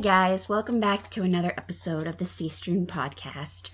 [0.00, 3.70] Guys, welcome back to another episode of the Sea Stream podcast.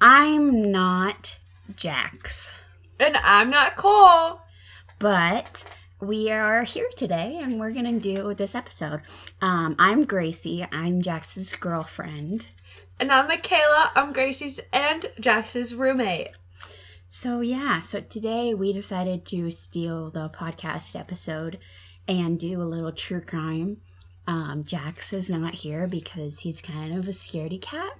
[0.00, 1.38] I'm not
[1.76, 2.52] Jax,
[3.00, 4.42] And I'm not Cole.
[4.98, 5.64] but
[6.00, 9.00] we are here today and we're gonna do this episode.
[9.40, 12.48] Um, I'm Gracie, I'm Jax's girlfriend.
[13.00, 13.92] And I'm Michaela.
[13.96, 16.28] I'm Gracie's and Jax's roommate.
[17.08, 21.58] So, yeah, so today we decided to steal the podcast episode
[22.06, 23.78] and do a little true crime.
[24.26, 27.98] Um, Jax is not here because he's kind of a scaredy cat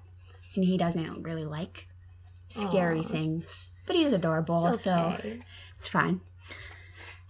[0.54, 1.88] and he doesn't really like
[2.48, 3.08] scary Aw.
[3.08, 5.16] things, but he's adorable, It's so
[5.76, 6.20] it's fine.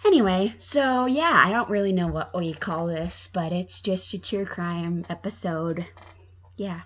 [0.05, 4.19] Anyway, so yeah, I don't really know what we call this, but it's just a
[4.19, 5.87] true crime episode.
[6.57, 6.83] Yeah.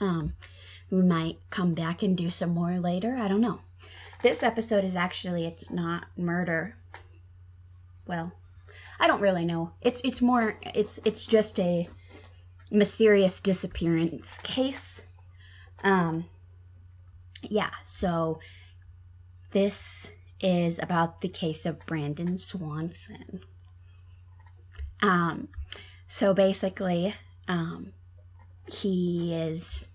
[0.00, 0.32] Um,
[0.90, 3.16] we might come back and do some more later.
[3.16, 3.60] I don't know.
[4.22, 6.76] This episode is actually it's not murder.
[8.06, 8.32] Well,
[9.00, 9.72] I don't really know.
[9.80, 11.88] It's it's more it's it's just a
[12.70, 15.00] mysterious disappearance case.
[15.82, 16.26] Um
[17.42, 18.38] yeah, so
[19.52, 23.40] this is about the case of Brandon Swanson.
[25.00, 25.48] Um
[26.06, 27.14] so basically,
[27.48, 27.92] um
[28.70, 29.88] he is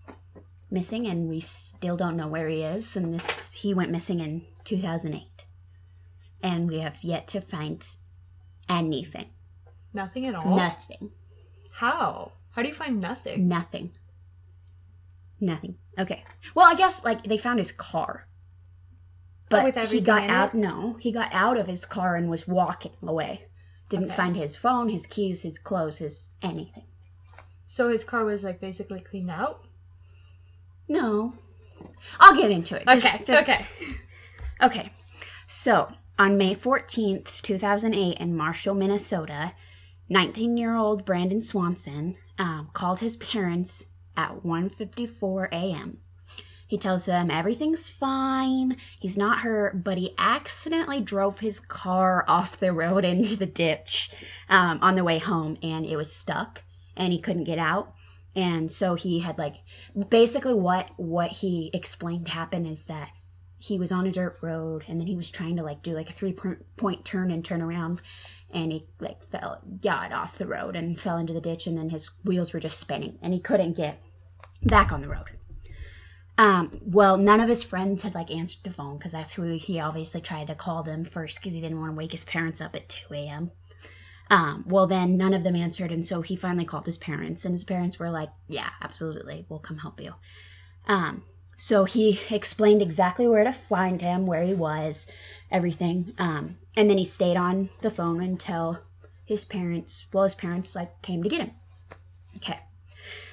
[0.72, 4.46] missing and we still don't know where he is and this he went missing in
[4.64, 5.46] 2008
[6.42, 7.88] and we have yet to find
[8.70, 9.30] anything
[9.94, 10.56] Nothing at all?
[10.56, 11.12] nothing
[11.74, 12.34] How?
[12.52, 13.48] How do you find nothing?
[13.48, 13.92] nothing
[15.42, 16.24] nothing okay
[16.56, 20.58] well i guess like they found his car oh, but with he got out it?
[20.58, 23.46] no he got out of his car and was walking away
[23.90, 24.16] didn't Okay.
[24.16, 26.86] find his phone his keys his clothes his anything
[27.68, 29.66] So his car was like basically cleaned out?
[30.88, 31.34] no
[32.20, 33.34] i'll get into it Just- okay.
[33.34, 33.68] just- okay.
[34.62, 34.90] Okay,
[35.46, 39.54] so on May 14th, 2008, in Marshall, Minnesota,
[40.10, 45.98] 19 year old Brandon Swanson um, called his parents at 1.54 a.m.
[46.68, 52.58] He tells them everything's fine, he's not hurt, but he accidentally drove his car off
[52.58, 54.12] the road into the ditch
[54.50, 56.64] um, on the way home and it was stuck
[56.96, 57.94] and he couldn't get out.
[58.36, 59.58] And so he had like
[60.10, 63.10] basically what what he explained happened is that
[63.58, 66.10] he was on a dirt road and then he was trying to like do like
[66.10, 66.36] a three
[66.78, 68.02] point turn and turn around
[68.52, 71.90] and he like fell got off the road and fell into the ditch and then
[71.90, 74.02] his wheels were just spinning and he couldn't get
[74.64, 75.30] back on the road.
[76.38, 79.80] Um well none of his friends had like answered the phone because that's who he
[79.80, 82.76] obviously tried to call them first because he didn't want to wake his parents up
[82.76, 83.52] at 2 a.m
[84.30, 87.54] um well then none of them answered and so he finally called his parents and
[87.54, 90.14] his parents were like yeah absolutely we'll come help you.
[90.88, 91.24] Um
[91.58, 95.12] so he explained exactly where to find him, where he was,
[95.50, 96.14] everything.
[96.18, 98.80] Um, and then he stayed on the phone until
[99.26, 101.52] his parents, well, his parents like came to get him.
[102.38, 102.60] Okay.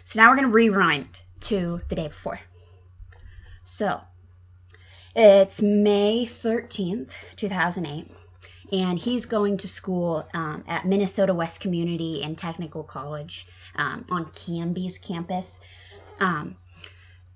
[0.05, 2.41] So now we're gonna rewind to the day before.
[3.65, 4.01] So
[5.15, 8.11] it's May thirteenth, two thousand eight,
[8.73, 13.47] and he's going to school um, at Minnesota West Community and Technical College
[13.77, 15.61] um, on Canby's campus.
[16.19, 16.57] Um,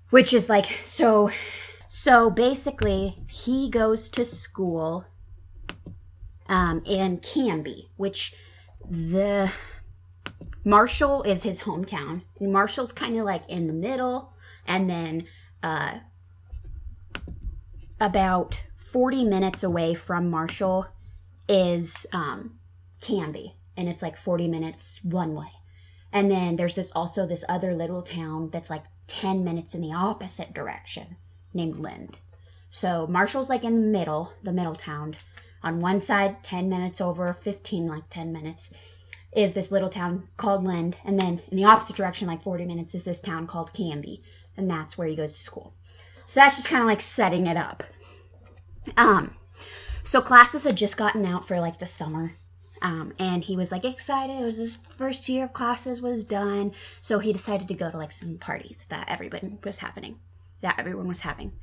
[0.09, 1.29] which is like so
[1.87, 5.05] so basically he goes to school
[6.47, 8.33] um in canby which
[8.89, 9.51] the
[10.63, 12.21] marshall is his hometown.
[12.41, 14.33] Marshall's kind of like in the middle
[14.65, 15.25] and then
[15.63, 15.99] uh
[17.99, 20.85] about 40 minutes away from marshall
[21.47, 22.59] is um
[23.01, 25.51] canby and it's like 40 minutes one way.
[26.11, 29.93] And then there's this also this other little town that's like 10 minutes in the
[29.93, 31.17] opposite direction
[31.53, 32.17] named Lynd.
[32.69, 35.15] So Marshall's like in the middle, the middle town.
[35.63, 38.73] On one side, 10 minutes over, 15 like 10 minutes,
[39.35, 40.97] is this little town called Lynd.
[41.03, 44.21] And then in the opposite direction, like 40 minutes, is this town called Canby.
[44.57, 45.71] And that's where he goes to school.
[46.25, 47.83] So that's just kind of like setting it up.
[48.95, 49.35] Um,
[50.03, 52.33] so classes had just gotten out for like the summer
[52.81, 54.39] um, and he was like excited.
[54.39, 57.97] It was his first year of classes was done, so he decided to go to
[57.97, 60.19] like some parties that everyone was happening,
[60.61, 61.53] that everyone was having.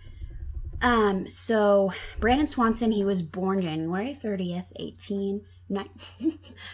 [0.82, 5.43] Um, so Brandon Swanson, he was born January thirtieth, eighteen.
[5.69, 5.82] ni-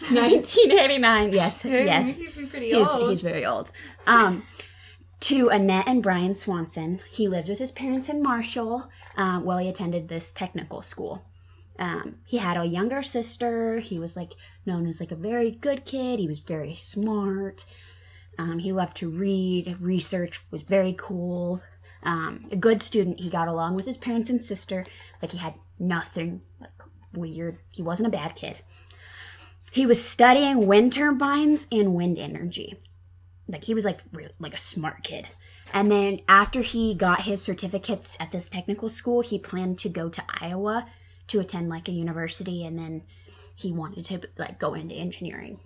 [0.09, 3.71] 1989 yes yes He'd be pretty he's, he's very old.
[4.05, 4.43] Um,
[5.21, 6.99] to Annette and Brian Swanson.
[7.09, 11.23] He lived with his parents in Marshall uh, while he attended this technical school.
[11.81, 13.79] Um, he had a younger sister.
[13.79, 14.33] He was like
[14.67, 16.19] known as like a very good kid.
[16.19, 17.65] He was very smart.
[18.37, 21.59] Um, he loved to read, research, was very cool.
[22.03, 23.19] Um, a good student.
[23.19, 24.85] He got along with his parents and sister.
[25.23, 26.69] Like he had nothing like
[27.13, 27.57] weird.
[27.71, 28.59] He wasn't a bad kid.
[29.71, 32.75] He was studying wind turbines and wind energy.
[33.47, 34.01] like he was like
[34.37, 35.29] like a smart kid.
[35.73, 40.09] And then after he got his certificates at this technical school, he planned to go
[40.09, 40.85] to Iowa
[41.31, 43.03] to attend like a university and then
[43.55, 45.59] he wanted to like go into engineering.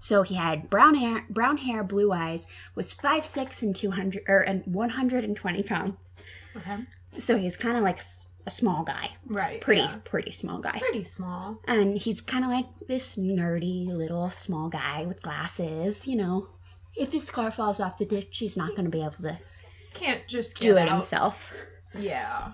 [0.00, 2.46] So he had brown hair, brown hair, blue eyes,
[2.76, 6.14] was five six and two hundred or and one hundred and twenty pounds.
[6.56, 6.76] Okay.
[7.18, 8.00] So he's kind of like
[8.46, 9.60] a small guy, Right.
[9.60, 9.96] pretty yeah.
[10.04, 11.60] pretty small guy, Pretty small.
[11.66, 16.06] and he's kind of like this nerdy little small guy with glasses.
[16.06, 16.48] You know,
[16.96, 19.38] if his car falls off the ditch, he's not going to be able to
[19.94, 20.90] Can't just do it out.
[20.92, 21.52] himself.
[21.98, 22.52] Yeah.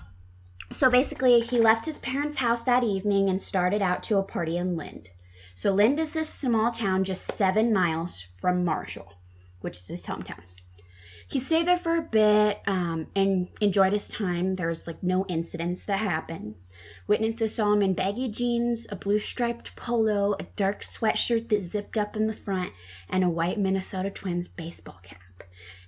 [0.70, 4.56] So basically, he left his parents' house that evening and started out to a party
[4.56, 5.10] in Lynd.
[5.54, 9.14] So Lynd is this small town just seven miles from Marshall,
[9.60, 10.42] which is his hometown.
[11.28, 14.56] He stayed there for a bit um, and enjoyed his time.
[14.56, 16.56] There was like no incidents that happened.
[17.06, 21.96] Witnesses saw him in baggy jeans, a blue striped polo, a dark sweatshirt that zipped
[21.96, 22.72] up in the front,
[23.08, 25.20] and a white Minnesota Twins baseball cap.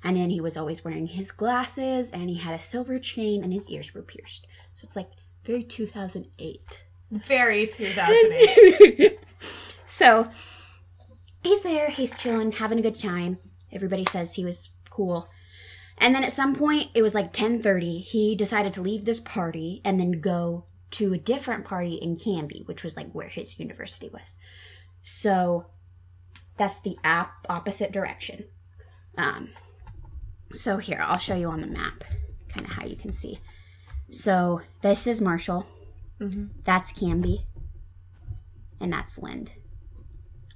[0.02, 3.52] And then he was always wearing his glasses, and he had a silver chain, and
[3.52, 4.46] his ears were pierced.
[4.76, 5.08] So it's like
[5.42, 6.82] very 2008.
[7.10, 9.18] Very 2008.
[9.86, 10.28] so
[11.42, 13.38] he's there, he's chilling, having a good time.
[13.72, 15.28] Everybody says he was cool.
[15.96, 19.80] And then at some point, it was like 10:30, he decided to leave this party
[19.82, 24.10] and then go to a different party in Canby, which was like where his university
[24.10, 24.36] was.
[25.02, 25.68] So
[26.58, 28.44] that's the app opposite direction.
[29.16, 29.48] Um,
[30.52, 32.04] so here, I'll show you on the map
[32.50, 33.38] kind of how you can see.
[34.10, 35.66] So this is Marshall.
[36.64, 37.46] That's Canby.
[38.80, 39.52] And that's Lynd.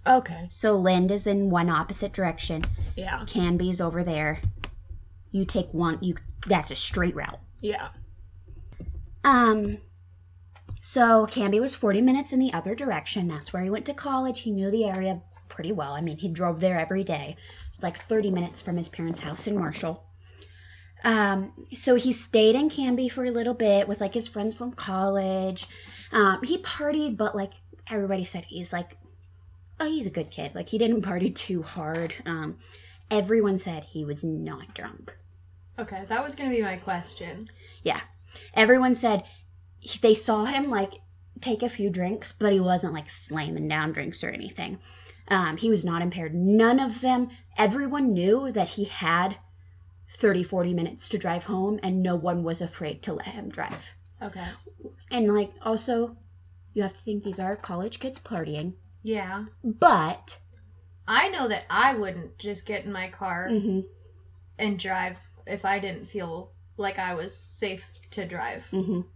[0.06, 0.46] okay.
[0.50, 2.62] So Lynd is in one opposite direction.
[2.96, 3.24] Yeah.
[3.26, 4.40] Canby's over there.
[5.30, 5.98] You take one.
[6.00, 6.16] You
[6.46, 7.40] that's a straight route.
[7.60, 7.88] Yeah.
[9.24, 9.78] Um.
[10.80, 13.28] So Canby was 40 minutes in the other direction.
[13.28, 14.40] That's where he went to college.
[14.40, 15.92] He knew the area pretty well.
[15.92, 17.36] I mean, he drove there every day.
[17.68, 20.04] It's like 30 minutes from his parents' house in Marshall.
[21.04, 24.72] Um, so he stayed in Canby for a little bit with like his friends from
[24.72, 25.66] college.
[26.12, 27.52] Um, he partied, but like
[27.90, 28.96] everybody said, he's like,
[29.78, 30.54] oh, he's a good kid.
[30.54, 32.14] Like he didn't party too hard.
[32.26, 32.58] Um,
[33.10, 35.16] everyone said he was not drunk.
[35.78, 36.04] Okay.
[36.08, 37.48] That was going to be my question.
[37.82, 38.00] Yeah.
[38.54, 39.24] Everyone said
[39.78, 40.94] he- they saw him like
[41.40, 44.78] take a few drinks, but he wasn't like slamming down drinks or anything.
[45.28, 46.34] Um, he was not impaired.
[46.34, 49.36] None of them, everyone knew that he had
[50.12, 53.92] 30, 40 minutes to drive home, and no one was afraid to let him drive.
[54.22, 54.46] Okay.
[55.10, 56.16] And like, also,
[56.74, 59.46] you have to think these are college kids partying, Yeah.
[59.64, 60.38] but
[61.08, 63.84] I know that I wouldn't just get in my car mhm,
[64.58, 65.16] and drive
[65.46, 68.64] if I didn't feel like I was safe to drive.
[68.72, 69.06] mhm.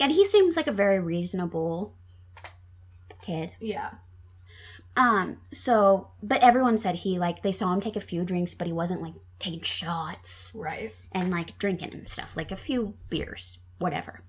[0.00, 1.94] and he seems like a very reasonable
[3.22, 3.50] kid.
[3.60, 3.90] Yeah.
[4.96, 8.66] Um, so, but everyone said he, like, they saw him take a few drinks, but
[8.68, 10.94] he wasn't, like, taking shots Right.
[11.10, 14.20] and, like, drinking and stuff, like a few beers, whatever.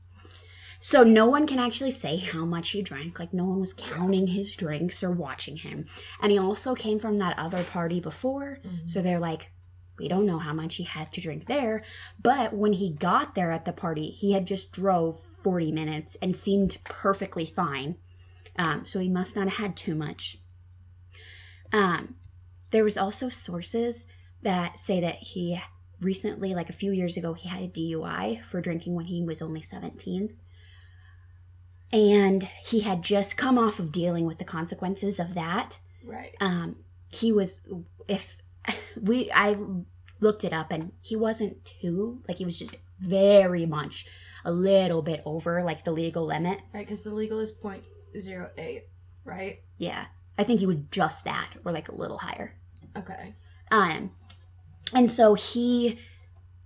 [0.79, 3.19] So, no one can actually say how much he drank.
[3.19, 5.85] Like, no one was counting his drinks or watching him.
[6.21, 9.51] And he also came from that other party before, so they're like,
[9.97, 11.83] we don't know how much he had to drink there.
[12.21, 16.35] But when he got there at the party, he had just drove 40 minutes and
[16.35, 17.95] seemed perfectly fine.
[18.57, 20.37] Um, so he must not have had too much.
[21.71, 22.15] Um,
[22.71, 24.07] there was also sources
[24.41, 25.59] that say that he
[26.01, 29.41] recently, like a few years ago, he had a DUI for drinking when he was
[29.41, 30.35] only 17.
[31.91, 35.79] And he had just come off of dealing with the consequences of that.
[36.03, 36.35] Right.
[36.39, 36.77] Um,
[37.11, 37.67] he was,
[38.07, 38.37] if
[39.01, 39.55] we, I
[40.19, 44.05] looked it up and he wasn't too, like, he was just very much
[44.43, 46.59] a little bit over, like, the legal limit.
[46.73, 46.85] Right.
[46.85, 48.81] Because the legal is 0.08.
[49.23, 49.59] Right.
[49.77, 50.05] Yeah.
[50.37, 52.55] I think he was just that, or like a little higher.
[52.97, 53.33] Okay.
[53.71, 54.11] Um,
[54.93, 55.99] and so he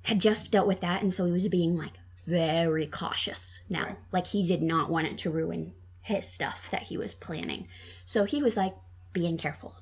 [0.04, 1.94] had just dealt with that, and so he was being like
[2.26, 3.86] very cautious now.
[3.86, 3.98] Right.
[4.12, 7.68] Like he did not want it to ruin his stuff that he was planning.
[8.06, 8.76] So he was like
[9.14, 9.76] being careful.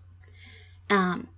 [0.89, 1.29] Um,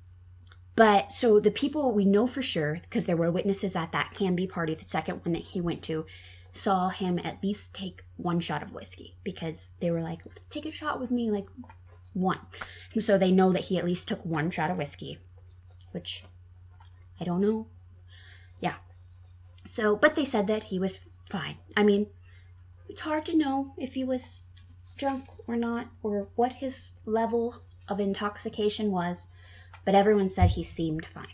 [0.75, 4.47] but so the people we know for sure, because there were witnesses at that Canby
[4.47, 6.05] party, the second one that he went to,
[6.53, 10.71] saw him at least take one shot of whiskey because they were like, take a
[10.71, 11.45] shot with me, like
[12.13, 12.39] one.
[12.93, 15.19] And so they know that he at least took one shot of whiskey,
[15.91, 16.25] which
[17.19, 17.67] I don't know.
[18.59, 18.75] Yeah.
[19.63, 21.57] So, but they said that he was fine.
[21.75, 22.07] I mean,
[22.87, 24.41] it's hard to know if he was
[24.97, 27.55] drunk or not, or what his level
[27.89, 29.29] of intoxication was,
[29.85, 31.33] but everyone said he seemed fine.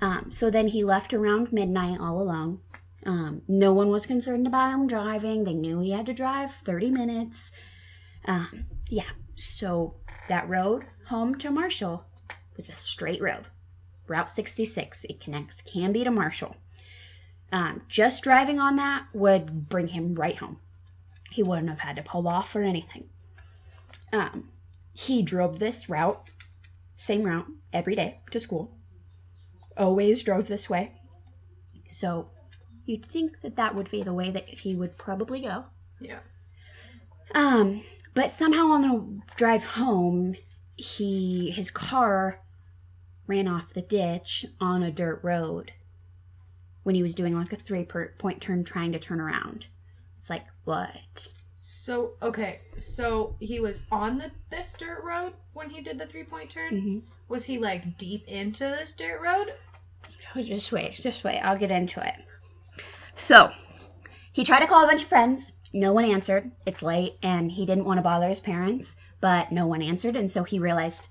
[0.00, 2.60] Um, so then he left around midnight all alone.
[3.06, 5.44] Um, no one was concerned about him driving.
[5.44, 7.52] They knew he had to drive 30 minutes.
[8.26, 9.10] Um, yeah.
[9.38, 9.94] So
[10.28, 12.04] that road home to Marshall
[12.56, 13.44] was a straight road.
[14.08, 15.04] Route 66.
[15.04, 16.56] It connects Canby to Marshall.
[17.52, 20.58] Um, just driving on that would bring him right home.
[21.30, 23.10] He wouldn't have had to pull off or anything.
[24.12, 24.48] Um,
[24.92, 26.30] he drove this route,
[26.96, 28.76] same route, every day to school.
[29.76, 30.94] Always drove this way.
[31.88, 32.30] So
[32.86, 35.66] you'd think that that would be the way that he would probably go.
[36.00, 36.18] Yeah.
[37.34, 37.84] Um,
[38.14, 40.34] but somehow on the drive home,
[40.76, 42.40] he his car
[43.26, 45.72] ran off the ditch on a dirt road
[46.82, 49.66] when he was doing like a three point turn trying to turn around.
[50.18, 51.28] It's like, what?
[51.56, 56.24] So okay, so he was on the this dirt road when he did the three
[56.24, 56.72] point turn.
[56.72, 57.02] Mhm.
[57.28, 59.54] Was he like deep into this dirt road?
[60.34, 61.40] Oh, Just wait, just wait.
[61.40, 62.14] I'll get into it.
[63.14, 63.50] So,
[64.32, 65.57] he tried to call a bunch of friends.
[65.72, 66.50] No one answered.
[66.66, 70.30] It's late, and he didn't want to bother his parents, but no one answered, and
[70.30, 71.08] so he realized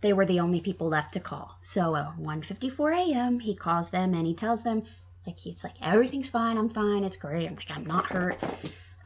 [0.00, 1.58] they were the only people left to call.
[1.62, 4.82] So, at 1:54 a.m., he calls them and he tells them,
[5.26, 6.58] like, he's like, everything's fine.
[6.58, 7.04] I'm fine.
[7.04, 7.48] It's great.
[7.48, 8.38] I'm like, I'm not hurt.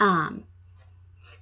[0.01, 0.45] Um,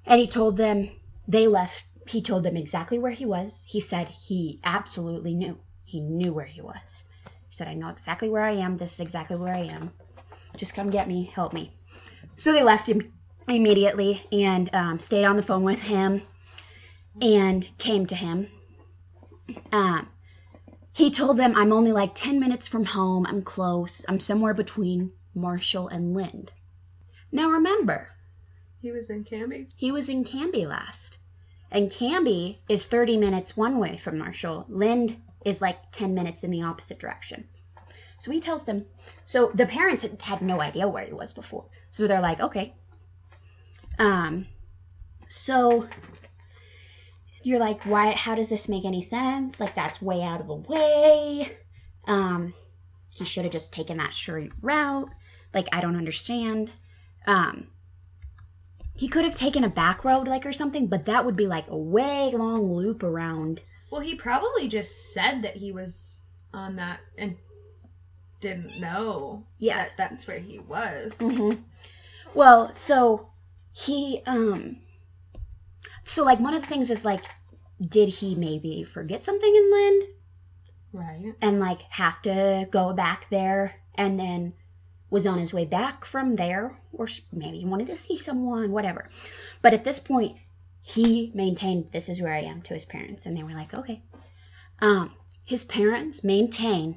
[0.05, 0.91] and he told them
[1.27, 1.85] they left.
[2.09, 3.65] He told them exactly where he was.
[3.69, 5.59] He said he absolutely knew.
[5.85, 7.05] He knew where he was.
[7.25, 8.77] He said, I know exactly where I am.
[8.77, 9.93] This is exactly where I am.
[10.57, 11.31] Just come get me.
[11.33, 11.71] Help me.
[12.35, 13.13] So they left him
[13.49, 16.23] immediately and um, stayed on the phone with him
[17.21, 18.49] and came to him.
[19.73, 20.09] Um,
[20.93, 23.27] he told them, I'm only like 10 minutes from home.
[23.27, 24.05] I'm close.
[24.09, 26.53] I'm somewhere between Marshall and Lynd.
[27.33, 28.11] Now remember,
[28.81, 29.69] He was in Canby.
[29.75, 31.19] he was in Canby last.
[31.71, 34.67] And Canby is 30 minutes one way from Marshall.
[34.69, 37.45] Lynd is like 10 minutes in the opposite direction.
[38.21, 38.87] So he tells them.
[39.27, 41.67] So the parents had, had no idea where he was before.
[41.91, 42.75] So they're like, okay.
[43.99, 44.47] Um,
[45.29, 45.87] so
[47.43, 48.13] you're like, why?
[48.13, 49.61] How does this make any sense?
[49.61, 51.57] Like that's way out of the way.
[52.07, 52.55] Um,
[53.15, 55.09] he should have just taken that straight route.
[55.53, 56.73] Like I don't understand.
[57.27, 57.69] Um,
[58.97, 61.69] he could have taken a back road, like or something, but that would be like
[61.69, 63.61] a way long loop around.
[63.91, 66.21] Well, he probably just said that he was
[66.53, 67.37] on that and
[68.41, 69.77] didn't know Yeah.
[69.77, 71.13] that that's where he was.
[71.19, 71.63] Mm-hmm.
[72.35, 73.29] Well, so
[73.75, 74.77] he, um,
[76.05, 77.25] so like one of the things is like,
[77.87, 80.05] did he maybe forget something in Lynd
[80.93, 81.35] Right.
[81.43, 84.55] and like have to go back there and then
[85.11, 89.09] was on his way back from there, or maybe he wanted to see someone, whatever.
[89.61, 90.39] But at this point,
[90.83, 94.03] he maintained this is where I am to his parents, and they were like, okay.
[94.81, 95.15] Um,
[95.47, 96.97] his parents maintain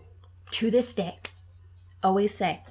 [0.51, 1.17] to this day,
[2.03, 2.63] always say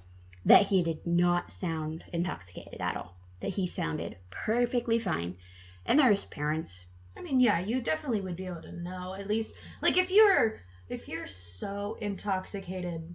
[0.45, 3.16] that he did not sound intoxicated at all.
[3.47, 5.37] That he sounded perfectly fine.
[5.85, 6.87] And there's parents.
[7.17, 10.63] I mean, yeah, you definitely would be able to know at least like if you're
[10.89, 13.15] if you're so intoxicated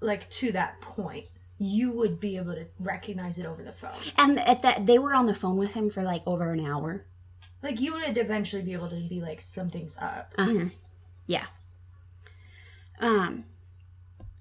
[0.00, 1.24] like to that point,
[1.56, 4.12] you would be able to recognize it over the phone.
[4.18, 7.06] And at that, they were on the phone with him for like over an hour.
[7.62, 10.34] Like you would eventually be able to be like something's up.
[10.36, 10.66] Uh-huh.
[11.26, 11.46] Yeah.
[13.00, 13.44] Um.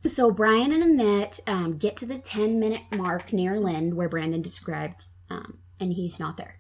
[0.06, 4.42] So Brian and Annette um, get to the ten minute mark near Lynd, where Brandon
[4.42, 6.60] described, um, and he's not there.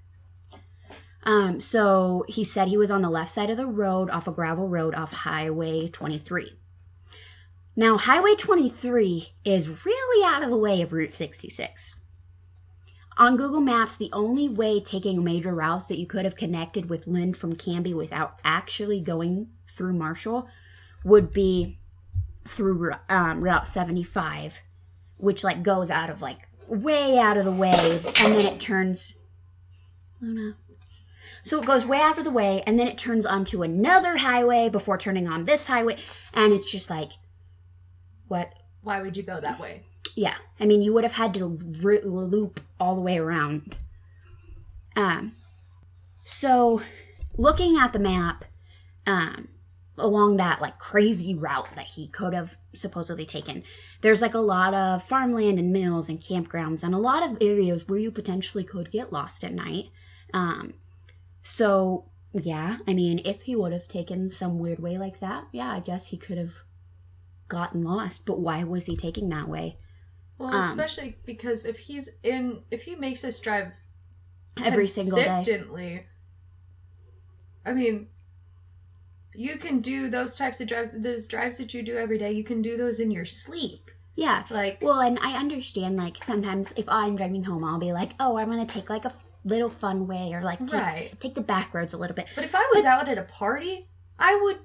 [1.23, 1.59] Um.
[1.59, 4.67] So he said he was on the left side of the road, off a gravel
[4.67, 6.57] road, off Highway twenty three.
[7.75, 11.95] Now, Highway 23 is really out of the way of Route 66.
[13.17, 17.07] On Google Maps, the only way taking major routes that you could have connected with
[17.07, 20.49] Lynd from Canby without actually going through Marshall
[21.05, 21.79] would be
[22.47, 24.59] through um, Route 75,
[25.17, 29.17] which like goes out of like way out of the way, and then it turns.
[30.21, 30.53] Luna.
[31.43, 34.69] So it goes way out of the way, and then it turns onto another highway
[34.69, 35.97] before turning on this highway,
[36.33, 37.13] and it's just like,
[38.27, 39.81] what Why would you go that way?
[40.15, 43.75] yeah, I mean, you would have had to r- loop all the way around.
[44.95, 45.31] Um,
[46.23, 46.81] so
[47.37, 48.45] looking at the map,
[49.07, 49.47] um,
[50.01, 53.63] along that like crazy route that he could have supposedly taken,
[54.01, 57.87] there's like a lot of farmland and mills and campgrounds and a lot of areas
[57.87, 59.85] where you potentially could get lost at night.
[60.33, 60.73] Um,
[61.41, 65.69] so yeah, I mean, if he would have taken some weird way like that, yeah,
[65.71, 66.53] I guess he could have
[67.47, 68.25] gotten lost.
[68.25, 69.77] But why was he taking that way?
[70.37, 73.73] Well, Um, especially because if he's in if he makes this drive
[74.63, 75.25] every single day.
[75.25, 76.05] consistently,
[77.65, 78.07] I mean,
[79.33, 80.95] you can do those types of drives.
[80.99, 83.89] Those drives that you do every day, you can do those in your sleep.
[84.15, 84.43] Yeah.
[84.49, 88.37] Like, Well, and I understand like sometimes if I'm driving home, I'll be like, oh,
[88.37, 89.13] I'm gonna take like a
[89.45, 91.19] little fun way or like take Right.
[91.19, 92.27] take the back roads a little bit.
[92.35, 93.87] but if I was out at a party,
[94.19, 94.59] I would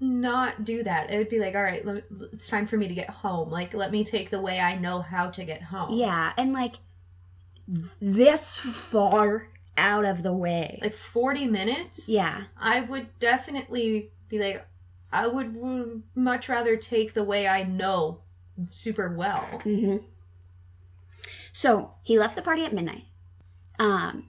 [0.00, 1.10] not do that.
[1.10, 3.50] It would be like, all right, let me, it's time for me to get home.
[3.50, 5.92] Like, let me take the way I know how to get home.
[5.96, 6.76] Yeah, and like
[8.00, 10.78] this far out of the way.
[10.82, 12.08] Like 40 minutes?
[12.08, 12.44] Yeah.
[12.56, 14.66] I would definitely be like,
[15.12, 18.20] I would, much rather take the way I know
[18.70, 19.42] super well.
[19.62, 19.98] hmm
[21.52, 23.04] So he left the party at midnight.
[23.78, 24.28] Um,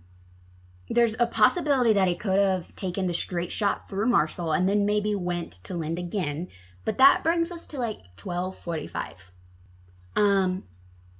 [0.89, 4.85] there's a possibility that he could have taken the straight shot through Marshall and then
[4.85, 6.47] maybe went to Lynd again,
[6.85, 9.31] but that brings us to like twelve forty-five.
[10.15, 10.63] Um,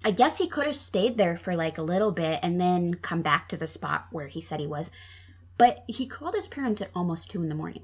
[0.08, 3.22] I guess he could have stayed there for like a little bit and then come
[3.22, 4.90] back to the spot where he said he was,
[5.58, 7.84] but he called his parents at almost two in the morning.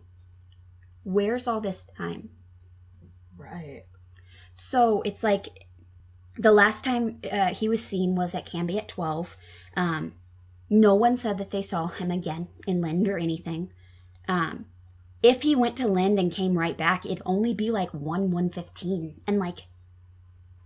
[1.03, 2.29] Where's all this time?
[3.37, 3.83] Right.
[4.53, 5.67] So it's like
[6.37, 9.35] the last time uh, he was seen was at Canby at 12.
[9.75, 10.13] Um,
[10.69, 13.69] no one said that they saw him again in Lynd or anything.
[14.29, 14.67] Um,
[15.21, 18.01] if he went to Lynd and came right back, it'd only be like 1
[18.31, 19.19] 115.
[19.27, 19.65] And like,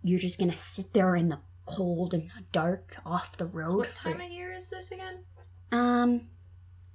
[0.03, 3.77] you're just gonna sit there in the cold and dark off the road.
[3.77, 5.19] What for- time of year is this again?
[5.71, 6.27] Um,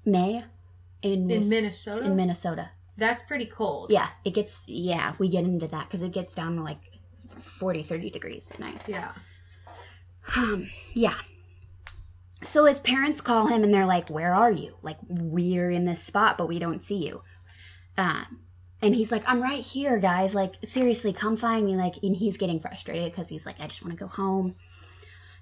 [0.04, 0.44] May
[1.02, 2.04] in, Mis- Minnesota?
[2.04, 2.70] In Minnesota.
[2.96, 3.90] That's pretty cold.
[3.90, 6.78] Yeah, it gets, yeah, we get into that because it gets down to like
[7.38, 8.82] 40, 30 degrees at night.
[8.86, 9.12] Yeah.
[10.36, 11.16] Um, yeah.
[12.42, 14.76] So his parents call him and they're like, Where are you?
[14.82, 17.22] Like, we're in this spot, but we don't see you.
[17.96, 18.40] Um,
[18.82, 20.34] and he's like, I'm right here, guys.
[20.34, 21.76] Like, seriously, come find me.
[21.76, 24.56] Like, and he's getting frustrated because he's like, I just want to go home.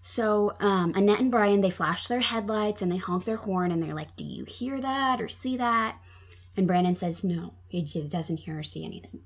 [0.02, 3.82] So, um, Annette and Brian, they flash their headlights and they honk their horn and
[3.82, 5.98] they're like, Do you hear that or see that?
[6.56, 9.20] And Brandon says, No, he just doesn't hear or see anything.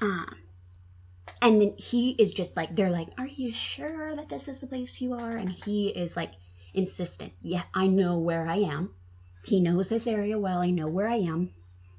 [0.00, 0.36] Um,
[1.42, 4.66] and then he is just like, they're like, Are you sure that this is the
[4.66, 5.36] place you are?
[5.36, 6.32] And he is like
[6.74, 7.32] insistent.
[7.40, 8.94] Yeah, I know where I am.
[9.44, 10.60] He knows this area well.
[10.60, 11.54] I know where I am.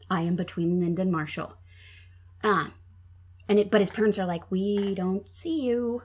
[0.10, 1.54] I am between Linda and Marshall.
[2.44, 2.74] Um,
[3.48, 6.04] and it, but his parents are like, We don't see you.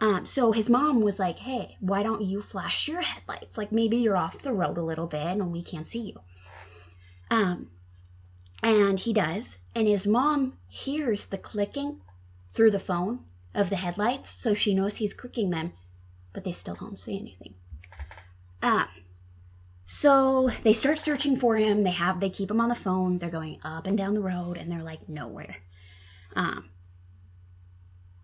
[0.00, 3.58] Um, so his mom was like, Hey, why don't you flash your headlights?
[3.58, 6.20] Like maybe you're off the road a little bit and we can't see you.
[7.30, 7.70] Um,
[8.62, 9.64] and he does.
[9.74, 12.00] And his mom hears the clicking
[12.52, 13.20] through the phone
[13.54, 15.72] of the headlights, so she knows he's clicking them,
[16.32, 17.54] but they still don't see anything.
[18.62, 18.88] Um,
[19.90, 21.82] so they start searching for him.
[21.82, 23.16] They have they keep him on the phone.
[23.16, 25.56] They're going up and down the road, and they're like nowhere.
[26.36, 26.68] Um,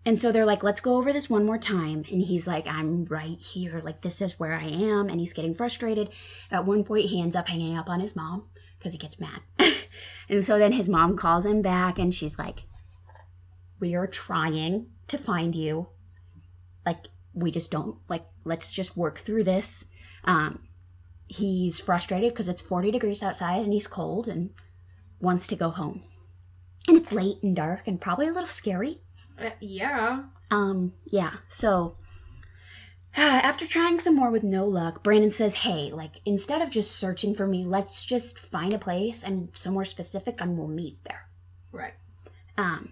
[0.05, 2.05] and so they're like, let's go over this one more time.
[2.11, 3.81] And he's like, I'm right here.
[3.83, 5.09] Like this is where I am.
[5.09, 6.11] And he's getting frustrated.
[6.51, 8.43] At one point, he ends up hanging up on his mom
[8.77, 9.41] because he gets mad.
[10.29, 12.65] and so then his mom calls him back, and she's like,
[13.79, 15.87] we are trying to find you
[16.85, 19.89] like we just don't like let's just work through this
[20.23, 20.64] um
[21.27, 24.51] he's frustrated because it's 40 degrees outside and he's cold and
[25.19, 26.03] wants to go home
[26.87, 28.99] and it's late and dark and probably a little scary
[29.39, 30.23] Uh, yeah.
[30.51, 31.97] um yeah so
[33.17, 37.33] after trying some more with no luck brandon says hey like instead of just searching
[37.33, 41.27] for me let's just find a place and somewhere specific and we'll meet there
[41.71, 41.93] Right.
[42.57, 42.91] um,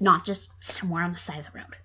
[0.00, 1.76] not just somewhere on the side of the road.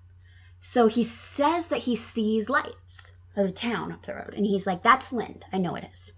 [0.60, 4.68] So he says that he sees lights of the town up the road, and he's
[4.68, 5.46] like, "That's Lynd.
[5.54, 6.12] I know it is."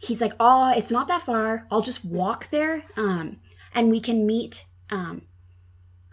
[0.00, 1.66] He's like, "Oh, it's not that far.
[1.70, 3.38] I'll just walk there, um,
[3.74, 5.22] and we can meet um,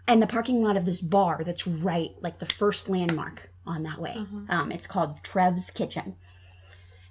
[0.08, 4.00] in the parking lot of this bar that's right, like the first landmark on that
[4.00, 4.14] way.
[4.48, 6.16] Um, it's called Trev's Kitchen,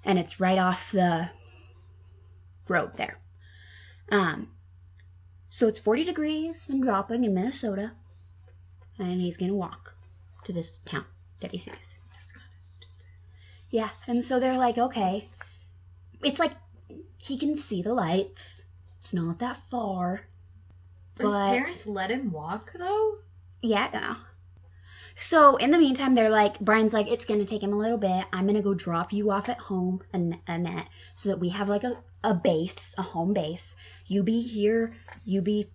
[0.04, 1.30] and it's right off the
[2.68, 3.18] road there."
[4.10, 4.48] Um,
[5.48, 7.92] so it's 40 degrees and dropping in Minnesota.
[8.98, 9.94] And he's going to walk
[10.44, 11.04] to this town
[11.40, 11.98] that he sees.
[13.72, 13.88] Yeah.
[14.06, 15.28] And so they're like, okay.
[16.22, 16.52] It's like
[17.18, 18.66] he can see the lights.
[19.00, 20.28] It's not that far.
[21.16, 23.18] But his parents let him walk though.
[23.60, 23.88] Yeah.
[23.92, 24.16] no.
[25.14, 27.98] So in the meantime, they're like, Brian's like, it's going to take him a little
[27.98, 28.26] bit.
[28.32, 31.68] I'm going to go drop you off at home, An- Annette, so that we have
[31.68, 33.76] like a, a base, a home base.
[34.06, 35.68] You be here, you be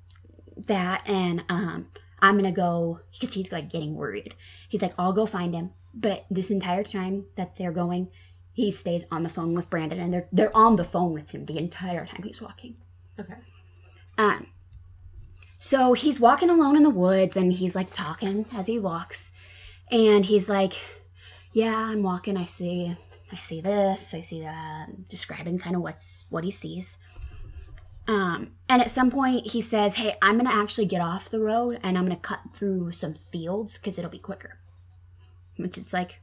[0.56, 1.88] that, and um,
[2.20, 4.34] I'm going to go, because he's like getting worried.
[4.70, 5.72] He's like, I'll go find him.
[6.00, 8.10] But this entire time that they're going,
[8.54, 11.46] he stays on the phone with Brandon, and they're they're on the phone with him
[11.46, 12.76] the entire time he's walking.
[13.20, 13.34] Okay.
[14.18, 14.48] Um,
[15.58, 19.32] so he's walking alone in the woods and he's like talking as he walks.
[19.92, 20.74] And he's like,
[21.52, 22.38] Yeah, I'm walking.
[22.38, 22.96] I see,
[23.32, 26.98] I see this, I see that, describing kind of what's what he sees.
[28.08, 31.80] Um, and at some point he says, Hey, I'm gonna actually get off the road
[31.82, 34.60] and I'm gonna cut through some fields because it'll be quicker.
[35.58, 36.20] Which is like,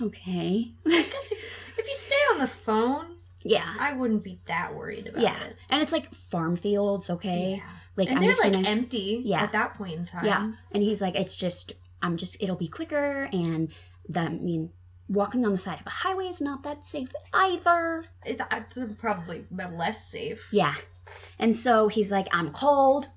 [0.00, 0.72] okay.
[0.86, 3.74] I guess if, if you stay on the phone, Yeah.
[3.78, 5.42] I wouldn't be that worried about Yeah.
[5.44, 5.56] it.
[5.68, 7.56] And it's like farm fields, okay?
[7.58, 7.70] Yeah.
[7.96, 9.42] Like and I'm they're just like gonna empty Yeah.
[9.42, 10.24] at that point in time.
[10.24, 10.52] Yeah.
[10.72, 13.70] And he's like, it's just I'm just it'll be quicker and
[14.08, 14.70] the I mean
[15.08, 18.04] walking on the side of a highway is not that safe either.
[18.24, 18.40] It's
[18.98, 20.48] probably less safe.
[20.50, 20.74] Yeah.
[21.38, 23.08] And so he's like, I'm cold.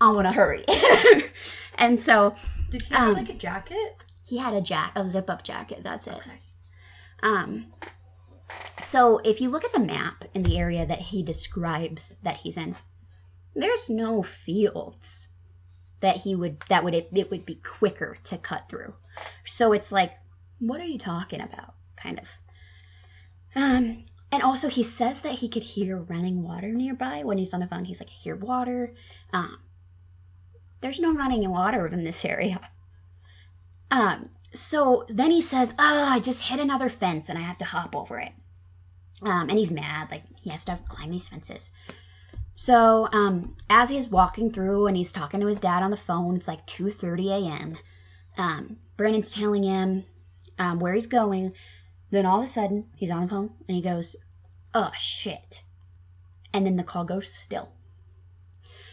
[0.00, 0.64] I want to hurry.
[1.78, 2.34] and so
[2.70, 4.03] Did he have Um, like a jacket?
[4.24, 5.80] He had a jack, a zip up jacket.
[5.82, 6.14] That's it.
[6.14, 6.40] Okay.
[7.22, 7.66] Um,
[8.78, 12.56] so if you look at the map in the area that he describes that he's
[12.56, 12.76] in,
[13.54, 15.28] there's no fields
[16.00, 18.94] that he would that would it, it would be quicker to cut through.
[19.44, 20.12] So it's like,
[20.58, 21.74] what are you talking about?
[21.96, 22.28] Kind of.
[23.54, 27.60] Um, and also he says that he could hear running water nearby when he's on
[27.60, 27.84] the phone.
[27.84, 28.94] He's like, I hear water.
[29.32, 29.58] Um,
[30.80, 32.60] there's no running water in this area.
[33.90, 37.64] Um, so then he says, Oh, I just hit another fence and I have to
[37.64, 38.32] hop over it.
[39.22, 41.72] Um, and he's mad, like he has to climb these fences.
[42.54, 46.36] So um, as he's walking through and he's talking to his dad on the phone,
[46.36, 47.76] it's like 2:30 a.m.
[48.38, 50.04] Um, Brandon's telling him
[50.58, 51.52] um, where he's going.
[52.10, 54.14] Then all of a sudden, he's on the phone and he goes,
[54.72, 55.62] "Oh shit!"
[56.52, 57.70] And then the call goes still.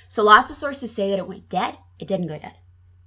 [0.07, 1.77] So lots of sources say that it went dead.
[1.99, 2.55] It didn't go dead.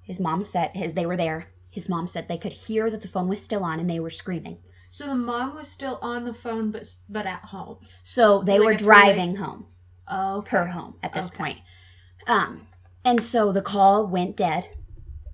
[0.02, 1.48] His mom said his they were there.
[1.74, 4.08] His mom said they could hear that the phone was still on and they were
[4.08, 4.58] screaming.
[4.92, 7.78] So the mom was still on the phone, but but at home.
[8.04, 9.66] So they Like were driving home,
[10.06, 11.36] Oh, her home at this Okay.
[11.36, 11.58] point.
[12.28, 12.68] Um,
[13.04, 14.68] and so the call went dead,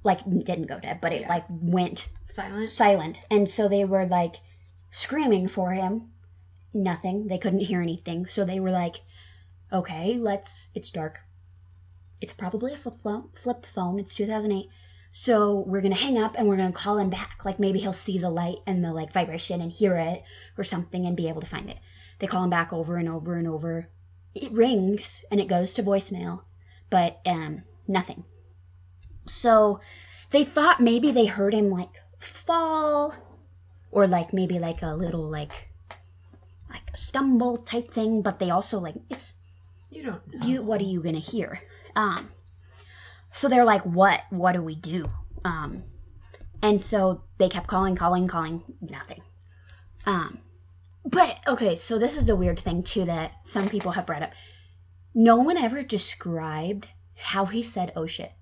[0.03, 1.29] like didn't go dead, but it Yeah.
[1.29, 2.71] like went silent.
[2.71, 3.23] silent.
[3.31, 4.37] And so they were like
[4.91, 6.13] screaming for him.
[6.73, 7.27] Nothing.
[7.27, 8.25] They couldn't hear anything.
[8.27, 9.03] So they were like,
[9.71, 11.21] okay, let's, it's dark.
[12.19, 13.29] It's probably a flip phone.
[13.35, 13.99] Flip phone.
[13.99, 14.69] It's 2008.
[15.11, 17.45] So we're to hang up and we're to call him back.
[17.45, 20.23] Like maybe he'll see the light and the like vibration and hear it
[20.57, 21.79] or something and be able to find it.
[22.21, 23.89] They call him back over and over and over.
[24.35, 26.43] It rings and it goes to voicemail,
[26.91, 28.25] but um, nothing.
[29.27, 29.81] So
[30.31, 33.15] they thought maybe they heard him like fall
[33.91, 35.69] or like maybe like a little like
[36.69, 39.35] like stumble type thing but they also like it's
[39.91, 40.47] You don't know.
[40.47, 41.63] you what are you gonna hear
[41.97, 42.31] um
[43.33, 45.07] so they're like what what do we do?
[45.45, 45.85] Um
[46.63, 49.23] and so they kept calling calling calling nothing.
[50.07, 50.39] Um
[51.05, 54.33] but okay so this is a weird thing too that some people have brought up.
[55.15, 58.33] No one ever described how he said oh shit.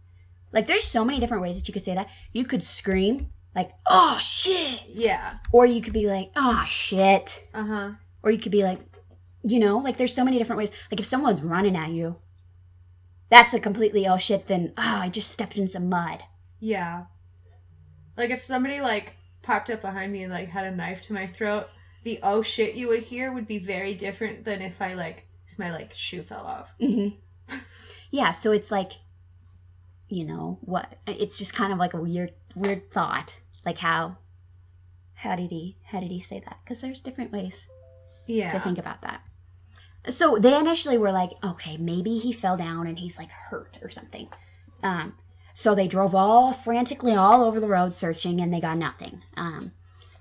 [0.52, 2.08] Like there's so many different ways that you could say that.
[2.32, 4.82] You could scream like oh shit.
[4.88, 5.38] Yeah.
[5.52, 7.46] or you could be like oh shit.
[7.54, 7.90] Uh huh.
[8.22, 8.80] or you could be like,
[9.42, 10.72] you know, like there's so many different ways.
[10.90, 12.16] Like if someone's running at you,
[13.30, 14.46] that's a completely oh shit.
[14.46, 16.22] Then oh, I just stepped in some mud.
[16.60, 17.04] Yeah.
[18.16, 21.26] Like if somebody like popped up behind me and like had a knife to my
[21.26, 21.68] throat,
[22.04, 25.58] the oh shit you would hear would be very different than if I like if
[25.58, 26.68] my like shoe fell off.
[26.80, 27.08] hmm
[28.10, 28.92] Yeah, so it's like,
[30.08, 30.96] you know, what?
[31.06, 33.34] It's just kind of like a weird, weird thought.
[33.66, 34.16] Like how,
[35.12, 36.58] how did he, how did he say that?
[36.64, 37.68] Because there's different ways
[38.26, 38.50] Yeah.
[38.52, 39.20] to think about that.
[40.08, 43.90] So they initially were like, okay, maybe he fell down and he's like hurt or
[43.90, 44.28] something.
[44.82, 45.14] Um,
[45.54, 49.22] so they drove all frantically all over the road searching and they got nothing.
[49.36, 49.72] Um,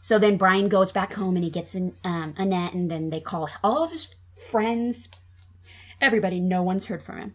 [0.02, 3.19] so then Brian goes back home and he gets in um, Annette and then they
[3.19, 5.10] call all of his friends,
[6.02, 6.39] everybody.
[6.39, 7.34] No one's heard from him.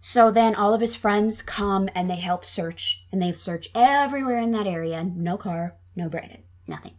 [0.00, 4.38] So then all of his friends come and they help search and they search everywhere
[4.38, 5.02] in that area.
[5.04, 6.94] No car, no Brandon, nothing.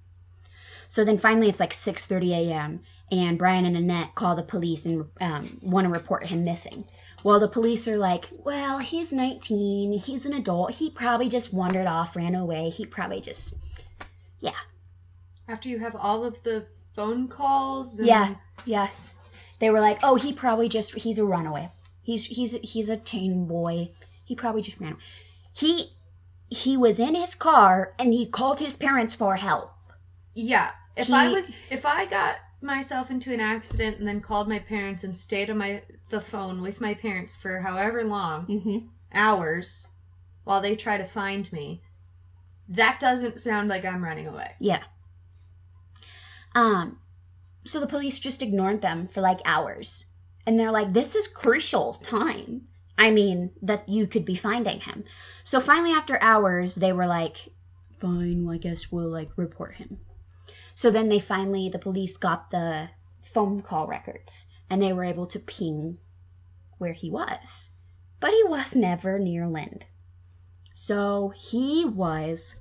[0.88, 2.82] So then finally it's like 6:30 a.m.
[3.12, 6.86] and Brian and Annette call the police and um, want to report him missing.
[7.24, 10.00] Well, the police are like, "Well, he's 19.
[10.00, 10.76] He's an adult.
[10.76, 12.70] He probably just wandered off, ran away.
[12.70, 13.56] He probably just,
[14.40, 14.52] yeah,
[15.48, 16.66] After you have all of the
[16.96, 18.00] phone calls.
[18.00, 18.90] And yeah, yeah."
[19.60, 21.72] They were like, "Oh, he probably just he's a runaway.
[22.04, 23.90] He's he's he's a teen boy.
[24.24, 24.98] He probably just ran.
[25.54, 25.92] He
[26.50, 29.74] he was in his car and he called his parents for help.
[30.34, 30.72] Yeah.
[30.96, 35.04] If I was if I got myself into an accident and then called my parents
[35.04, 38.88] and stayed on my the phone with my parents for however long Mm-hmm.
[39.14, 39.90] hours
[40.44, 41.82] while they try to find me,
[42.70, 44.52] that doesn't sound like I'm running away.
[44.60, 44.84] Yeah.
[46.56, 47.00] Um,
[47.66, 50.06] so the police just ignored them for like hours.
[50.46, 52.68] And they're like, this is crucial time.
[52.98, 55.04] I mean, that you could be finding him.
[55.44, 57.50] So finally, after hours, they were like,
[57.92, 60.00] fine, well, I guess we'll like report him.
[60.78, 62.90] So then they finally, the police got the
[63.24, 65.98] phone call records and they were able to ping
[66.78, 67.72] where he was.
[68.20, 69.88] But he was never near Lynd.
[70.76, 72.58] So he was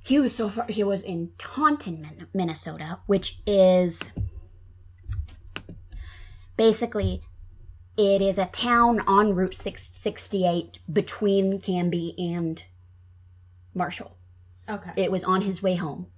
[0.00, 0.66] he was so far.
[0.68, 4.10] He was in Taunton, Minnesota, which is
[6.56, 7.22] basically
[7.96, 12.64] it is a town on Route 668 between Canby and
[13.72, 14.16] Marshall.
[14.68, 14.90] Okay.
[14.96, 16.08] It was on his way home.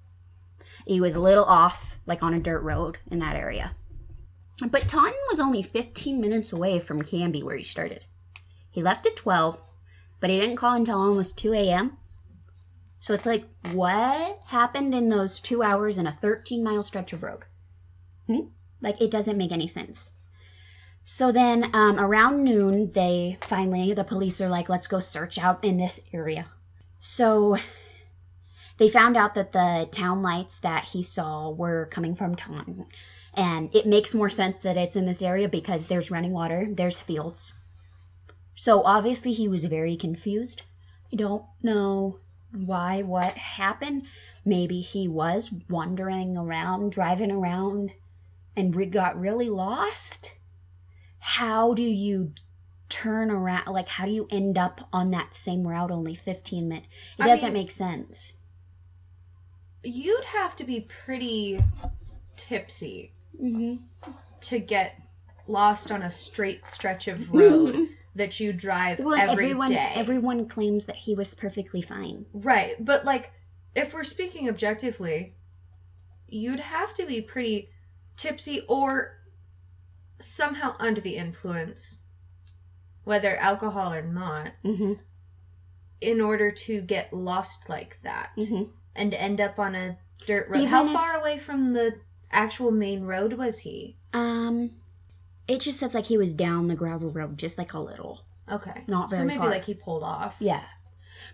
[0.86, 3.74] He was a little off, like on a dirt road in that area.
[4.60, 8.06] But Taunton was only 15 minutes away from Canby where he started.
[8.70, 9.58] He left at 12,
[10.20, 11.98] but he didn't call until almost 2 a.m.
[13.00, 17.22] So it's like, what happened in those two hours in a 13 mile stretch of
[17.22, 17.44] road?
[18.26, 18.48] Hmm?
[18.80, 20.12] Like, it doesn't make any sense.
[21.04, 25.64] So then, um, around noon, they finally, the police are like, let's go search out
[25.64, 26.46] in this area.
[26.98, 27.58] So
[28.78, 32.86] they found out that the town lights that he saw were coming from Taunton.
[33.34, 36.98] And it makes more sense that it's in this area because there's running water, there's
[36.98, 37.60] fields.
[38.54, 40.62] So obviously he was very confused.
[41.12, 42.20] I don't know
[42.52, 44.04] why, what happened.
[44.44, 47.92] Maybe he was wandering around, driving around,
[48.56, 50.32] and re- got really lost.
[51.18, 52.32] How do you
[52.88, 53.66] turn around?
[53.66, 56.88] Like, how do you end up on that same route only 15 minutes?
[57.18, 58.34] It I doesn't mean- make sense.
[59.86, 61.60] You'd have to be pretty
[62.36, 64.10] tipsy Mm-hmm.
[64.40, 64.98] to get
[65.46, 69.92] lost on a straight stretch of road that you drive Well, every everyone day.
[69.94, 72.24] everyone claims that he was perfectly fine.
[72.32, 73.32] Right, but like
[73.74, 75.32] if we're speaking objectively,
[76.28, 77.68] you'd have to be pretty
[78.16, 79.18] tipsy or
[80.18, 82.04] somehow under the influence,
[83.04, 84.94] whether alcohol or not, Mm-hmm.
[86.00, 88.70] in order to get lost like that Mm-hmm.
[88.96, 90.58] And end up on a dirt road.
[90.58, 93.96] Even How if- far away from the actual main road was he?
[94.12, 94.72] Um,
[95.46, 98.24] it just says like he was down the gravel road, just like a little.
[98.50, 98.84] Okay.
[98.86, 99.22] Not very.
[99.22, 99.50] so maybe far.
[99.50, 100.36] like he pulled off.
[100.38, 100.62] Yeah.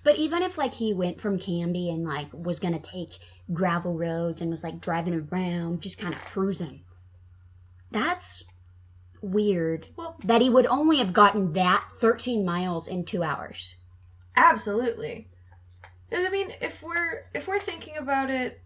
[0.04, 3.18] But even if like he went from Canby and like was gonna take
[3.52, 6.84] gravel roads and was like driving around, just kind of cruising,
[7.90, 8.44] that's
[9.20, 9.88] weird.
[9.96, 13.76] Well, That he would only have gotten that 13 miles in two hours.
[14.36, 15.28] Absolutely.
[16.12, 18.60] And I mean, if we're if we're thinking about it,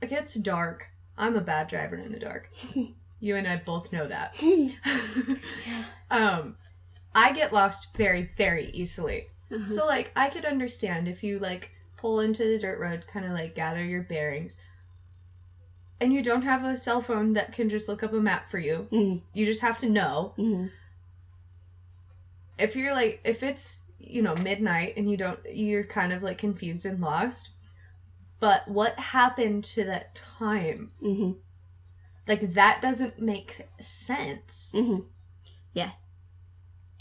[0.00, 0.88] it gets dark.
[1.16, 2.50] I'm a bad driver in the dark.
[3.20, 4.34] you and I both know that.
[6.10, 6.56] um,
[7.14, 9.26] I get lost very very easily.
[9.66, 13.32] So like I could understand if you like pull into the dirt road, kind of
[13.32, 14.58] like gather your bearings,
[16.00, 18.58] and you don't have a cell phone that can just look up a map for
[18.58, 18.88] you.
[18.90, 19.22] Mhm.
[19.32, 20.70] You just have to know Mhm.
[22.58, 26.38] if you're like if it's you know midnight and you don't you're kind of like
[26.38, 27.50] confused and lost
[28.40, 31.38] but what happened to that time Mhm.
[32.28, 35.06] like that doesn't make sense Mhm.
[35.72, 35.92] Yeah.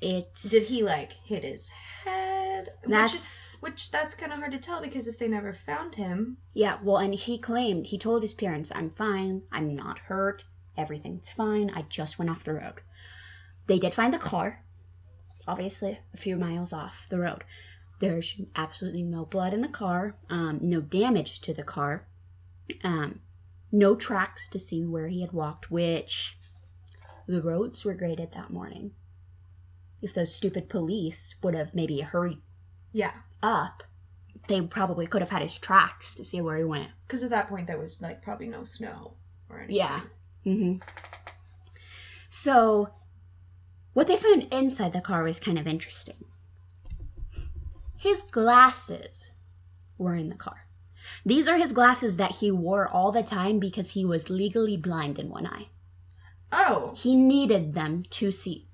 [0.02, 4.52] It's did he like hit his head which, That's is, which that's kind of hard
[4.52, 8.22] to tell because if they never found him Yeah, well, and he claimed, he told
[8.22, 10.44] his parents, I'm fine, I'm not hurt,
[10.78, 12.82] everything's fine, I just went off the road.
[13.68, 14.63] They did find the car,
[15.48, 17.44] obviously a few miles off the road.
[18.00, 22.08] There's absolutely no blood in the car, um, no damage to the car,
[22.84, 23.20] um,
[23.72, 26.38] no tracks to see where he had walked, which
[27.28, 28.92] the roads were graded that morning.
[30.02, 32.40] If those stupid police would have maybe hurried
[32.92, 33.84] yeah up,
[34.48, 36.92] they probably could have had his tracks to see where he went.
[37.08, 39.14] because at that point there was like probably no snow
[39.50, 40.02] or anything Yeah.
[40.44, 40.74] hmm
[42.30, 42.94] So,
[43.94, 46.26] what they found inside the car was kind of interesting.
[47.98, 49.34] His glasses
[49.98, 50.68] were in the car.
[51.26, 55.20] These are his glasses that he wore all the time because he was legally blind
[55.20, 55.68] in one eye.
[56.52, 58.68] oh He needed them to see.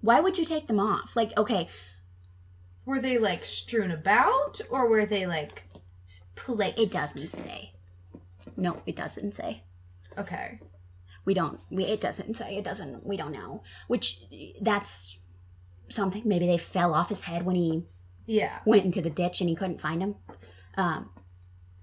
[0.00, 1.16] Why would you take them off?
[1.16, 1.68] Like, okay,
[2.84, 5.50] were they like strewn about or were they like
[6.34, 7.72] placed it doesn't say.
[8.56, 9.62] No, it doesn't say.
[10.18, 10.60] okay
[11.24, 14.24] we don't we, it doesn't say it doesn't we don't know which
[14.60, 15.18] that's
[15.88, 17.84] something maybe they fell off his head when he
[18.26, 18.60] yeah.
[18.64, 20.16] went into the ditch and he couldn't find him.
[20.76, 21.10] Um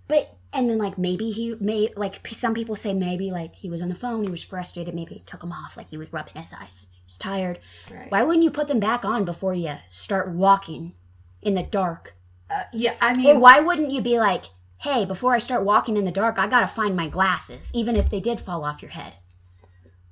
[0.07, 3.81] but and then like maybe he may like some people say maybe like he was
[3.81, 6.41] on the phone he was frustrated maybe he took them off like he was rubbing
[6.41, 7.59] his eyes he's tired.
[7.89, 8.11] Right.
[8.11, 10.93] Why wouldn't you put them back on before you start walking
[11.41, 12.15] in the dark?
[12.49, 14.43] Uh, yeah i mean or why wouldn't you be like
[14.79, 18.09] hey before i start walking in the dark i gotta find my glasses even if
[18.09, 19.15] they did fall off your head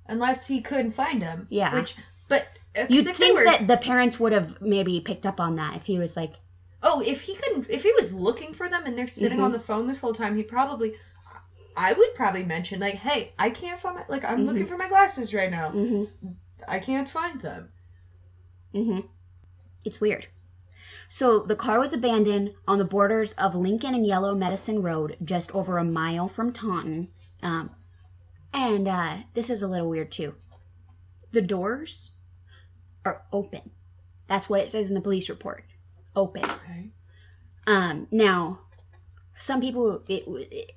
[0.09, 1.47] unless he couldn't find him.
[1.49, 1.73] Yeah.
[1.73, 1.95] Which,
[2.27, 5.75] but uh, You'd think were, that the parents would have maybe picked up on that
[5.75, 6.35] if he was like,
[6.83, 9.45] oh, if he couldn't, if he was looking for them and they're sitting Mm-hmm.
[9.45, 10.93] on the phone this whole time, he probably,
[11.77, 14.71] I would probably mention like, hey, I can't find my, like, I'm looking Mm-hmm.
[14.71, 15.73] for my glasses right now.
[16.67, 17.69] I can't find them.
[18.73, 18.99] mm-hmm.
[19.85, 20.27] it's weird.
[21.07, 25.53] So the car was abandoned on the borders of Lincoln and Yellow Medicine Road, just
[25.55, 27.07] over a mile from Taunton.
[27.41, 27.71] Um,
[28.53, 30.35] and uh, this is a little weird too.
[31.31, 32.11] The doors
[33.05, 33.71] are open.
[34.27, 35.63] That's what it says in the police report.
[36.15, 36.43] Open.
[36.43, 36.89] Okay.
[37.67, 38.61] Um, now,
[39.37, 40.71] some people, it, it,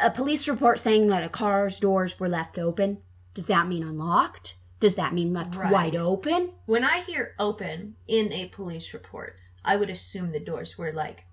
[0.00, 2.98] a police report saying that a car's doors were left open.
[3.34, 4.56] Does that mean unlocked?
[4.80, 5.72] Does that mean left Right.
[5.72, 6.52] wide open?
[6.66, 11.24] When I hear open in a police report, I would assume the doors were like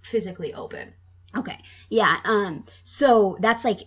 [0.00, 0.94] physically open.
[1.36, 1.58] Okay.
[1.88, 2.18] Yeah.
[2.24, 2.64] Um.
[2.82, 3.80] So that's like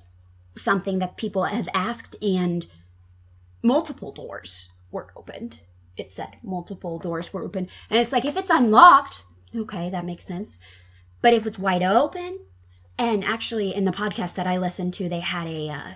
[0.55, 2.67] something that people have asked, and
[3.61, 5.59] multiple doors were opened.
[5.95, 9.23] It said multiple doors were open, and it's like if it's unlocked,
[9.55, 10.59] okay, that makes sense.
[11.21, 12.39] But if it's wide open,
[12.97, 15.69] and actually in the podcast that I listened to, they had a.
[15.69, 15.91] Uh,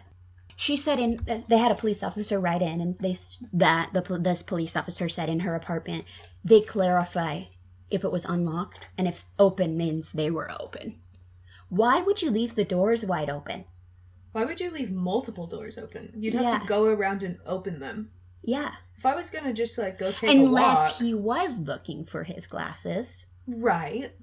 [0.56, 3.16] she said in they had a police officer write in, and they
[3.54, 6.06] that the this police officer said in her apartment
[6.44, 7.44] they clarify
[7.90, 11.00] if it was unlocked and if open means they were open.
[11.70, 13.66] Why would you leave the doors wide open?
[14.38, 16.14] Why would you leave multiple doors open?
[16.16, 16.60] You'd have Yeah.
[16.60, 18.12] to go around and open them.
[18.44, 18.70] Yeah.
[18.96, 23.26] If I was gonna just like go take Unless he was looking for his glasses.
[23.48, 24.14] right?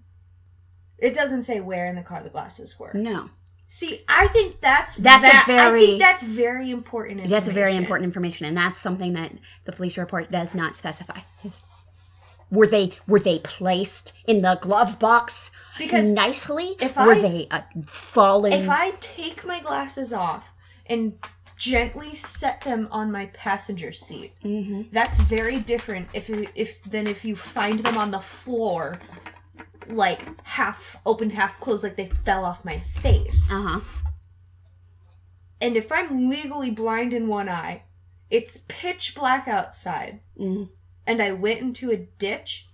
[0.98, 2.92] It doesn't say where in the car the glasses were.
[2.94, 3.30] No.
[3.66, 7.28] See, I think that's That's a va- I very- think that's very important.
[7.28, 9.32] That's a very important information, and that's something that
[9.64, 11.22] the police report does not specify.
[12.54, 16.76] Were they were they placed in the glove box Because nicely?
[16.80, 18.52] if were I- they uh, falling?
[18.52, 20.44] If I take my glasses off
[20.86, 21.14] and
[21.56, 24.90] gently set them on my passenger seat, Mhm.
[24.92, 29.00] that's very different if you, if than if you find them on the floor,
[29.88, 33.50] like half open, half closed, like they fell off my face.
[33.52, 33.80] uh huh.
[35.60, 37.82] And if I'm legally blind in one eye,
[38.30, 40.68] it's pitch black outside, Mhm.
[41.06, 42.68] And I went into a ditch.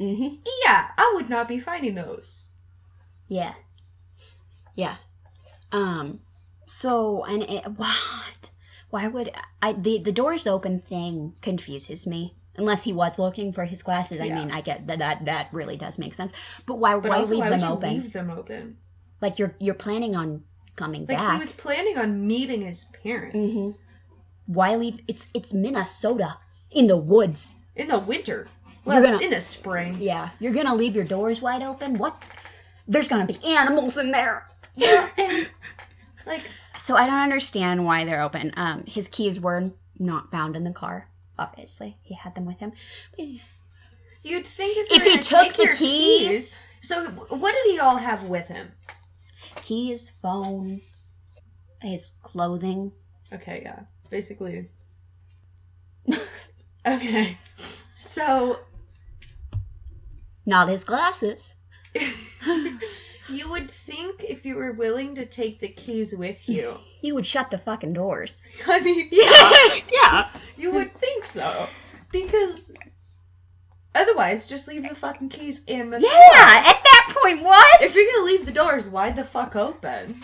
[0.00, 0.38] Mhm.
[0.64, 2.50] Yeah, I would not be finding those.
[3.28, 3.54] Yeah.
[4.74, 4.96] Yeah.
[5.72, 6.20] Um
[6.66, 8.50] so and it, what?
[8.90, 12.34] Why would I the the doors open thing confuses me.
[12.58, 14.18] Unless he was looking for his glasses.
[14.20, 16.32] I mean, I get that that that really does make sense.
[16.64, 17.90] But why But why also, leave why them would you open?
[18.02, 18.76] leave them open?
[19.20, 20.44] Like you're you're planning on
[20.74, 21.32] coming Like back.
[21.34, 23.74] he was planning on meeting his parents Mhm.
[24.46, 26.38] Why leave it's it's Minnesota
[26.70, 27.56] in the woods.
[27.76, 28.48] In the winter.
[28.84, 29.96] Well, gonna- in the spring.
[30.00, 30.30] Yeah.
[30.38, 31.98] You're gonna leave your doors wide open?
[31.98, 32.20] What
[32.88, 34.48] there's gonna be animals in there.
[34.74, 35.08] Yeah,
[36.26, 36.42] like
[36.78, 38.52] So I don't understand why they're open.
[38.56, 41.08] Um, his keys were not found in the car.
[41.38, 42.72] Obviously, he had them with him.
[43.16, 48.24] you'd think if, If he took the your keys- So what did he all have
[48.24, 48.72] with him?
[49.62, 50.82] Keys, phone,
[51.80, 52.92] his clothing.
[53.32, 54.68] Okay, yeah, basically.
[56.86, 57.38] Okay,
[57.92, 58.60] so
[60.44, 61.54] Not his glasses.
[63.28, 66.78] you would think if you were willing to take the keys with you.
[67.02, 68.46] You would shut the fucking doors.
[68.66, 70.28] I mean, yeah, yeah.
[70.56, 71.68] you would think so
[72.12, 72.74] because
[73.94, 76.08] otherwise, just leave the fucking keys in the Yeah.
[76.08, 76.70] door.
[76.70, 77.82] At that point, what?
[77.82, 80.20] If you're gonna leave the doors, wide the fuck open?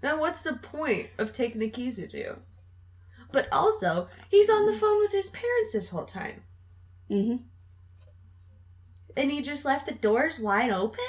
[0.00, 2.36] Then what's the point of taking the keys with you?
[3.34, 6.44] But also, he's on the phone with his parents this whole time.
[7.08, 7.36] hmm
[9.16, 11.04] And he just left the doors wide open?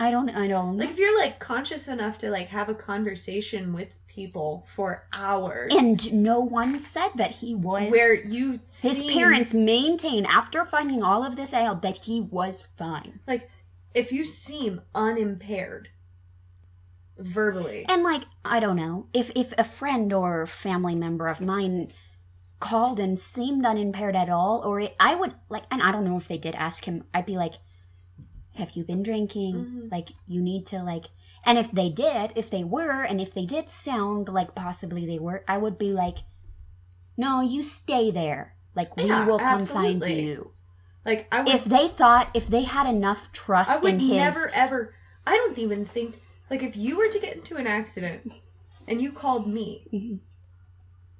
[0.00, 0.28] I don't.
[0.30, 0.76] I don't.
[0.78, 5.72] Like if you're like conscious enough to like have a conversation with people for hours
[5.74, 7.90] and no one said that he was.
[7.90, 8.66] where you his
[9.00, 13.20] seem- parents maintain after finding all of this out that he was fine.
[13.26, 13.48] like
[13.94, 15.88] if you seem unimpaired
[17.18, 21.88] verbally And like, I don't know, if if a friend or family member of mine
[22.60, 26.16] called and seemed unimpaired at all, or it, I would like, and I don't know
[26.16, 27.54] if they did ask him, I'd be like,
[28.54, 29.54] "Have you been drinking?
[29.54, 29.92] Mhm.
[29.92, 31.06] Like, you need to like."
[31.44, 35.18] And if they did, if they were, and if they did sound like possibly they
[35.18, 36.18] were, I would be like,
[37.16, 38.54] "No, you stay there.
[38.74, 40.52] Like, we Yeah, will come find you."
[41.04, 44.16] like i would If they thought, if they had enough trust I would in his,
[44.18, 44.94] never ever.
[45.26, 46.16] I don't even think
[46.50, 48.32] like if you were to get into an accident
[48.86, 50.20] and you called me, Mhm.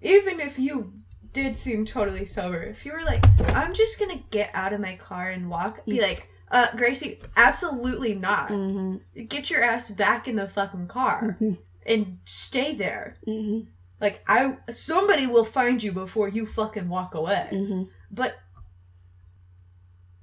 [0.01, 0.93] even if you
[1.33, 3.25] did seem totally sober, if you were like,
[3.55, 8.15] I'm just gonna get out of my car and walk, be like, uh, Gracie, absolutely
[8.15, 8.49] not.
[8.49, 11.59] Mhm, Get your ass back in the fucking car Mhm.
[11.87, 13.17] and stay there.
[13.27, 13.67] mhm,
[14.01, 17.87] Like I, somebody will find you before you fucking walk away.
[18.11, 18.39] But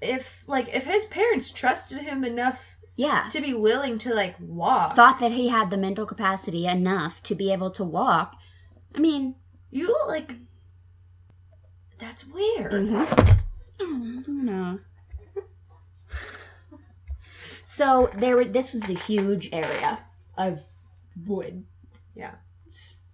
[0.01, 3.27] if like if his parents trusted him enough yeah.
[3.31, 4.95] to be willing to like walk.
[4.95, 8.35] thought that he had the mental capacity enough to be able to walk.
[8.95, 9.35] I mean,
[9.71, 10.35] you like
[11.97, 12.73] that's weird.
[12.93, 13.35] I
[13.79, 14.79] don't know.
[17.63, 19.99] So there, were- this was a huge area
[20.37, 20.61] of
[21.25, 21.65] wood
[22.15, 22.35] Yeah.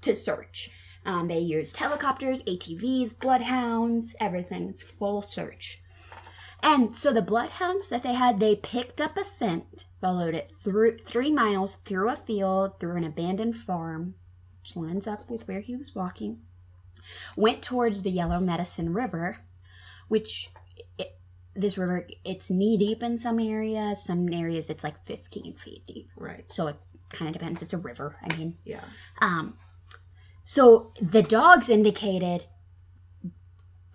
[0.01, 0.69] to search.
[1.05, 4.69] Um, they used helicopters, ATVs, bloodhounds, everything.
[4.69, 5.80] It's full search.
[6.63, 10.99] And so the bloodhounds that they had, they picked up a scent, followed it through
[10.99, 14.13] three miles through a field, through an abandoned farm,
[14.61, 16.41] which lines up with where he was walking.
[17.35, 19.39] Went towards the Yellow Medicine River,
[20.07, 20.49] which
[20.99, 21.17] it,
[21.55, 24.03] this river it's knee deep in some areas.
[24.03, 26.09] Some areas it's like 15 feet deep.
[26.15, 26.45] Right.
[26.53, 26.75] So it
[27.09, 27.63] kind of depends.
[27.63, 28.17] It's a river.
[28.21, 28.83] I mean, Yeah.
[29.19, 29.55] um,
[30.43, 32.45] so the dogs indicated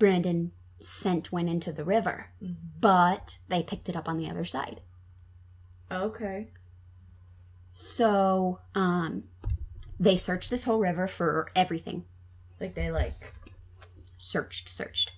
[0.00, 2.30] Brandon scent went into the river,
[2.80, 4.80] but they picked it up on the other side.
[5.90, 6.48] Okay.
[7.72, 9.24] So um,
[9.98, 12.04] they searched this whole river for everything.
[12.60, 13.32] Like they like.
[14.18, 15.12] Searched, searched.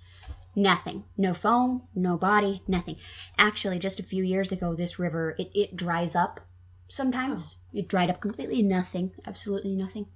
[0.56, 1.04] Nothing.
[1.16, 2.96] No phone, no body, nothing.
[3.38, 6.40] Actually, just a few years ago, this river it, it dries up
[6.88, 7.56] sometimes.
[7.72, 8.62] It dried up completely.
[8.62, 9.12] Nothing.
[9.26, 10.06] Absolutely nothing.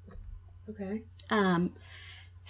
[0.69, 1.03] Okay.
[1.31, 1.75] Um,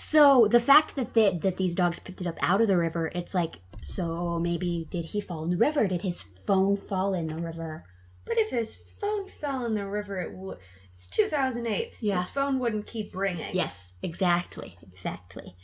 [0.02, 3.12] so the fact that they, that these dogs picked it up out of the river,
[3.14, 5.86] it's like, so maybe did he fall in the river?
[5.86, 7.84] Did his phone fall in the river?
[8.26, 10.58] But if his phone fell in the river, it would.
[10.92, 11.92] It's 2008.
[12.00, 12.16] Yeah.
[12.16, 13.54] His phone wouldn't keep ringing.
[13.54, 15.54] Yes, exactly, exactly.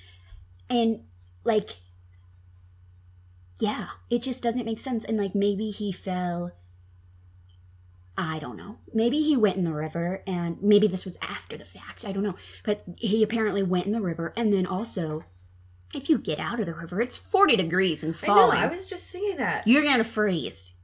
[0.70, 1.00] And
[1.42, 1.70] like,
[3.58, 5.04] yeah, it just doesn't make sense.
[5.04, 6.52] And like, maybe he fell.
[8.18, 8.78] I don't know.
[8.92, 12.04] Maybe he went in the river, and maybe this was after the fact.
[12.04, 12.34] I don't know.
[12.64, 15.24] But he apparently went in the river, and then also,
[15.94, 18.58] if you get out of the river, it's 40 degrees and falling.
[18.58, 18.72] I know.
[18.72, 19.68] I was just singing that.
[19.68, 20.74] You're gonna freeze.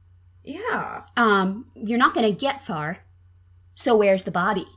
[0.45, 1.01] Yeah.
[1.17, 2.99] Um, you're not gonna get far.
[3.75, 4.67] So where's the body?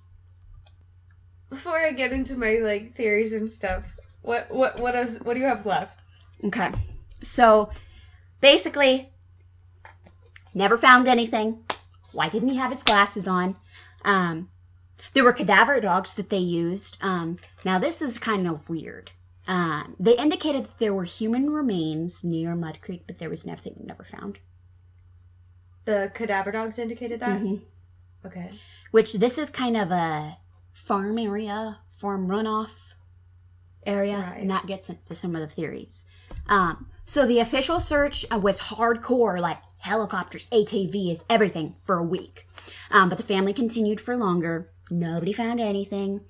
[1.50, 5.20] Before I get into my like theories and stuff, what what what else?
[5.20, 6.00] What do you have left?
[6.44, 6.72] Okay.
[7.22, 7.70] So
[8.40, 9.10] basically,
[10.54, 11.64] never found anything.
[12.12, 13.56] Why didn't he have his glasses on?
[14.04, 14.48] Um,
[15.14, 16.98] there were cadaver dogs that they used.
[17.02, 19.12] Um, now, this is kind of weird.
[19.46, 23.76] Um, they indicated that there were human remains near Mud Creek, but there was nothing
[23.84, 24.38] never found.
[25.84, 27.40] The cadaver dogs indicated that.
[27.40, 27.62] Mhm.
[28.26, 28.50] Okay.
[28.90, 30.38] Which this is kind of a
[30.72, 32.94] farm area, farm runoff
[33.86, 34.40] area, Right.
[34.42, 36.06] and that gets into some of the theories.
[36.46, 42.46] Um, so the official search was hardcore, like helicopters, ATVs, everything for a week.
[42.90, 44.70] Um, but the family continued for longer.
[44.90, 46.22] Nobody found anything.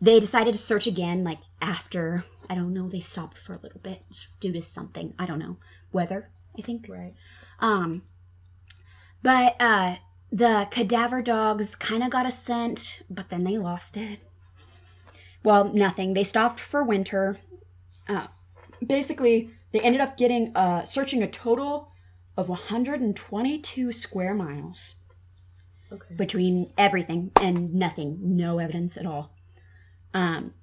[0.00, 2.88] They decided to search again, like after I don't know.
[2.88, 4.02] They stopped for a little bit
[4.40, 5.56] due to something I don't know,
[5.92, 6.30] weather.
[6.58, 6.86] I think.
[6.88, 7.14] Right.
[7.58, 8.02] Um,
[9.22, 9.96] but uh,
[10.30, 14.20] the cadaver dogs kind of got a scent, but then they lost it.
[15.42, 16.14] Well, nothing.
[16.14, 17.38] They stopped for winter.
[18.08, 18.26] Uh,
[18.84, 21.92] basically, they ended up getting uh, searching a total
[22.36, 24.96] of 122 square miles
[25.92, 26.14] Okay.
[26.16, 29.32] between everything and nothing, no evidence at all.
[30.12, 30.54] Um,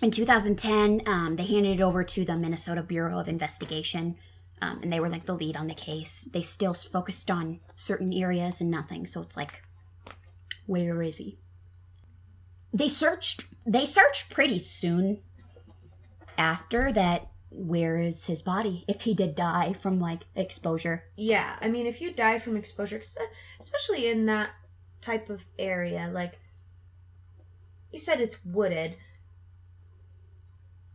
[0.00, 4.16] in 2010, um, they handed it over to the Minnesota Bureau of Investigation,
[4.62, 6.28] um, and they were like the lead on the case.
[6.32, 9.62] They still focused on certain areas and nothing, so it's like,
[10.66, 11.38] where is he?
[12.72, 13.46] They searched.
[13.66, 15.18] They searched pretty soon
[16.36, 17.28] after that.
[17.50, 18.84] Where is his body?
[18.88, 23.00] If he did die from like exposure, Yeah, I mean, if you die from exposure,
[23.20, 23.24] uh,
[23.58, 24.50] especially in that
[25.00, 26.38] type of area, like
[27.92, 28.96] you said, it's wooded.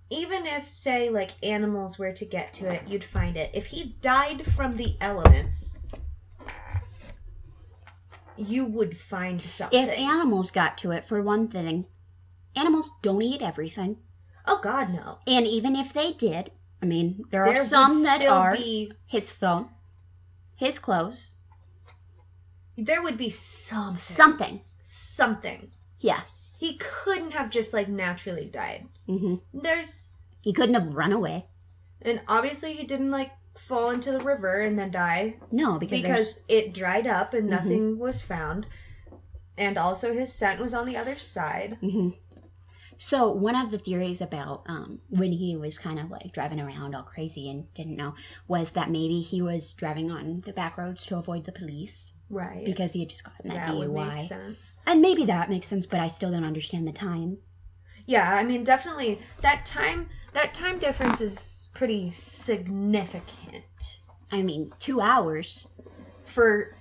[0.09, 3.49] Even if, say, like animals were to get to it, you'd find it.
[3.53, 5.79] If he died from the elements,
[8.37, 9.81] you would find something.
[9.81, 11.87] if animals got to it, for one thing,
[12.55, 13.97] animals don't eat everything.
[14.45, 15.19] Oh God, no.
[15.27, 19.31] And even if they did, I mean, there are There some that are be his
[19.31, 19.69] phone,
[20.55, 21.31] his clothes,
[22.77, 23.99] there would be something.
[24.01, 24.61] something.
[24.87, 25.71] something.
[25.99, 26.21] Yeah.
[26.57, 28.87] He couldn't have just like naturally died.
[29.05, 30.05] hmm There's
[30.41, 31.47] He couldn't have run away.
[32.01, 36.01] and obviously he didn't like fall into the river and then die No, because, there's
[36.01, 37.49] because it dried up and Mhm.
[37.51, 38.67] nothing was found.
[39.57, 41.77] And also his scent was on the other side.
[41.81, 42.09] hmm
[43.05, 46.95] So one of the theories about um, when he was kind of like driving around
[46.95, 48.15] all crazy and didn't know
[48.47, 52.63] was that maybe he was driving on the back roads to avoid the police Right.
[52.63, 54.21] because he had just gotten that, that would make DUI.
[54.25, 54.79] sense.
[54.87, 57.39] And maybe that makes sense, but I still don't understand the time.
[58.05, 63.99] Yeah, I mean definitely that time that time difference is pretty significant
[64.31, 65.67] I mean, two hours.
[66.23, 66.77] for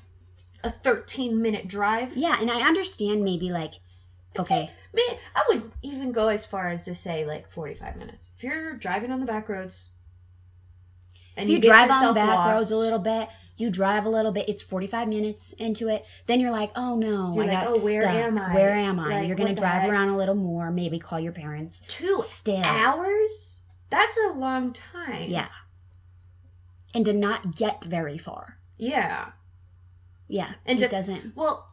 [0.62, 2.16] a 13 minute drive.
[2.16, 3.72] Yeah, and I understand maybe like,
[4.38, 8.30] okay, Man, I would even go as far as to say like 45 minutes.
[8.36, 9.90] If you're driving on the back roads,
[11.36, 14.04] and if you, get drive on yourself back lost, roads a little bit, you drive
[14.04, 14.48] a little bit.
[14.50, 16.04] It's forty five minutes into it.
[16.26, 18.14] Then you're like, oh no, You're I like, got "Oh, where stuck.
[18.14, 19.08] am I?" Where am I?
[19.20, 19.90] Like, you're gonna drive heck?
[19.90, 20.70] around a little more.
[20.70, 21.80] Maybe call your parents.
[21.88, 23.62] two Still, hours.
[23.88, 25.24] That's a long time.
[25.30, 25.48] yeah,
[26.94, 28.58] and to not get very far.
[28.76, 29.30] Yeah.
[30.28, 31.36] Yeah, And it to- doesn't.
[31.36, 31.71] Well,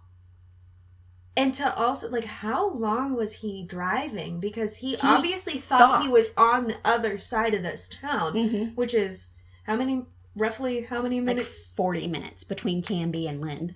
[1.39, 4.39] and to also like, how long was he driving?
[4.39, 6.01] Because he, He obviously thought, thought.
[6.03, 9.33] he was on the other side of this town, hmm which is
[9.65, 11.71] how many, roughly how many Like minutes?
[11.71, 13.75] forty minutes between Canby and Lynd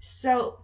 [0.00, 0.60] So,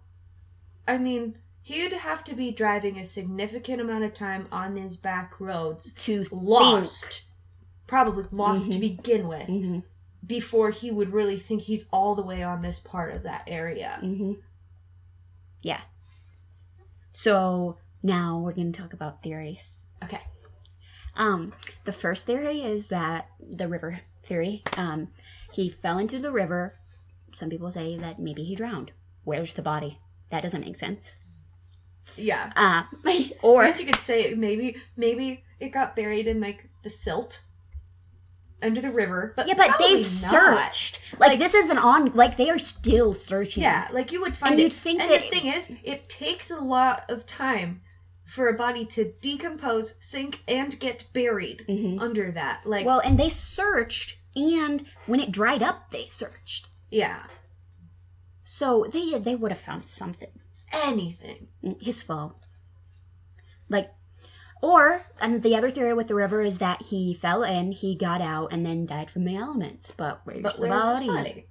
[0.89, 5.39] I mean, he'd have to be driving a significant amount of time on these back
[5.41, 7.25] roads, To lost,
[7.87, 8.81] probably lost to Mhm.
[8.81, 9.79] begin with, hmm
[10.27, 13.99] before he would really think he's all the way on this part of that area.
[14.01, 14.35] hmm
[15.63, 15.81] Yeah.
[17.13, 19.89] So now we're going to talk about theories.
[20.03, 20.21] Okay.
[21.17, 21.53] Um,
[21.85, 24.63] the first theory is that the river theory.
[24.77, 25.09] Um,
[25.53, 26.77] he fell into the river.
[27.33, 28.93] Some people say that maybe he drowned.
[29.25, 29.99] Where's the body?
[30.31, 31.17] That doesn't make sense.
[32.17, 32.53] Yeah.
[32.57, 36.91] Uh, I or guess you could say maybe maybe it got buried in like the
[36.91, 37.43] silt
[38.63, 39.33] under the river.
[39.37, 40.05] But yeah, but they've not.
[40.07, 41.01] searched.
[41.19, 42.13] Like, this is an on.
[42.13, 43.63] Like they are still searching.
[43.63, 44.65] Yeah, like you would find And it.
[44.65, 47.83] you'd think and that- the thing is, it takes a lot of time
[48.25, 52.01] for a body to decompose, sink, and get buried Mhm.
[52.01, 52.61] under that.
[52.65, 56.69] Like, Well, and they searched, and when it dried up, they searched.
[56.91, 57.25] yeah,
[58.45, 60.31] So they they would have found something.
[60.73, 61.49] anything.
[61.81, 62.37] his foe.
[63.69, 63.93] Like,
[64.63, 68.21] or and the other theory with the river is that he fell in, he got
[68.21, 69.91] out, and then died from the elements.
[69.91, 71.07] But where's But the where's body?
[71.07, 71.47] his body?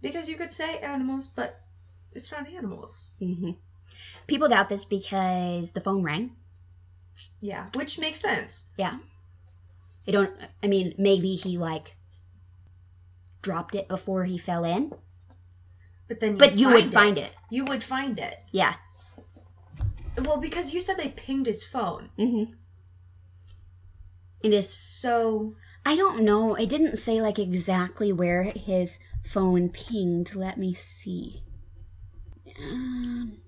[0.00, 1.60] Because you could say animals, but
[2.12, 3.14] it's not animals.
[3.18, 3.50] hmm
[4.26, 6.36] People doubt this because the phone rang.
[7.40, 8.70] Yeah, which makes sense.
[8.78, 8.98] Yeah,
[10.08, 10.32] I don't.
[10.62, 11.96] I mean, maybe he like
[13.42, 14.92] dropped it before he fell in,
[16.08, 17.32] But then, but you would find it.
[17.50, 18.38] You would find it.
[18.52, 18.74] Yeah.
[20.18, 22.52] Well, because you said they pinged his phone, Mm-hmm.
[24.42, 24.72] It is.
[24.72, 25.54] so
[25.84, 26.54] I don't know.
[26.54, 30.34] It didn't say like exactly where his phone pinged.
[30.34, 31.42] Let me see.
[32.60, 33.38] Um,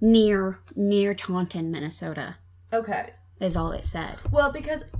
[0.00, 2.36] near near Taunton, Minnesota,
[2.72, 3.10] okay.
[3.38, 4.16] is all it said.
[4.30, 4.90] Well, because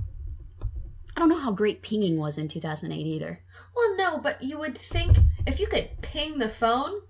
[1.15, 3.41] I don't know how great pinging was in 2008 either.
[3.75, 7.01] well, no, but you would think if you could ping the phone,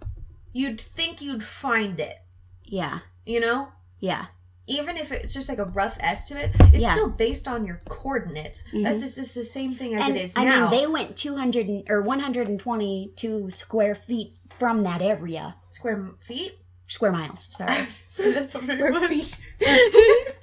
[0.53, 2.15] you'd think you'd find it.
[2.63, 3.69] Yeah, You know,
[4.01, 4.25] yeah,
[4.67, 6.91] even if it's just like a rough estimate, it's Yeah.
[6.91, 8.63] still based on your coordinates.
[8.73, 10.69] That's just, just the same thing as and it is I now.
[10.69, 15.55] mean they went 200 and- or 122 square feet from that area.
[15.71, 16.57] Square feet.
[16.87, 17.47] Square miles.
[17.51, 17.87] Sorry.
[18.09, 19.37] so that's Square feet.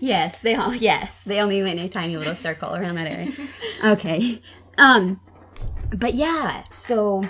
[0.00, 3.32] yes, they all yes, they only went in a tiny little circle around that area.
[3.84, 4.40] Okay.
[4.78, 5.20] Um
[5.94, 7.24] but yeah, so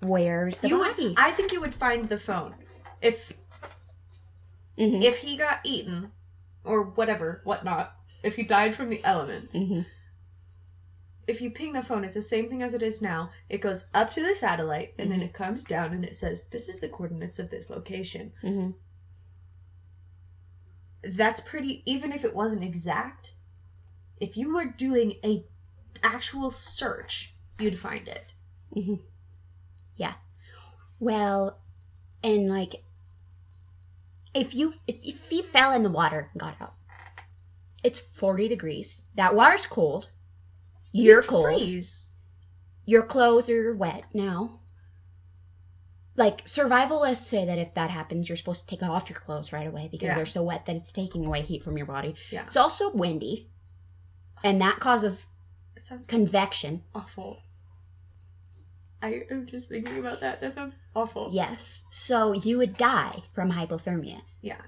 [0.00, 1.08] where's the you body?
[1.08, 1.14] would.
[1.18, 2.54] I think you would find the phone
[3.00, 3.32] if
[4.78, 5.02] Mhm.
[5.02, 6.10] if he got eaten
[6.64, 7.96] or whatever, whatnot.
[8.22, 9.54] If he died from the elements.
[9.56, 9.86] Mhm.
[11.26, 13.30] If you ping the phone, it's the same thing as it is now.
[13.48, 16.68] It goes up to the satellite and then it comes down and it says, This
[16.68, 18.32] is the coordinates of this location.
[18.42, 18.74] Mhm.
[21.02, 23.34] That's pretty even if it wasn't exact.
[24.18, 25.44] If you were doing a
[26.02, 28.32] actual search, you'd find it.
[29.96, 30.14] Yeah.
[30.98, 31.58] Well,
[32.22, 32.83] and like
[34.34, 36.74] if you if, if you fell in the water and got out,
[37.82, 39.04] it's 40 degrees.
[39.14, 40.10] That water's cold.
[40.92, 41.44] You're You'd cold.
[41.44, 42.08] freeze.
[42.86, 44.60] Your clothes are wet now.
[46.16, 49.66] Like survivalists say that if that happens, you're supposed to take off your clothes right
[49.66, 50.14] away because Yeah.
[50.14, 52.14] they're so wet that it's taking away heat from your body.
[52.30, 52.44] Yeah.
[52.46, 53.50] It's also windy,
[54.44, 55.30] and that causes
[55.76, 56.84] It sounds convection.
[56.94, 57.42] awful.
[59.04, 60.40] I am just thinking about that.
[60.40, 61.28] That sounds awful.
[61.32, 61.84] Yes.
[61.90, 64.22] So you would die from hypothermia.
[64.40, 64.62] Yeah.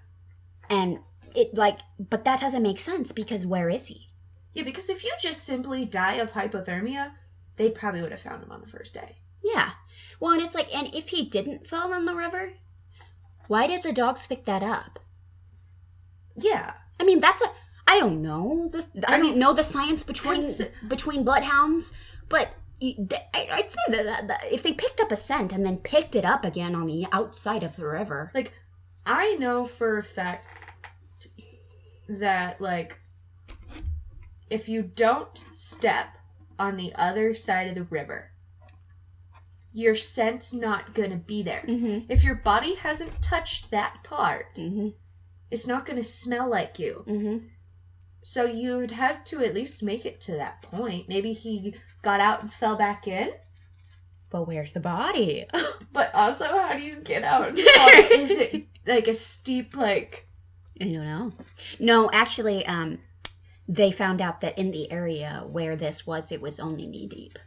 [0.68, 1.00] And
[1.34, 4.08] it like but that doesn't make sense because where is he?
[4.54, 7.12] Yeah, because if you just simply die of hypothermia,
[7.56, 9.16] they probably would have found him on the first day.
[9.44, 9.70] Yeah.
[10.20, 12.54] Well, and it's like and if he didn't fall in the river,
[13.48, 14.98] why did the dogs pick that up?
[16.36, 16.72] Yeah.
[17.00, 17.46] I mean, that's a
[17.86, 18.68] I don't know.
[18.72, 21.92] The, I, I don't mean, know the science between cons- between bloodhounds,
[22.28, 25.64] but you- th- I- I'd say that, that, if they picked up a scent and
[25.64, 28.52] then picked it up again on the outside of the river, Like,
[29.06, 30.44] I know for a fact
[32.08, 33.00] that, like,
[34.50, 36.08] if you don't step
[36.58, 38.30] on the other side of the river,
[39.72, 41.64] your scent's not gonna be there.
[41.66, 44.88] mm-hmm, If your body hasn't touched that part, mm-hmm,
[45.50, 47.04] it's not gonna smell like you.
[47.06, 47.46] mm-hmm.
[48.22, 51.08] So you'd have to at least make it to that point.
[51.08, 51.74] Maybe he
[52.06, 53.32] got out and fell back in.
[54.30, 55.46] But where's the body?
[55.92, 57.52] But also, how do you get out?
[57.58, 60.28] Is it like a steep, like
[60.78, 61.30] I don't know.
[61.80, 62.98] No, actually, um,
[63.66, 67.38] they found out that in the area where this was, it was only knee deep.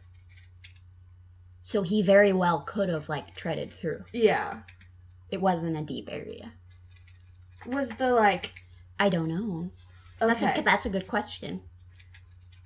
[1.62, 4.04] So he very well could have like treaded through.
[4.12, 4.62] yeah?
[5.30, 6.52] It wasn't a deep area.
[7.66, 8.50] Was the like
[8.98, 9.70] I don't know.
[10.18, 10.60] That's okay?
[10.60, 11.60] a that's a good question.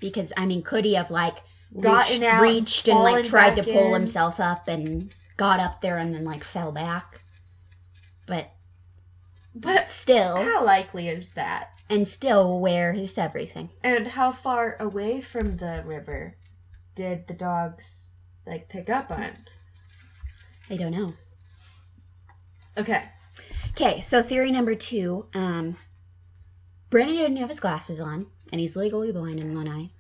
[0.01, 1.39] Because I mean, could he have like
[1.79, 3.93] Gotten reached, out, reached and like tried to pull in?
[3.93, 7.23] himself up and got up there and then like fell back?
[8.27, 8.53] But
[9.55, 11.75] but still, how likely is that?
[11.89, 13.71] and still, where is everything?
[13.83, 16.37] And how far away from the river
[16.95, 18.15] did the dogs
[18.47, 19.31] like pick up on?
[20.71, 21.11] I don't know.
[22.77, 23.05] Okay.
[23.71, 25.27] Okay, so theory number two.
[25.35, 25.77] Um,
[26.91, 29.91] Brandon didn't have his glasses on, and he's legally blind in one eye.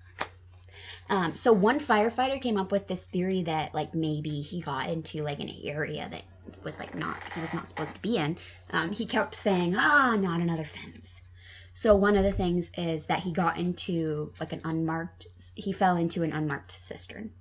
[1.09, 5.22] Um, so one firefighter came up with this theory that like maybe he got into
[5.22, 6.22] like an area that
[6.62, 8.36] was like not he was not supposed to be in.
[8.70, 11.22] Um, he kept saying, "Ah, not another fence."
[11.74, 15.26] So one of the things is that he got into like an unmarked.
[15.55, 17.32] He fell into an unmarked cistern.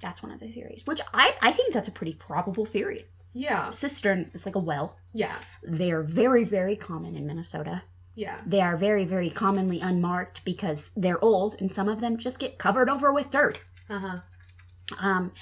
[0.00, 3.06] That's one of the theories, which I I think that's a pretty probable theory.
[3.32, 3.70] Yeah.
[3.70, 4.96] Cistern is like a well.
[5.12, 5.36] Yeah.
[5.62, 7.82] They are very, very common in Minnesota.
[8.14, 8.40] Yeah.
[8.44, 12.58] They are very, very commonly unmarked because they're old and some of them just get
[12.58, 13.60] covered over with dirt.
[13.88, 14.18] Uh huh.
[14.98, 15.32] Um,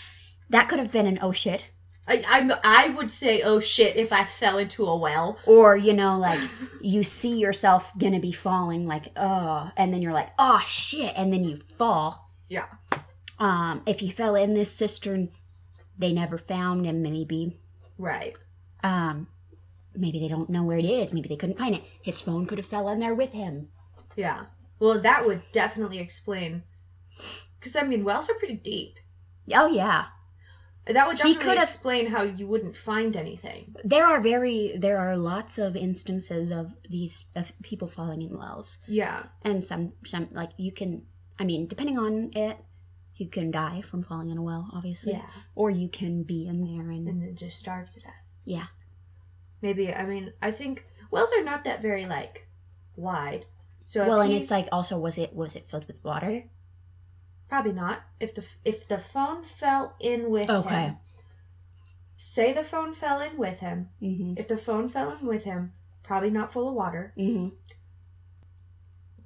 [0.51, 1.71] that could have been an oh shit.
[2.07, 5.39] I I'm, I would say oh shit if I fell into a well.
[5.47, 6.41] Or, you know, like
[6.81, 11.33] you see yourself gonna be falling, like, oh, and then you're like, oh shit, and
[11.33, 12.31] then you fall.
[12.49, 12.67] Yeah.
[13.39, 15.31] Um, if you fell in this cistern,
[15.97, 17.61] they never found him, maybe.
[17.99, 18.35] Right.
[18.83, 19.29] Um,
[19.95, 21.13] maybe they don't know where it is.
[21.13, 21.83] Maybe they couldn't find it.
[22.03, 23.69] His phone could have fell in there with him.
[24.17, 24.47] Yeah.
[24.79, 26.63] Well, that would definitely explain.
[27.59, 28.95] Because I mean, wells are pretty deep.
[29.53, 30.07] Oh, yeah.
[30.87, 33.75] That would He definitely could explain how you wouldn't find anything.
[33.85, 38.79] There are very there are lots of instances of these of people falling in wells,
[38.87, 39.25] Yeah.
[39.43, 41.05] and some some like you can.
[41.39, 42.57] I mean, depending on it,
[43.17, 45.27] you can die from falling in a well, obviously, Yeah.
[45.55, 48.25] or you can be in there and And then just starve to death.
[48.47, 48.69] yeah.
[49.63, 49.93] Maybe.
[49.93, 52.47] I mean, I think wells are not that very like
[52.97, 53.47] wide.
[53.85, 56.45] So Well, and he- it's like also was it was it filled with water?
[57.49, 58.03] probably not.
[58.21, 60.83] If the if the phone fell in with Okay.
[60.83, 60.97] him.
[62.19, 63.89] Say the phone fell in with him.
[64.03, 64.35] Mm-hmm.
[64.37, 67.15] If the phone fell in with him, probably not full of water.
[67.17, 67.49] Mm-hmm.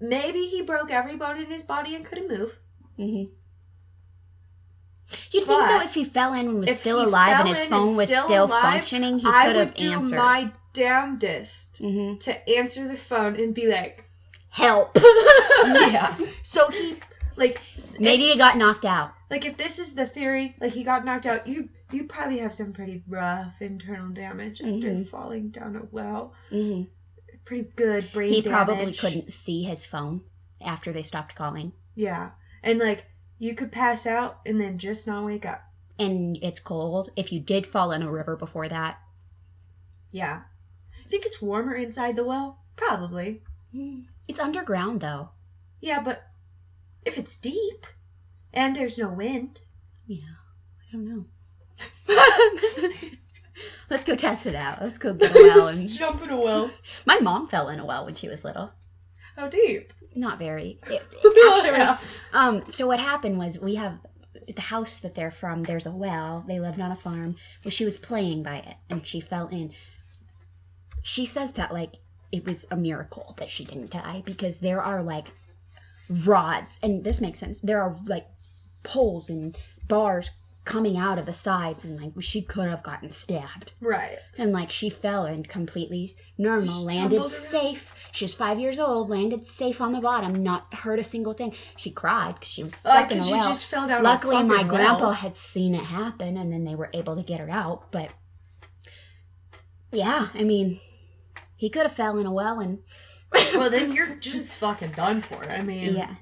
[0.01, 2.59] Maybe he broke every bone in his body and couldn't move.
[2.99, 3.33] Mm-hmm.
[5.31, 7.71] You'd think though, if he fell in and was still alive and his in and
[7.71, 10.17] phone was still still alive, functioning, he I could would have do answered.
[10.17, 12.19] my damnedest mm-hmm.
[12.19, 14.09] to answer the phone and be like,
[14.51, 14.93] Help!
[15.65, 16.17] yeah.
[16.43, 16.97] So he
[17.37, 17.61] like
[17.99, 19.13] Maybe he got knocked out.
[19.31, 22.55] like if this is the theory, like he got knocked out, you you probably have
[22.55, 25.07] some pretty rough internal damage after Mhm.
[25.07, 26.33] falling down a well.
[26.51, 26.85] Mm-hmm.
[27.45, 28.53] Pretty good brain He damage.
[28.67, 30.23] probably couldn't see his phone
[30.61, 31.73] after they stopped calling.
[31.95, 32.31] Yeah.
[32.63, 33.07] And like
[33.43, 35.65] you could pass out and then just not wake up.
[35.99, 37.11] And it's cold.
[37.17, 39.01] If you did fall in a river before that,
[40.13, 40.43] Yeah.
[41.05, 42.61] I think it's warmer inside the well?
[42.77, 43.43] Probably.
[44.29, 45.31] it's underground though.
[45.81, 46.23] Yeah, but
[47.05, 47.85] if it's deep
[48.55, 49.61] and there's no wind.
[50.07, 50.37] Yeah,
[50.81, 51.25] I don't know.
[53.91, 54.81] Let's go test it out.
[54.81, 55.67] Let's go get a well.
[55.67, 55.89] And...
[55.89, 56.71] jump in a well.
[57.07, 58.71] My mom fell in a well when she was little.
[59.35, 59.93] How deep?
[60.15, 60.79] Not very.
[60.87, 61.99] It- actually, Yeah.
[62.33, 62.65] um.
[62.71, 63.99] So what happened was we have
[64.55, 65.63] the house that they're from.
[65.65, 66.45] There's a well.
[66.47, 67.37] They lived on a farm.
[67.65, 69.73] Well, she was playing by it and she fell in.
[71.03, 71.95] She says that like
[72.31, 75.29] it was a miracle that she didn't die because there are like
[76.27, 77.61] rods and this makes sense.
[77.61, 78.27] There are like
[78.83, 79.57] poles and
[79.89, 80.31] bars
[80.65, 83.73] coming out of the sides and like she could have gotten stabbed.
[83.81, 84.19] Right.
[84.39, 87.93] And like she fell and completely normal, landed safe.
[88.13, 91.55] She was five years old, landed safe on the bottom, not hurt a single thing.
[91.77, 93.49] She cried because she was Uh, stuck in a well.
[93.49, 95.13] just fell down Luckily, my grandpa well.
[95.13, 97.91] had seen it happen, and then they were able to get her out.
[97.91, 98.11] But
[99.93, 100.79] yeah, I mean,
[101.57, 102.81] he could have fell in a well, and
[103.55, 105.45] well, then you're just fucking done for.
[105.51, 106.17] I mean, yeah.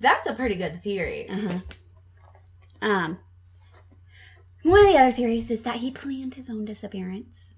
[0.00, 1.28] that's a pretty good theory.
[1.28, 1.58] Uh-huh.
[2.80, 3.18] Um,
[4.62, 7.56] one of the other theories is that he planned his own disappearance.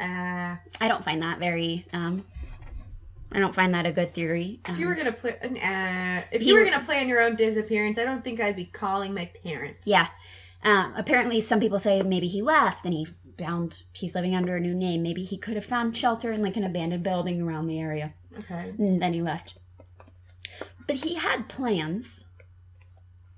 [0.00, 1.86] Uh, I don't find that very.
[1.92, 2.24] Um,
[3.34, 4.60] I don't find that a good theory.
[4.68, 7.98] if you Um, were gonna play, uh, if you were gonna plan your own disappearance,
[7.98, 9.88] I don't think I'd be calling my parents.
[9.88, 10.08] Yeah.
[10.62, 13.06] Um, apparently, some people say maybe he left and he
[13.36, 15.02] found he's living under a new name.
[15.02, 18.14] Maybe he could have found shelter in like an abandoned building around the area.
[18.38, 18.72] Okay.
[18.78, 19.58] And then he left.
[20.86, 22.26] But he had plans.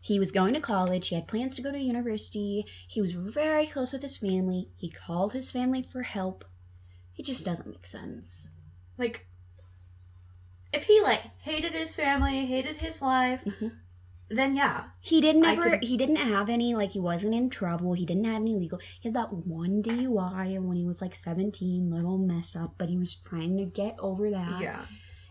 [0.01, 1.09] He was going to college.
[1.09, 2.65] He had plans to go to university.
[2.87, 4.69] He was very close with his family.
[4.77, 6.45] He called his family for help.
[7.17, 8.51] It just doesn't make sense.
[8.99, 9.27] Like,
[10.73, 13.73] if he like hated his family, hated his life, Mhm.
[14.29, 15.71] then yeah, He didn't ever.
[15.71, 16.75] could- He didn't have any.
[16.75, 17.93] Like he wasn't in trouble.
[17.95, 18.79] He didn't have any legal.
[19.01, 22.75] He had that one DUI when he was like seventeen, little mess up.
[22.79, 24.61] But he was trying to get over that.
[24.61, 24.87] yeah,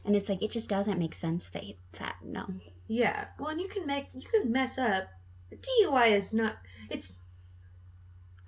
[0.06, 1.64] And it's like it just doesn't make sense that
[2.00, 2.48] that no.
[2.88, 3.28] yeah.
[3.38, 5.10] Well, and you can make you can mess up.
[5.52, 6.58] DUI is not.
[6.90, 7.20] It's.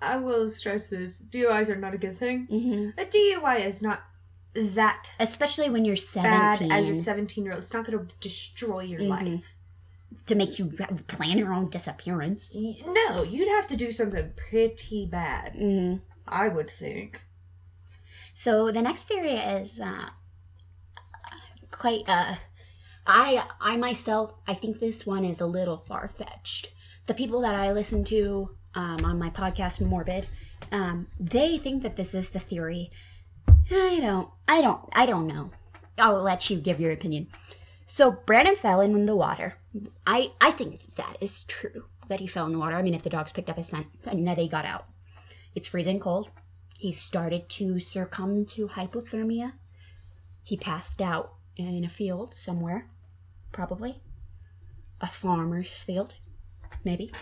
[0.00, 2.46] I will stress this: DUIs are not a good thing.
[2.46, 4.02] hmm A DUI is not
[4.54, 6.72] that Especially when you're bad seventeen.
[6.72, 7.62] as a seventeen-year-old.
[7.62, 9.08] It's not going to destroy your Mhm.
[9.08, 9.54] life.
[10.26, 10.66] to make you
[11.06, 12.54] plan your own disappearance.
[12.54, 15.52] No, you'd have to do something pretty bad.
[15.54, 15.96] hmm
[16.26, 17.22] I would think.
[18.34, 20.10] So the next theory is uh,
[21.70, 22.04] quite.
[22.08, 22.36] Uh,
[23.06, 26.70] I I myself I think this one is a little far fetched.
[27.06, 30.26] The people that I listen to um, on my podcast Morbid,
[30.72, 32.90] um, they think that this is the theory.
[33.70, 34.30] I don't.
[34.46, 34.88] I don't.
[34.92, 35.50] I don't know.
[35.98, 37.28] I'll let you give your opinion.
[37.86, 39.56] So Brandon fell in the water.
[40.06, 42.76] I I think that is true that he fell in the water.
[42.76, 44.86] I mean, if the dogs picked up his scent and that he got out,
[45.54, 46.30] it's freezing cold.
[46.78, 49.54] He started to succumb to hypothermia.
[50.42, 52.88] He passed out in a field somewhere,
[53.52, 53.96] probably
[55.00, 56.16] a farmer's field,
[56.84, 57.12] maybe,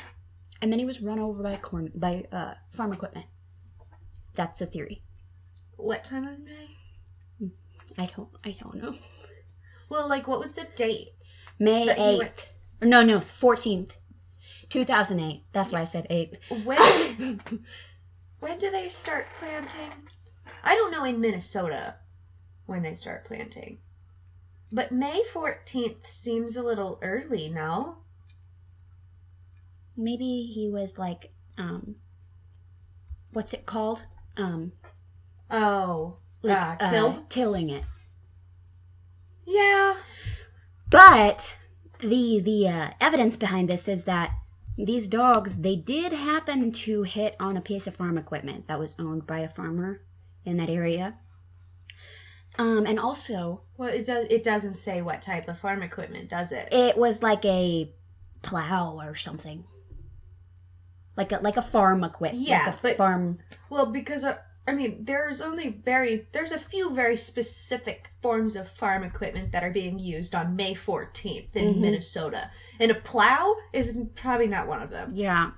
[0.61, 3.26] and then he was run over by corn by uh, farm equipment.
[4.34, 5.03] That's the theory.
[5.77, 7.51] What time of day?
[7.99, 8.29] I don't.
[8.45, 8.95] I don't know.
[9.89, 11.11] Well, like, what was the date?
[11.59, 12.49] May eighth.
[12.83, 13.97] No, no, fourteenth,
[14.68, 15.45] two thousand eight.
[15.53, 16.39] That's why I said eighth.
[16.64, 17.41] When?
[18.41, 19.93] when do they start planting?
[20.64, 21.95] I don't know in Minnesota
[22.66, 23.79] when they start planting.
[24.72, 27.99] But May 14th seems a little early, no?
[29.97, 31.97] Maybe he was like, um,
[33.33, 34.03] what's it called?
[34.37, 34.72] Um,
[35.51, 36.18] Oh.
[36.42, 37.30] like, uh, uh, tilled?
[37.30, 37.84] tilling it.
[39.47, 39.97] Yeah.
[40.90, 41.57] But
[42.01, 44.32] the the uh, evidence behind this is that
[44.76, 48.94] these dogs they did happen to hit on a piece of farm equipment that was
[48.99, 50.03] owned by a farmer
[50.44, 51.14] in that area.
[52.59, 54.26] Um, and also Well, it does.
[54.30, 56.68] It doesn't say what type of farm equipment, does it?
[56.72, 57.92] it was like a
[58.42, 59.64] plow or something,
[61.16, 62.47] like a like a farm equipment.
[62.49, 63.38] Yeah, like a but- farm.
[63.68, 64.38] Well, because uh,
[64.69, 69.62] I mean, there's only very there's a few very specific forms of farm equipment that
[69.62, 71.79] are being used on May 14th in Mhm.
[71.79, 72.51] Minnesota,
[72.81, 75.11] and a plow is probably not one of them.
[75.12, 75.53] Yeah.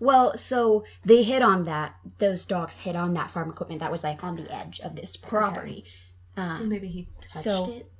[0.00, 1.96] Well, so they hit on that.
[2.18, 5.16] Those dogs hit on that farm equipment that was like on the edge of this
[5.16, 5.84] property.
[6.36, 7.90] Um, So maybe he touched so- it.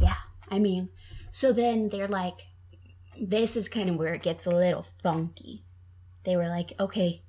[0.00, 0.16] Yeah,
[0.48, 0.88] I mean,
[1.30, 2.46] so then they're like,
[3.20, 5.64] this is kind of where it gets a little funky.
[6.24, 7.22] They were like, okay,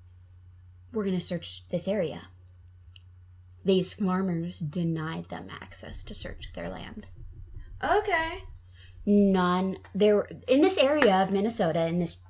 [0.92, 2.28] we're going to search this area.
[3.66, 7.08] These farmers denied them access to search their land.
[7.84, 8.44] Okay.
[9.06, 12.24] None, there, in this area of Minnesota, in this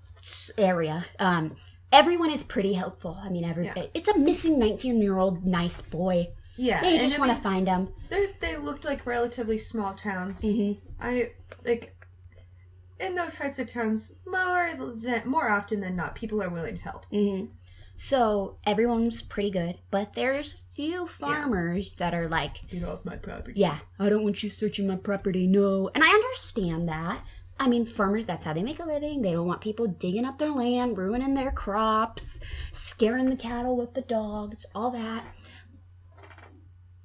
[0.58, 1.56] area, um,
[1.92, 3.18] everyone is pretty helpful.
[3.22, 3.86] I mean, every, Yeah.
[3.94, 6.30] it's a missing 19 year old nice boy.
[6.58, 6.82] Yeah.
[6.82, 7.90] They just want to find him.
[8.10, 10.44] they're- They looked like relatively small towns.
[10.44, 10.78] Mhm.
[11.00, 11.32] I
[11.66, 11.96] like
[13.00, 16.84] in those types of towns more than more often than not, people are willing to
[16.84, 17.06] help.
[17.06, 17.46] hmm
[18.02, 23.18] So everyone's pretty good, but there's a few farmers that are like, Get off my
[23.18, 23.60] property.
[23.60, 25.89] yeah, I don't want you searching my property, no.
[25.93, 27.26] And I understand that.
[27.60, 29.22] I mean, farmers, that's how they make a living.
[29.22, 32.39] They don't want people digging up their land, ruining their crops,
[32.72, 35.26] scaring the cattle with the dogs, all that.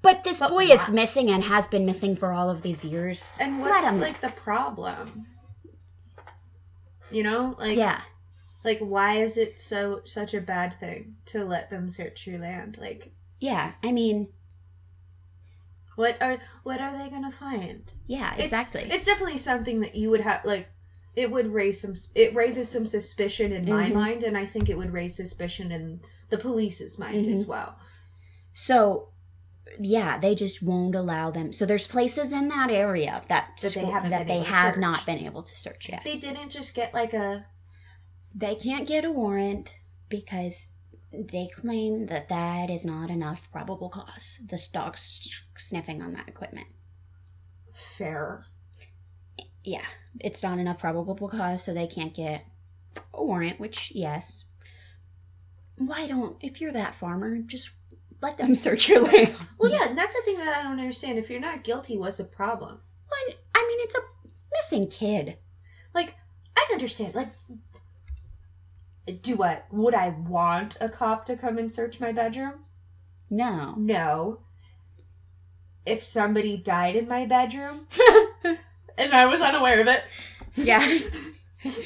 [0.00, 3.36] But this But boy is missing and has been missing for all of these years.
[3.40, 5.26] And what's like the problem?
[7.10, 8.02] You know, like yeah,
[8.64, 12.78] like why is it so such a bad thing to let them search your land?
[12.80, 13.72] Like yeah.
[13.82, 14.28] I mean,
[15.96, 17.92] what are what are they gonna find?
[18.06, 18.88] yeah, exactly.
[18.90, 20.68] It's, definitely something that you would have like.
[21.14, 21.94] It would raise some.
[22.16, 23.94] It raises some suspicion in my Mhm.
[23.94, 26.00] mind, and I think it would raise suspicion in
[26.30, 27.34] the police's mind Mm-hmm.
[27.34, 27.78] as well.
[28.52, 29.10] So,
[29.78, 31.52] yeah, they just won't allow them.
[31.52, 34.80] So there's places in that area that That they haven't that they have search.
[34.80, 36.02] not been able to search yet.
[36.02, 37.46] They didn't just get like a.
[38.34, 39.76] They can't get a warrant
[40.08, 40.68] because
[41.12, 44.40] they claim that that is not enough probable cause.
[44.44, 46.66] The dog's sniffing on that equipment.
[47.74, 48.46] Fair.
[49.62, 49.84] Yeah,
[50.20, 52.44] it's not enough probable cause, so they can't get
[53.12, 53.60] a warrant.
[53.60, 54.44] Which, yes,
[55.76, 57.70] why don't if you're that farmer, just
[58.20, 59.34] let them search your land.
[59.58, 61.18] Well, yeah, that's the thing that I don't understand.
[61.18, 62.80] If you're not guilty, what's the problem?
[63.10, 64.00] Well, I mean, it's a
[64.52, 65.38] missing kid.
[65.94, 66.16] Like,
[66.56, 67.14] I understand.
[67.14, 67.30] Like,
[69.22, 72.64] do I would I want a cop to come and search my bedroom?
[73.30, 73.74] No.
[73.76, 74.40] No.
[75.86, 77.86] If somebody died in my bedroom
[78.96, 80.02] and I was unaware of it,
[80.56, 80.80] Yeah.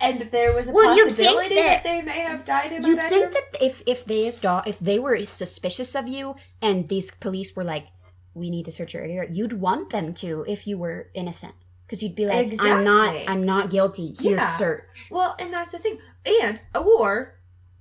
[0.00, 2.96] and there was a Well, possibility that- that, they may have died in my You'd
[2.98, 7.10] bedroom, think that if if they saw if they were suspicious of you and these
[7.10, 7.86] police were like,
[8.34, 11.54] we need to search your area, you'd want them to if you were innocent.
[11.92, 14.14] Because you'd be like, I'm not I'm not guilty.
[14.18, 14.56] Here, Yeah.
[14.56, 15.08] search.
[15.10, 15.98] Well, and that's the thing.
[16.40, 17.34] And or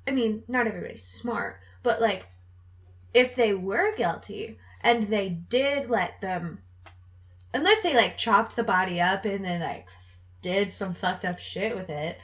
[0.06, 2.28] I mean, not everybody's smart, but like
[3.14, 6.60] if they were guilty and they did let them
[7.54, 9.88] unless they like chopped the body up and then like
[10.42, 12.20] did some fucked up shit with it,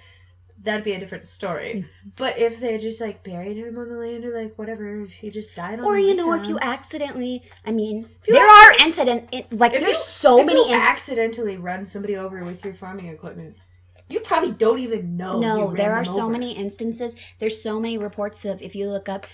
[0.62, 1.74] that'd be a different story.
[1.76, 2.10] Mm-hmm.
[2.16, 5.30] But if they just like buried him on the land or like whatever, if he
[5.30, 9.52] just died on Or you know, if you accidentally, I mean, there are incident it,
[9.54, 10.70] like if there's you- so if many.
[10.70, 13.56] you inc- accidentally run somebody over with your farming equipment,
[14.10, 15.36] you probably don't even know.
[15.36, 16.32] you no, there are so over.
[16.32, 17.16] many instances.
[17.40, 19.28] There's so many reports of if you look up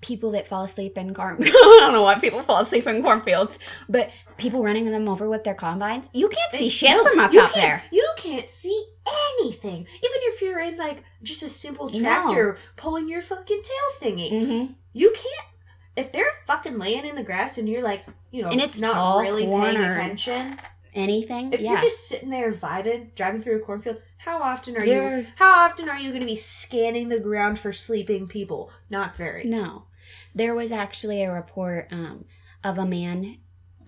[0.00, 1.36] people that fall asleep in corn.
[1.42, 5.44] I don't know why people fall asleep in cornfields, but people running them over with
[5.44, 6.08] their combines.
[6.12, 7.82] You can't see shit No, from up you out there.
[7.92, 8.84] You can't see
[9.40, 9.80] anything.
[9.80, 12.00] Even if you're in like just a simple No.
[12.00, 14.32] tractor pulling your fucking tail thingy.
[14.32, 14.72] Mm-hmm.
[14.92, 15.46] You can't
[15.96, 18.94] if they're fucking laying in the grass and you're like, you know, And it's not
[18.94, 20.58] tall really paying attention.
[20.94, 21.52] Anything?
[21.52, 21.72] If yeah.
[21.72, 25.66] you're just sitting there invited, driving through a cornfield, how often are There- you how
[25.66, 28.70] often are you gonna be scanning the ground for sleeping people?
[28.88, 29.44] Not very.
[29.44, 29.84] No.
[30.34, 32.24] There was actually a report um,
[32.62, 33.38] of a man,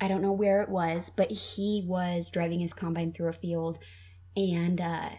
[0.01, 3.79] I don't know where it was, but he was driving his combine through a field
[4.37, 5.11] and uh,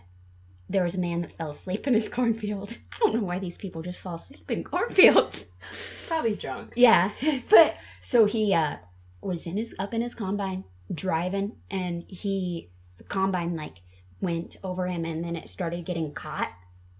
[0.69, 2.77] there was a man that fell asleep in his cornfield.
[2.91, 5.53] I don't know why these people just fall asleep in cornfields.
[6.07, 6.73] Probably drunk.
[6.75, 7.11] Yeah.
[7.49, 8.77] But so he uh,
[9.21, 13.81] was in his up in his combine driving and he the combine like
[14.21, 16.51] went over him and then it started getting caught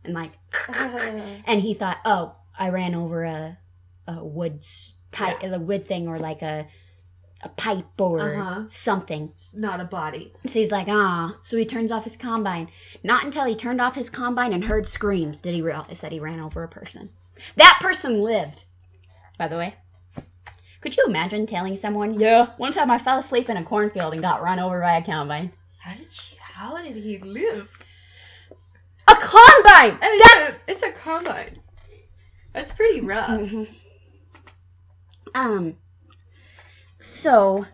[0.03, 0.34] and like
[1.45, 3.57] and he thought, "Oh, I ran over a
[4.08, 4.66] a wood
[5.12, 6.68] pipe, a wood thing, or like a
[7.41, 8.64] a pipe or Uh-huh.
[8.70, 10.34] something." It's not a body.
[10.45, 12.70] So he's like, "Ah!" So he turns off his combine.
[13.04, 16.20] Not until he turned off his combine and heard screams did he realize that he
[16.20, 17.10] ran over a person.
[17.58, 18.64] That person lived,
[19.38, 19.76] by the way.
[20.80, 24.22] Could you imagine telling someone, "Yeah, one time I fell asleep in a cornfield and
[24.22, 27.70] got run over by a combine." How did she how did he live?
[29.08, 29.97] A combine.
[30.01, 31.58] I mean, That's it's a, it's a combine.
[32.54, 33.51] That's pretty rough.
[35.36, 35.78] Um.
[37.00, 37.66] So,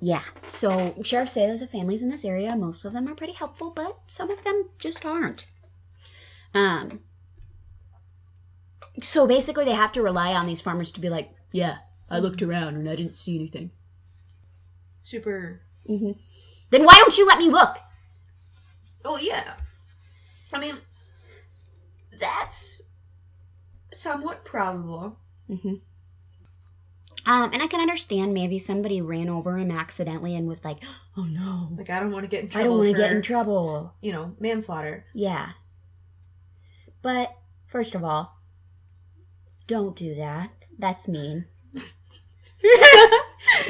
[0.00, 0.22] yeah.
[0.46, 3.70] So sheriffs say that the families in this area, most of them are pretty helpful,
[3.70, 5.46] but some of them just aren't.
[6.54, 7.00] Um.
[9.00, 11.78] So basically, they have to rely on these farmers to be like, "Yeah,
[12.10, 13.70] I looked around and I didn't see anything."
[15.00, 15.62] Super.
[15.88, 16.12] Mm-hmm.
[16.70, 17.78] Then why don't you let me look?
[19.04, 19.54] Well, yeah.
[20.52, 20.76] I mean,
[22.20, 22.90] that's
[23.92, 25.18] somewhat probable.
[27.24, 30.78] Um, and I can understand maybe somebody ran over him accidentally and was like,
[31.16, 32.60] "Oh no, Like, I don't want to get in trouble.
[32.60, 35.06] I don't want to get in trouble." You know, manslaughter.
[35.14, 35.50] Yeah.
[37.00, 37.32] But
[37.66, 38.38] first of all,
[39.66, 40.50] don't do that.
[40.78, 41.46] That's mean.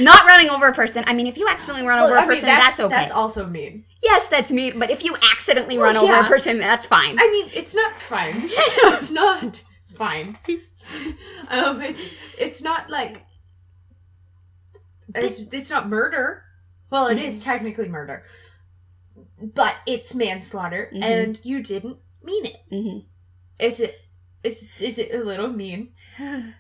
[0.01, 1.05] Not running over a person.
[1.07, 2.95] I mean, if you accidentally run over Well, I a mean, person, that's, okay.
[2.95, 3.85] That's also mean.
[4.03, 4.79] yes, that's mean.
[4.79, 7.19] But if you accidentally Well, run over a person, that's fine.
[7.19, 8.35] I mean, it's not fine.
[8.45, 9.63] it's not
[9.97, 10.39] fine.
[11.49, 13.25] um, it's it's not like
[15.15, 16.45] it's, it's not murder.
[16.91, 18.25] Well, it is technically murder,
[19.41, 21.03] but it's manslaughter, Mhm.
[21.03, 22.57] and you didn't mean it.
[22.71, 22.99] hmm
[23.59, 23.99] Is it?
[24.45, 25.91] Is is it a little mean?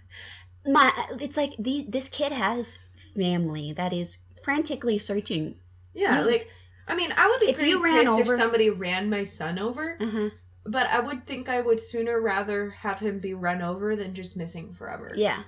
[0.64, 2.78] My, it's like the, this kid has
[3.16, 5.56] family that is frantically searching.
[5.92, 6.24] Yeah, Yeah.
[6.24, 6.48] like
[6.86, 9.24] I mean, I would be If pretty you ran pissed over- if somebody ran my
[9.24, 10.30] son over, Uh-huh.
[10.64, 14.36] but I would think I would sooner rather have him be run over than just
[14.36, 15.12] missing forever.
[15.16, 15.42] Yeah.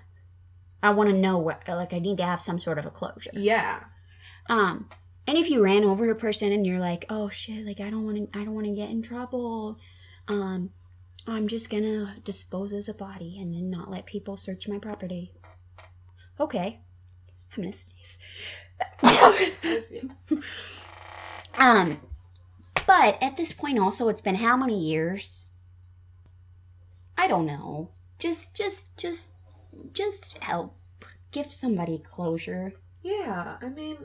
[0.84, 3.30] I want to know what, like, I need to have some sort of a closure.
[3.32, 3.80] Yeah.
[4.48, 4.88] Um,
[5.26, 8.04] and if you ran over a person and you're like, oh shit, like I don't
[8.04, 9.78] want to, I don't want to get in trouble.
[10.28, 10.70] Um,
[11.26, 15.32] I'm just gonna dispose of the body and then not let people search my property.
[16.38, 16.80] Okay,
[17.56, 18.18] I'm gonna sneeze.
[21.54, 21.98] um,
[22.86, 25.46] but at this point, also, it's been how many years?
[27.16, 27.92] I don't know.
[28.18, 29.30] Just, just, just,
[29.92, 30.76] just help.
[31.30, 33.98] Give somebody closure Yeah, I mean,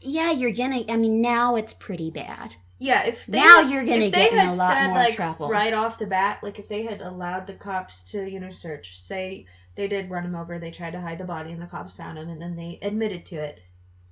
[0.00, 0.84] yeah, you're gonna.
[0.88, 2.54] I mean, now it's pretty bad.
[2.78, 5.14] Yeah, if they Now had- you're gonna if get in a lot said, more like,
[5.14, 5.48] trouble.
[5.48, 8.98] right off the bat, like if they had allowed the cops to you know search,
[8.98, 9.46] say
[9.76, 12.18] they did run him over, they tried to hide the body, and the cops found
[12.18, 13.60] him, and then they admitted to it,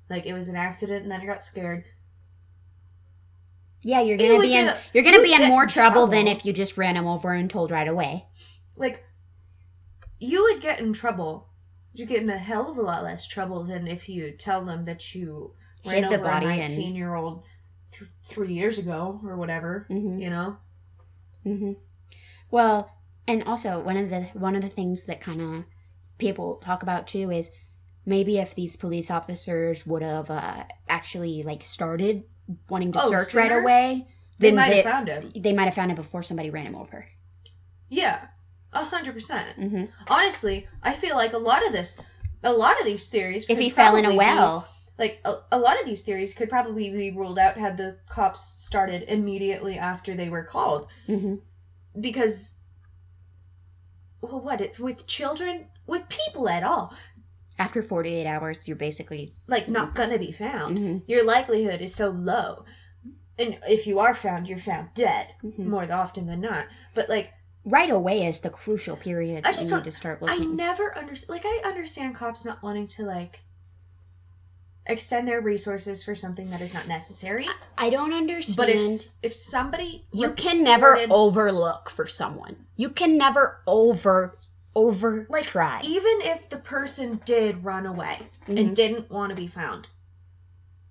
[0.09, 1.85] like it was an accident, and then I got scared.
[3.83, 6.45] Yeah, you're gonna be in get- you're gonna be in more in trouble than if
[6.45, 8.27] you just ran him over and told right away.
[8.77, 9.05] Like,
[10.21, 11.49] you would get in trouble.
[11.93, 14.85] You get in a hell of a lot less trouble than if you tell them
[14.85, 15.55] that you
[15.85, 17.43] ran Hid the over a nineteen-year-old
[17.91, 19.87] th- three years ago or whatever.
[19.91, 20.19] Mm-hmm.
[20.19, 20.57] You know.
[21.43, 21.73] hmm
[22.51, 22.93] Well,
[23.27, 25.65] and also one of the one of the things that kind of
[26.19, 27.51] people talk about too is
[28.07, 32.25] maybe if these police officers would have uh, actually like started
[32.69, 33.63] wanting to Oh, search right sooner?
[33.63, 34.07] away,
[34.39, 35.33] They might have found him.
[35.37, 37.07] they might have found it before somebody ran him over.
[37.89, 38.27] Yeah,
[38.73, 39.49] a hundred percent.
[39.57, 41.99] hmm Honestly, I feel like a lot of this,
[42.43, 43.47] a lot of these theories.
[43.49, 44.69] If he fell in a probably be- well,
[44.99, 48.41] like a, a lot of these theories could probably be ruled out had the cops
[48.41, 51.37] started immediately after they were called, hmm
[51.99, 52.57] because.
[54.21, 56.95] Well, what it's with children, with people at all,
[57.59, 60.77] after 48 hours, you're basically like not gonna be found.
[60.79, 61.03] Mhm.
[61.07, 62.65] Your likelihood is so low,
[63.39, 65.61] and if you are found, you're found dead Mhm.
[65.67, 66.67] more often than not.
[66.95, 67.33] But like,
[67.65, 70.57] right away is the crucial period I just you need to start I looking.
[70.57, 71.31] never understand.
[71.31, 73.41] Like, I understand cops not wanting to like
[74.87, 77.47] extend their resources for something that is not necessary.
[77.79, 78.57] I don't understand.
[78.57, 82.57] But if if somebody you can never overlook for someone.
[82.77, 84.39] You can never over
[84.75, 85.81] over like try.
[85.85, 88.59] even if the person did run away Mhm.
[88.59, 89.89] and didn't want to be found,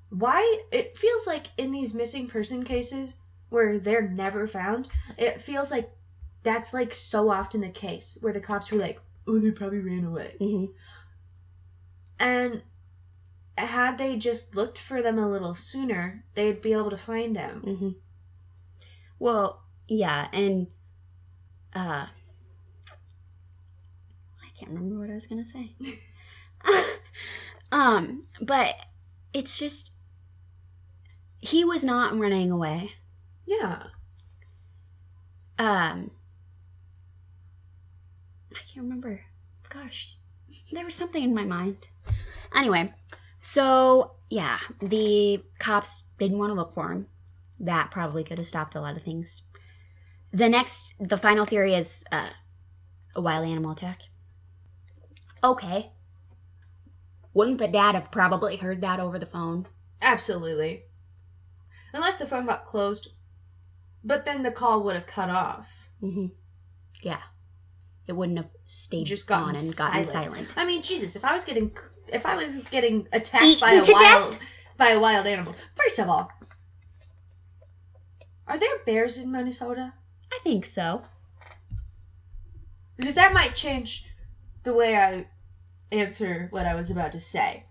[0.10, 3.16] why it feels like in these missing person cases
[3.50, 5.90] where they're never found, it feels like
[6.44, 10.06] that's like so often the case where the cops were like, "Oh, they probably ran
[10.06, 10.70] away." Mhm.
[12.20, 12.64] And
[13.58, 17.62] had they just looked for them a little sooner, they'd be able to find them.
[17.66, 17.96] Mhm.
[19.20, 20.68] Well, yeah, and
[21.74, 22.08] uh
[24.44, 25.76] I can't remember what I was going to say.
[27.72, 28.76] um, but
[29.34, 29.92] it's just
[31.40, 32.94] he was not running away.
[33.46, 33.84] Yeah.
[35.58, 36.12] Um
[38.72, 39.22] can't remember.
[39.70, 40.18] Gosh,
[40.72, 41.88] there was something in my mind.
[42.56, 42.94] Anyway,
[43.40, 47.08] so yeah, the cops didn't want to look for him.
[47.60, 49.44] That probably could have stopped a lot of things.
[50.32, 52.30] The next, the final theory is uh,
[53.16, 54.02] a wild animal attack.
[55.44, 55.92] Okay.
[57.34, 59.68] Wouldn't the dad have probably heard that over the phone?
[60.02, 60.84] Absolutely.
[61.94, 63.10] Unless the phone got closed.
[64.04, 65.68] But then the call would have cut off.
[66.02, 66.28] Mm-hmm.
[67.02, 67.22] Yeah.
[68.10, 70.08] It wouldn't have stayed Just gone and gotten silent.
[70.50, 70.54] silent.
[70.58, 71.72] I mean, Jesus, if I was getting
[72.12, 74.40] if I was getting attacked Eaten by a wild
[74.78, 75.54] by a wild animal.
[75.76, 76.32] First of all,
[78.48, 79.94] are there bears in Minnesota?
[80.34, 81.04] I think so.
[82.98, 84.08] Because that might change
[84.64, 85.28] the way I
[85.92, 87.66] answer what I was about to say.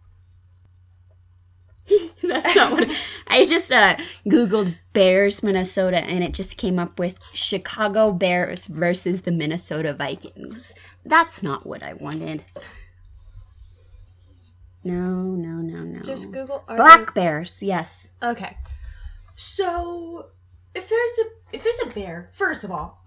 [2.22, 2.88] That's not what
[3.26, 9.22] I just uh googled Bears Minnesota and it just came up with Chicago Bears versus
[9.22, 10.74] the Minnesota Vikings.
[11.04, 12.44] That's not what I wanted.
[14.84, 16.00] No, no, no, no.
[16.00, 18.10] Just Google are Black Bears, yes.
[18.22, 18.56] Okay.
[19.34, 20.30] So
[20.74, 23.04] if there's a if there's a bear, first of all,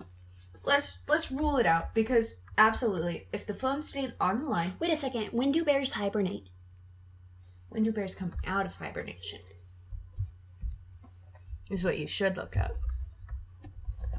[0.64, 4.92] let's let's rule it out because absolutely, if the phone stayed on the line, Wait
[4.92, 5.30] a second.
[5.32, 6.50] When do bears hibernate?
[7.72, 9.40] When do bears come out of hibernation?
[11.70, 12.76] Is what you should look up.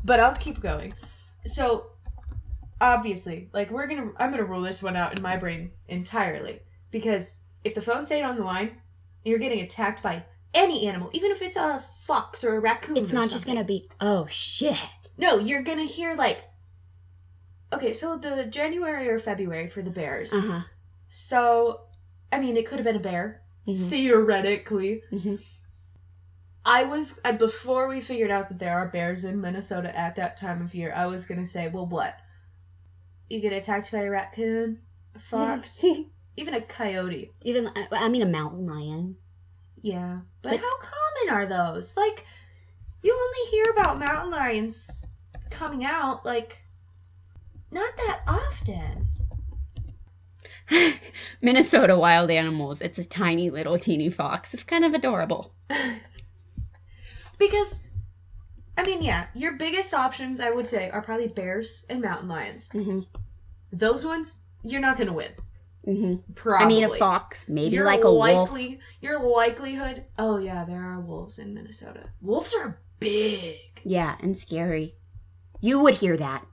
[0.05, 0.95] But I'll keep going.
[1.45, 1.93] So
[2.81, 6.61] obviously, like we're gonna I'm gonna rule this one out in my brain entirely.
[6.91, 8.81] Because if the phone stayed on the line,
[9.25, 10.25] you're getting attacked by
[10.55, 12.97] any animal, even if it's a fox or a raccoon.
[12.97, 14.79] It's not just gonna be oh shit.
[15.19, 16.45] No, you're gonna hear like
[17.73, 20.33] Okay, so the January or February for the bears.
[20.33, 20.63] Uh-huh.
[21.11, 21.83] So
[22.33, 23.42] I mean it could have been a bear.
[23.67, 23.89] Mhm.
[23.89, 25.03] Theoretically.
[25.13, 25.41] Mhm.
[26.65, 30.37] I was I, before we figured out that there are bears in Minnesota at that
[30.37, 30.93] time of year.
[30.95, 32.17] I was gonna say, well, what?
[33.29, 34.81] You get attacked by a raccoon,
[35.15, 35.85] a fox,
[36.37, 37.33] even a coyote.
[37.43, 39.17] Even I- I mean a mountain lion.
[39.81, 41.97] Yeah, but, But- how common are those?
[41.97, 42.25] Like,
[43.03, 45.05] you only hear about mountain lions
[45.51, 46.63] coming out like
[47.73, 49.09] not that often.
[51.43, 52.81] Minnesota wild animals.
[52.81, 54.55] It's a tiny little teeny fox.
[54.55, 55.55] It's kind of adorable.
[57.39, 57.89] Because,
[58.79, 62.71] I mean, yeah, your biggest options I would say are probably bears and mountain lions.
[62.71, 63.01] hmm
[63.73, 65.33] Those ones, you're not gonna win.
[65.85, 66.65] hmm Probably.
[66.65, 68.51] I mean, a fox, maybe Your like a wolf.
[69.01, 70.05] Your likelihood.
[70.19, 72.11] Oh yeah, there are wolves in Minnesota.
[72.21, 73.57] Wolves are big.
[73.85, 74.95] Yeah, and scary.
[75.61, 76.47] You would hear that.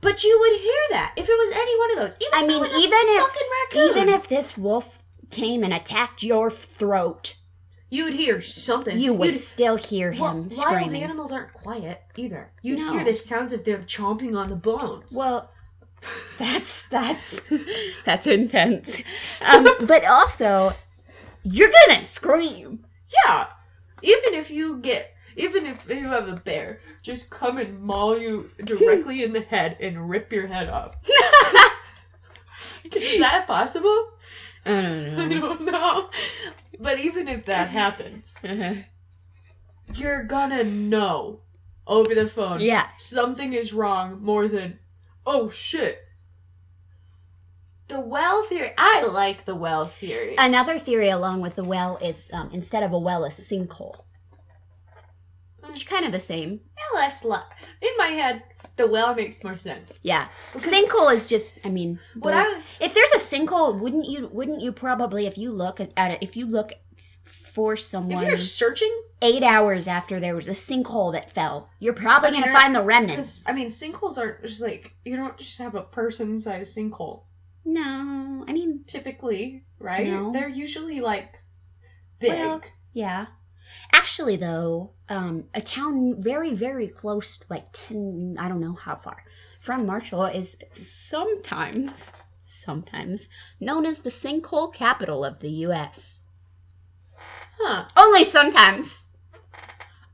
[0.00, 2.16] But you would hear that if it was any one of those.
[2.20, 3.30] Even I if it mean, was a even if
[3.72, 7.36] raccoon, even if this wolf came and attacked your throat,
[7.90, 8.98] you would hear something.
[8.98, 11.02] you would You'd- still hear him well, wild screaming.
[11.02, 12.50] animals aren't quiet either.
[12.62, 12.92] You'd No.
[12.94, 15.12] hear the sounds of them chomping on the bones.
[15.14, 15.50] Well,
[16.38, 17.48] that's that's
[18.06, 19.02] that's intense.
[19.46, 20.72] Um, but also,
[21.42, 22.86] you're gonna scream.
[23.26, 23.48] Yeah.
[24.02, 28.50] Even if you get even if you have a bear, just come and maul you
[28.64, 30.96] directly in the head and rip your head off.
[32.92, 34.10] Is that possible?
[34.66, 35.22] I don't know.
[35.22, 36.10] I don't know.
[36.78, 38.82] But even if that happens, know.
[39.94, 41.40] you're gonna know
[41.86, 42.60] over the phone.
[42.60, 42.88] yeah.
[42.98, 44.78] Something is wrong more than
[45.26, 46.00] oh shit.
[47.88, 48.72] The well theory.
[48.78, 50.34] I like the well theory.
[50.38, 54.04] Another theory along with the well is um, instead of a well, a sinkhole.
[55.72, 56.60] Which kind of the same.
[56.94, 57.36] less li-
[57.80, 58.42] in my head,
[58.76, 59.98] the well makes more sense.
[60.02, 60.28] Yeah.
[60.52, 61.58] Because- Sinkhole is just.
[61.64, 64.28] I mean, What I if there's a sinkhole, wouldn't you?
[64.28, 66.72] Wouldn't you probably, if you look at, it, if you look
[67.24, 71.92] for someone if you're searching, eight hours after there was a sinkhole that fell, you're
[71.92, 73.44] probably I mean, gonna find the remnants.
[73.46, 77.24] I mean, sinkholes aren't just like you don't just have a person-sized sinkhole.
[77.64, 80.06] No, I mean, Typically, right?
[80.06, 80.32] No.
[80.32, 81.38] They're usually like
[82.18, 82.30] big.
[82.30, 82.62] Well,
[82.92, 83.26] yeah.
[83.92, 89.24] Actually, though, um, a town very, very close, like 10, I don't know how far,
[89.60, 93.28] from Marshall is sometimes, sometimes
[93.60, 96.20] known as the sinkhole capital of the U.S.
[97.60, 97.84] huh?
[97.96, 99.04] Only sometimes.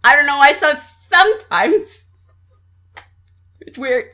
[0.03, 2.05] I don't know why so sometimes.
[3.61, 4.11] It's weird.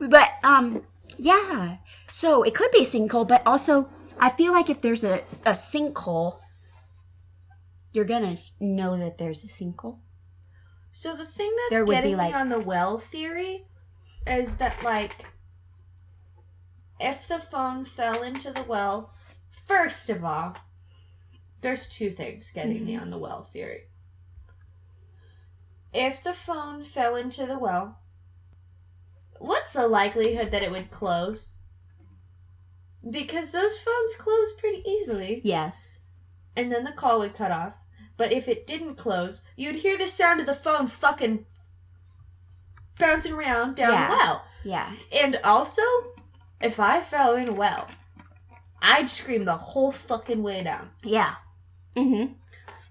[0.00, 0.82] But, um,
[1.16, 1.76] yeah.
[2.10, 3.88] So it could be sinkhole, but also,
[4.18, 6.38] I feel like if there's a, a sinkhole,
[7.96, 10.00] you're gonna know that there's a sinkhole.
[10.92, 13.64] So the thing that's There getting like- me on the well theory
[14.26, 15.24] is that like
[17.00, 19.14] if the phone fell into the well,
[19.50, 20.58] first of all,
[21.62, 23.04] there's two things getting me mm-hmm.
[23.04, 23.84] on the well theory.
[25.94, 28.00] If the phone fell into the well,
[29.38, 31.60] what's the likelihood that it would close?
[33.08, 36.00] Because those phones close pretty easily Yes.
[36.54, 37.78] and then the call would cut off.
[38.16, 41.44] But if it didn't close, you'd hear the sound of the phone fucking
[42.98, 44.08] bouncing around down Yeah.
[44.08, 44.44] the well.
[44.64, 44.92] Yeah.
[45.12, 45.82] And also,
[46.60, 47.86] if I fell in a well,
[48.80, 50.90] I'd scream the whole fucking way down.
[51.02, 51.34] Yeah.
[51.94, 52.32] Mm-hmm.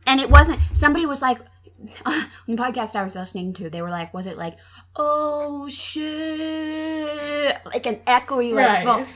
[0.08, 0.60] And it wasn't.
[0.74, 1.40] Somebody was like,
[2.06, 4.56] on the podcast I was listening to, they were like, was it like,
[4.96, 8.84] oh shit, like an echoey like Right.
[8.86, 9.08] phone.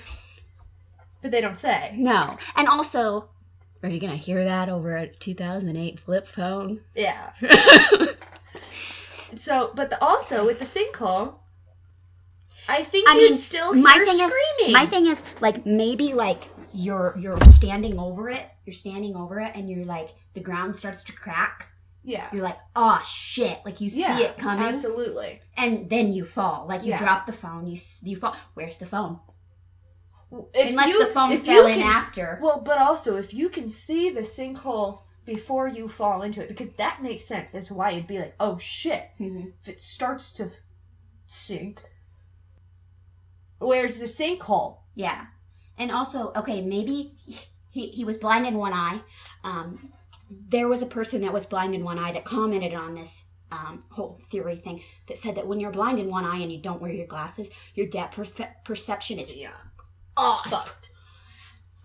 [1.22, 1.95] But they don't say.
[1.97, 2.38] No.
[2.55, 3.30] And also,
[3.84, 6.82] are you gonna hear that over a 2008 flip phone?
[6.96, 7.32] Yeah.
[9.36, 11.36] So, but the, also with the sinkhole,
[12.68, 14.66] I think I you'd mean, still hear my thing screaming.
[14.68, 19.40] is, my thing is like maybe like you're you're standing over it, you're standing over
[19.40, 21.70] it, and you're like the ground starts to crack.
[22.04, 22.28] yeah.
[22.34, 23.60] You're like, oh shit!
[23.66, 25.42] Like you Yeah, see it coming, Absolutely.
[25.56, 26.66] and then you fall.
[26.68, 26.98] Like you Yeah.
[26.98, 28.36] drop the phone, you you fall.
[28.56, 29.20] Where's the phone?
[30.54, 32.40] If Unless you- the phone if fell in can- after.
[32.42, 36.72] Well, but also if you can see the sinkhole before you fall into it, because
[36.74, 39.54] that makes sense as to why you'd be like, oh shit, Mhm.
[39.62, 40.51] if it starts to
[41.26, 41.82] sink,
[43.60, 44.78] where's the sinkhole?
[44.96, 45.28] Yeah,
[45.78, 47.16] and also okay, maybe
[47.72, 49.01] he he was blind in one eye.
[49.43, 49.93] Um,
[50.30, 53.84] there was a person that was blind in one eye that commented on this um,
[53.89, 56.80] whole theory thing that said that when you're blind in one eye and you don't
[56.82, 59.50] wear your glasses, your depth perfe- perception is Yeah,
[60.20, 60.46] off.
[60.50, 60.91] fucked.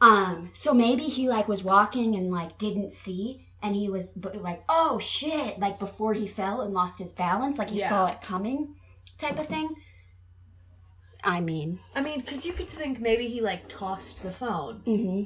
[0.01, 4.29] Um, so maybe he like was walking and like didn't see, and he was b-
[4.39, 7.89] like, "Oh shit!" Like before he fell and lost his balance, like he Yeah.
[7.89, 8.75] saw it coming,
[9.19, 9.75] type of thing.
[11.23, 14.83] I mean, I mean, because you could think maybe he like tossed the phone.
[14.85, 15.23] hmm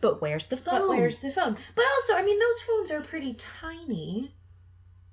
[0.00, 0.80] but where's the phone?
[0.80, 1.56] But where's the phone?
[1.74, 4.34] But also, I mean, those phones are pretty tiny.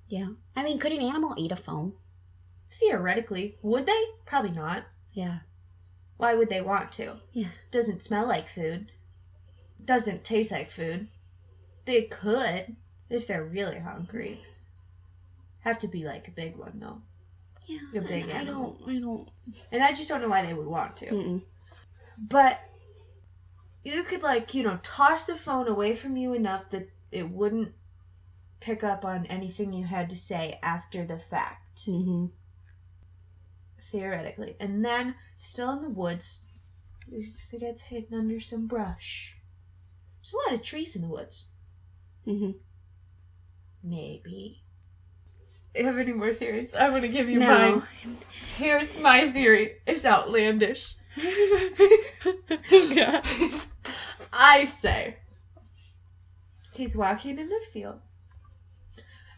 [0.08, 1.92] Yeah, I mean, could an animal eat a phone?
[2.72, 4.02] Theoretically, would they?
[4.24, 4.84] Probably not.
[5.12, 5.40] Yeah,
[6.16, 7.14] Why would they want to?
[7.32, 7.48] yeah.
[7.70, 8.92] Doesn't smell like food.
[9.84, 11.08] Doesn't taste like food.
[11.84, 12.76] They could
[13.10, 14.40] if they're really hungry.
[15.60, 17.02] Have to be like a big one though.
[17.66, 19.28] Yeah, A big I, I don't, I don't.
[19.72, 21.06] And I just don't know why they would want to.
[21.06, 21.42] Mm-mm.
[22.16, 22.60] But
[23.84, 27.72] you could like, you know, toss the phone away from you enough that it wouldn't
[28.60, 31.86] pick up on anything you had to say after the fact.
[31.86, 32.26] Mm-hmm.
[33.90, 34.56] Theoretically.
[34.60, 36.42] And then still in the woods,
[37.08, 39.36] He gets hidden under some brush.
[40.20, 41.46] There's a lot of trees in the woods.
[42.24, 42.50] hmm
[43.82, 44.62] Maybe.
[45.74, 46.74] Do you have any more theories?
[46.74, 47.46] I'm gonna give you No.
[48.04, 48.16] mine.
[48.56, 49.76] Here's my theory.
[49.86, 50.94] It's outlandish.
[54.32, 55.16] I say
[56.72, 58.00] he's walking in the field,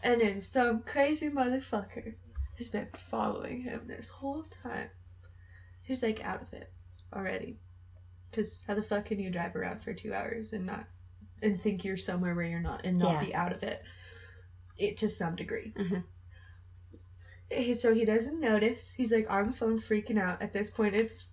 [0.02, 2.14] and then some crazy motherfucker
[2.58, 4.90] has been following him this whole time.
[5.82, 6.70] He's like out of it
[7.14, 7.58] already.
[8.30, 10.84] Because how the fuck can you drive around for two hours and not
[11.40, 13.24] and think you're somewhere where you're not and not Yeah.
[13.24, 13.82] be out of it?
[14.76, 15.72] It to some degree.
[17.50, 18.92] He, so he doesn't notice.
[18.92, 20.42] He's like on the phone freaking out.
[20.42, 21.28] At this point, it's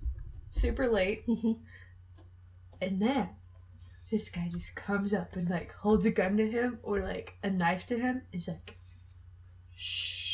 [0.52, 1.28] super late.
[1.28, 1.60] Mhm.
[2.82, 3.30] And then
[4.10, 7.50] this guy just comes up and like holds a gun to him or like a
[7.50, 8.22] knife to him.
[8.32, 8.78] He's like,
[9.76, 10.25] shh,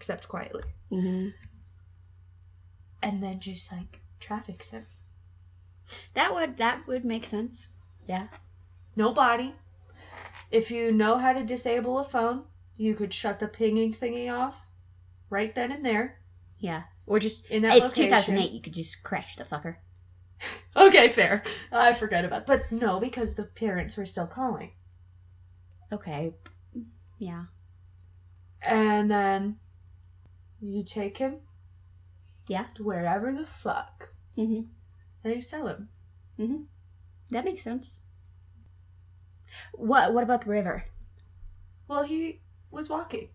[0.00, 0.62] except quietly.
[0.88, 1.28] hmm
[3.02, 4.86] And then just like traffics him.
[6.14, 7.68] That would that would make sense.
[8.08, 8.28] Yeah.
[8.96, 9.54] No body.
[10.50, 12.44] If you know how to disable a phone,
[12.78, 14.66] you could shut the pinging thingy off
[15.28, 16.20] right then and there.
[16.58, 16.84] Yeah.
[17.06, 18.08] Or just In that it's location.
[18.36, 18.52] 2008.
[18.52, 19.76] You could just crash the fucker.
[20.74, 21.42] Okay, fair.
[21.70, 24.70] I forgot about But no, because the parents were still calling.
[25.92, 26.32] Okay.
[27.18, 27.44] Yeah.
[28.62, 29.56] And then
[30.60, 31.40] you take him
[32.46, 32.66] Yeah.
[32.78, 34.62] wherever the fuck hmm
[35.22, 35.88] and you sell him.
[36.38, 36.66] Mhm.
[37.30, 37.98] That makes sense.
[39.72, 40.84] What What about the river?
[41.88, 43.28] Well, he was walking.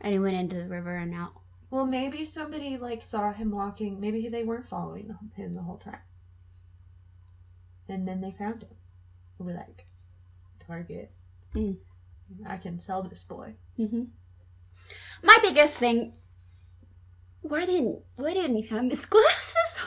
[0.00, 1.32] And he went into the river and out.
[1.70, 3.98] Well, maybe somebody like saw him walking.
[4.00, 6.00] Maybe they weren't following him the whole time.
[7.88, 8.76] And then they found him.
[9.38, 9.86] Were like,
[10.66, 11.10] Target.
[11.54, 11.78] Mm.
[12.46, 13.54] I can sell this boy.
[13.76, 14.04] hmm
[15.22, 16.12] My biggest thing.
[17.48, 19.80] Why didn't Why didn't he have his glasses?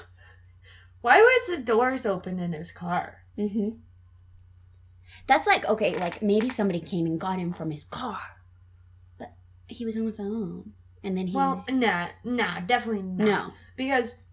[1.02, 3.20] Why was the doors open in his car?
[3.38, 3.70] Mm-hmm.
[5.28, 8.20] That's like okay, like maybe somebody came and got him from his car,
[9.18, 9.34] but
[9.68, 10.74] he was on the phone,
[11.04, 11.36] and then he.
[11.36, 13.26] Well, nah, nah, definitely not.
[13.26, 14.24] no, Because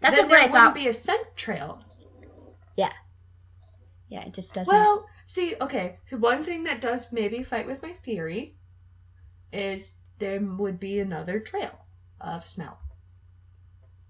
[0.00, 0.74] that's then what there I thought.
[0.74, 1.82] be a scent trail.
[2.76, 2.92] yeah,
[4.08, 4.72] yeah, it just doesn't.
[4.72, 8.56] Well, see, okay, the one thing that does maybe fight with my theory
[9.52, 11.86] is there would be another trail
[12.20, 12.78] of smell.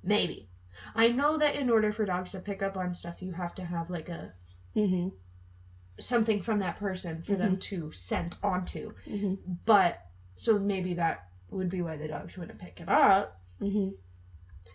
[0.03, 0.49] Maybe.
[0.95, 3.65] I know that in order for dogs to pick up on stuff, you have to
[3.65, 4.33] have like a
[4.75, 5.09] hmm
[6.01, 8.93] something from that person for them to scent onto.
[9.05, 9.35] hmm
[9.67, 10.01] But
[10.37, 13.41] so maybe that would be why the dogs wouldn't pick it up.
[13.59, 13.89] hmm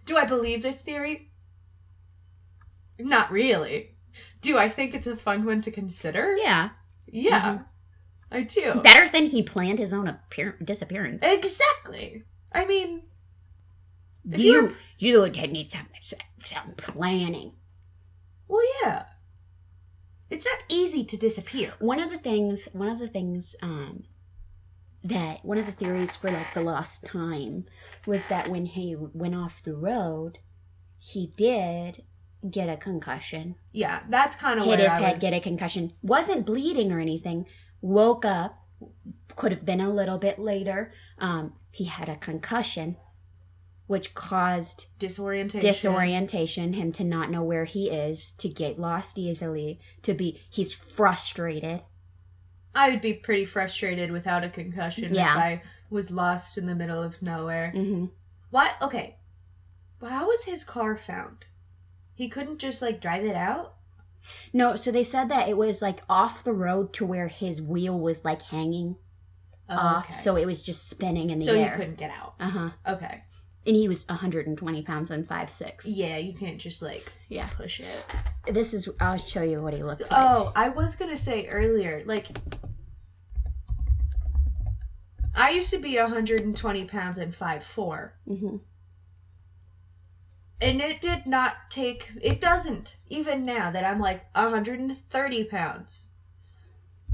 [0.06, 1.32] Do I believe this theory?
[3.00, 3.96] Not really.
[4.42, 6.36] Do I think it's a fun one to consider?
[6.38, 6.72] Yeah,
[7.08, 7.60] Yeah,
[8.32, 8.82] I do.
[8.82, 11.24] better than he planned his own appear- disappearance.
[11.24, 12.24] Exactly.
[12.52, 13.04] I mean,
[14.32, 15.88] if you you would need some
[16.40, 17.54] some planning.
[18.48, 19.06] well, yeah.
[20.30, 21.74] It's not easy to disappear.
[21.80, 24.04] One of the things, one of the things, um,
[25.04, 27.66] that one of the theories for like the lost time
[28.08, 30.40] was that when he went off the road,
[30.98, 32.04] he did
[32.50, 35.94] get a concussion, Yeah, that's kind of hit his I head, was- get a concussion,
[36.02, 37.46] wasn't bleeding or anything,
[37.82, 38.60] woke up,
[39.36, 40.94] could have been a little bit later.
[41.20, 42.98] Um, he had a concussion,
[43.88, 45.60] which caused disorientation.
[45.68, 50.74] disorientation, him to not know where he is, to get lost easily, to be he's
[50.74, 51.82] frustrated.
[52.76, 55.34] I would be pretty frustrated without a concussion Yeah.
[55.34, 57.72] if I was lost in the middle of nowhere.
[57.72, 58.06] hmm
[58.50, 58.76] What?
[58.82, 59.18] Okay.
[60.02, 61.46] Well, how was his car found?
[62.16, 63.76] He couldn't just like drive it out.
[64.54, 68.00] No, so they said that it was like off the road to where his wheel
[68.00, 68.96] was like hanging
[69.70, 70.14] off, Oh, okay.
[70.14, 71.72] so it was just spinning in the so air.
[71.72, 72.36] he couldn't get out.
[72.40, 72.70] Uh huh.
[72.88, 73.24] Okay.
[73.66, 75.86] And he was 120 pounds and five six.
[75.86, 77.48] Yeah, you can't just like Yeah.
[77.56, 78.06] push it.
[78.54, 78.90] This is.
[79.00, 80.12] I'll show you what he looked like.
[80.14, 82.28] Oh, I was gonna say earlier, like
[85.36, 88.12] I used to be 120 pounds and 5'4.
[88.28, 88.58] hmm
[90.62, 96.10] And it did not take it doesn't, even now that I'm like 130 pounds.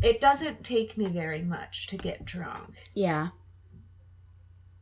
[0.01, 2.75] It doesn't take me very much to get drunk.
[2.93, 3.29] Yeah.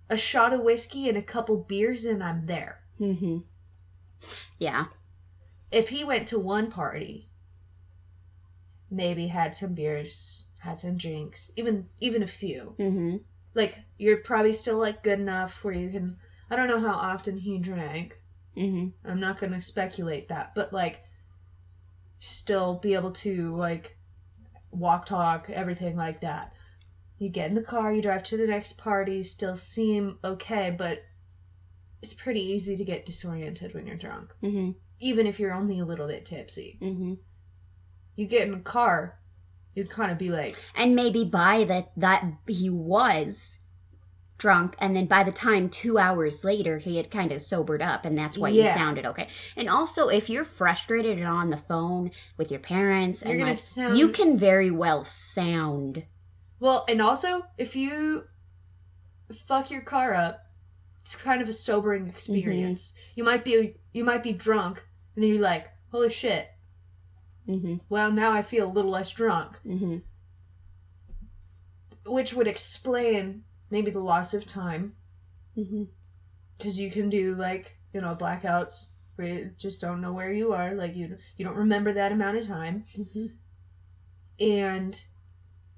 [0.10, 2.80] A shot of whiskey and a couple beers and I'm there.
[2.98, 3.40] hmm
[4.58, 4.86] Yeah.
[5.72, 7.30] If he went to one party,
[8.90, 12.74] maybe had some beers, had some drinks, even even a few.
[12.78, 13.18] hmm
[13.54, 16.18] like you're probably still like good enough where you can
[16.50, 18.22] I don't know how often he drank.
[18.56, 21.04] hmm I'm not going to speculate that, but like
[22.20, 23.98] still be able to like
[24.72, 26.54] walk talk everything like that.
[27.20, 30.74] You get in the car, you drive to the next party, you still seem okay,
[30.78, 31.04] but
[32.02, 34.34] it's pretty easy to get disoriented when you're drunk.
[34.42, 36.78] hmm even if you're only a little bit tipsy.
[36.80, 37.14] hmm
[38.16, 39.20] You get in a car,
[39.76, 43.60] you'd kind of be like, And maybe by that that he was
[44.40, 48.06] drunk, and then by the time two hours later he had kind of sobered up,
[48.06, 48.74] and that's why he Yeah.
[48.74, 49.28] sounded okay.
[49.56, 53.58] And also, if you're frustrated and on the phone with your parents, You're and like,
[53.58, 56.04] sound- you can very well sound.
[56.60, 58.26] Well, and also if you
[59.34, 60.46] fuck your car up,
[61.02, 62.96] it's kind of a sobering experience.
[63.16, 64.86] You might be you might be drunk,
[65.16, 66.50] and then you're like, holy shit.
[67.46, 69.98] hmm Well, now I feel a little less drunk, hmm
[72.06, 74.94] which would explain maybe the loss of time.
[76.58, 80.54] Because you can do like you know blackouts where you just don't know where you
[80.54, 82.86] are like you you don't remember that amount of time.
[82.96, 83.28] Hmm
[84.40, 85.04] and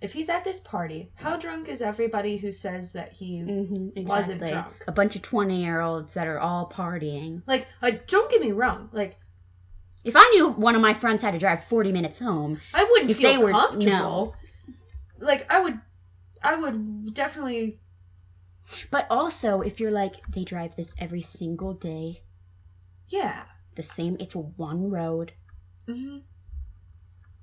[0.01, 4.45] if he's at this party how drunk is everybody who says that he hmm Wasn't
[4.45, 4.67] drunk.
[4.88, 7.41] A bunch of twenty year olds that are all partying.
[7.47, 9.17] like uh, don't get me wrong like
[10.05, 13.11] If I knew one of my friends had to drive forty minutes home, i wouldn't
[13.11, 14.35] If feel they were- comfortable
[15.19, 15.80] like i would
[16.41, 17.80] i would definitely
[18.91, 22.21] but also if you're like they drive this every single day,
[23.09, 23.43] yeah
[23.76, 24.15] the same.
[24.19, 25.34] It's one road.
[25.88, 26.17] Mm-hmm.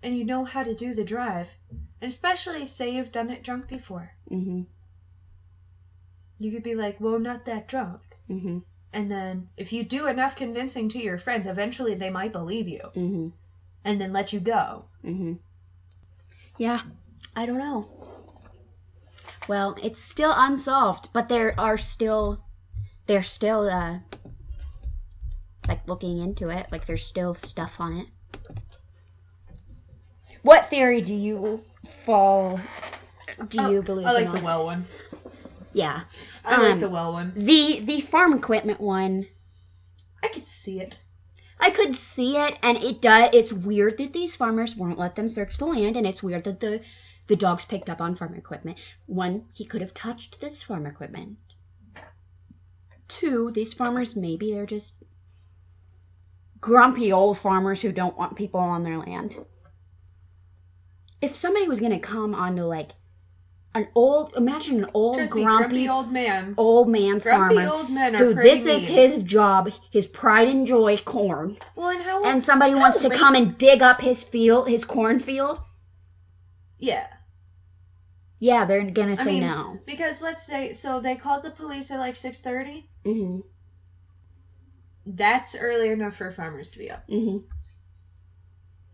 [0.03, 1.59] and you know how to do the drive
[2.01, 4.63] and especially say you've done it drunk before hmm
[6.39, 8.59] you could be like well I'm not that drunk hmm
[8.93, 12.91] And then if you do enough convincing to your friends, eventually they might believe you
[12.95, 13.29] hmm
[13.85, 14.87] and then let you go.
[15.03, 15.35] hmm
[16.59, 16.81] Yeah,
[17.37, 17.89] I don't know.
[19.47, 22.43] Well, it's still unsolved, but there are still,
[23.07, 23.99] they're still, uh,
[25.69, 26.67] like looking into it.
[26.73, 28.07] Like there's still stuff on it.
[30.43, 32.61] What theory do you fall?
[33.49, 34.07] Do you believe?
[34.07, 34.87] I like in the well one.
[35.73, 36.03] Yeah,
[36.45, 37.33] I Um, like the well one.
[37.37, 39.27] the the farm equipment one.
[40.23, 41.01] I could see it.
[41.59, 43.31] I could see it, and it does.
[43.33, 46.61] It's weird that these farmers won't let them search the land, and it's weird that
[46.61, 46.83] the
[47.27, 48.79] the dogs picked up on farm equipment.
[49.07, 51.39] One, he could have touched this farm equipment.
[53.09, 55.03] Two, these farmers maybe they're just
[56.61, 59.37] grumpy old farmers who don't want people on their land.
[61.21, 62.91] If somebody was gonna come onto like
[63.75, 66.55] an old, imagine an old Trust me, grumpy, grumpy old man.
[66.57, 70.67] old man Grumpy farmer old men are who this is his job, his pride and
[70.67, 72.25] joy, corn Well, and how?
[72.25, 75.61] and somebody how wants to come and dig up his field, his cornfield,
[76.79, 77.07] Yeah.
[78.39, 79.81] yeah, they're gonna I say mean, no.
[79.87, 82.89] because let's say so they called the police at like six thirty.
[83.05, 83.41] hmm
[85.05, 87.39] That's early enough for farmers to be up hmm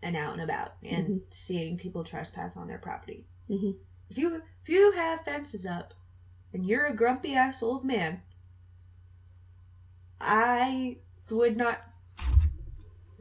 [0.03, 3.25] and out and about and seeing people trespass on their property.
[3.49, 3.77] Mhm.
[4.09, 5.93] If you if you have fences up
[6.53, 8.21] and you're a grumpy ass old man,
[10.19, 10.97] I
[11.29, 11.81] would not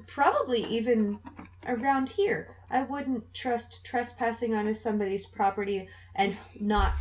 [0.07, 1.19] probably even
[1.67, 2.57] around here.
[2.71, 6.95] I wouldn't trust trespassing onto somebody's property and not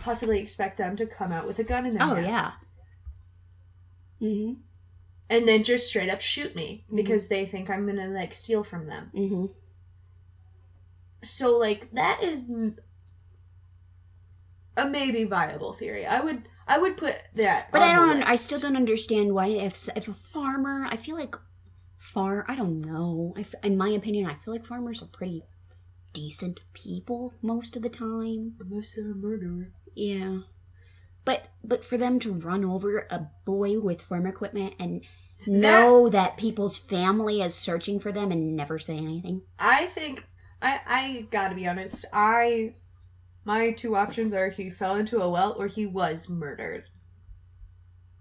[0.00, 2.26] possibly expect them to come out with a gun in their Oh hands.
[2.28, 2.52] yeah.
[4.20, 4.52] hmm
[5.30, 8.86] And then just straight up shoot me because they think I'm gonna like steal from
[8.86, 9.10] them.
[9.14, 9.46] hmm
[11.22, 12.50] So like that is
[14.76, 16.06] a maybe viable theory.
[16.06, 17.70] I would I would put that.
[17.72, 18.22] But I don't.
[18.22, 21.34] I still don't understand why if if a farmer, I feel like
[21.96, 22.44] far.
[22.48, 23.34] I don't know.
[23.36, 25.42] I f in my opinion, I feel like farmers are pretty
[26.12, 28.54] decent people most of the time.
[28.60, 29.72] Unless they're a murderer.
[29.94, 30.40] Yeah.
[31.28, 35.04] But but for them to run over a boy with farm equipment and
[35.46, 39.42] know that people's family is searching for them and never say anything.
[39.58, 40.26] I think
[40.62, 42.06] I I gotta be honest.
[42.14, 42.76] I
[43.44, 46.84] my two options are he fell into a well or he was murdered.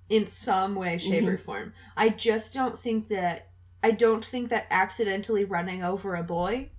[0.10, 1.30] In some way, shape, Mm-hmm.
[1.34, 1.74] or form.
[1.96, 3.48] I just don't think that
[3.82, 6.72] I don't think that accidentally running over a boy.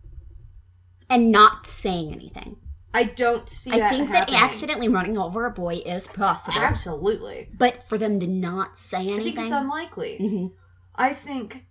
[1.11, 2.57] And not saying anything.
[2.95, 4.35] I don't see I that think happening.
[4.41, 6.59] that accidentally running over a boy is possible.
[6.59, 7.49] Absolutely.
[7.59, 10.17] But for them to not say anything, I think it's unlikely.
[10.19, 10.47] hmm
[10.95, 11.67] I think,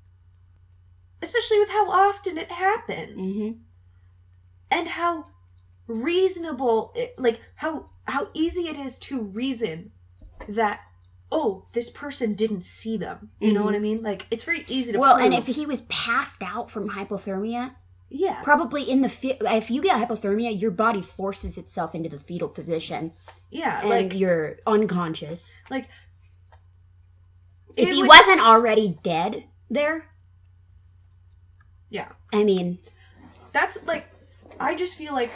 [1.22, 3.52] especially with how often it happens, hmm
[4.70, 5.28] and how
[5.88, 9.92] reasonable, it, like how how easy it is to reason
[10.48, 10.82] that
[11.32, 13.32] oh this person didn't see them.
[13.40, 13.66] You know Mhm.
[13.66, 14.04] what I mean?
[14.04, 15.26] Like it's very easy to Well, prove.
[15.26, 17.76] and if he was passed out from hypothermia,
[18.10, 22.20] yeah, probably in the fe- if you get hypothermia, your body forces itself into the
[22.20, 23.12] fetal position
[23.52, 25.60] yeah, and like you're unconscious.
[25.70, 25.88] like
[27.76, 30.06] If he would- wasn't already dead there,
[31.90, 32.80] yeah, I mean,
[33.52, 34.08] that's like
[34.60, 35.32] I just feel like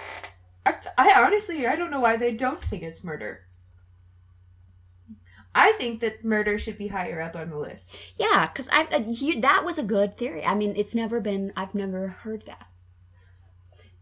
[0.66, 3.42] I, I honestly I don't know why they don't think it's murder.
[5.54, 7.96] I think that murder should be higher up on the list.
[8.18, 10.44] Yeah, because I uh, you, that was a good theory.
[10.46, 11.52] I mean, it's never been.
[11.58, 12.68] I've never heard that.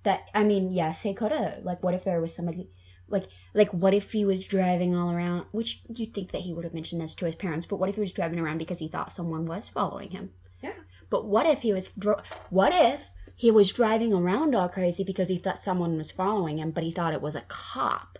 [0.03, 1.63] That I mean, yes, he could have.
[1.63, 2.69] Like, what if there was somebody,
[3.07, 5.45] like, like what if he was driving all around?
[5.51, 7.95] Which you'd think that he would have mentioned this to his parents, but what if
[7.95, 10.31] he was driving around because he thought someone was following him?
[10.61, 10.73] Yeah.
[11.09, 11.87] But what if he was?
[11.89, 16.59] dro- What if he was driving around all crazy because he thought someone was following
[16.59, 18.19] him, but he thought it was a cop?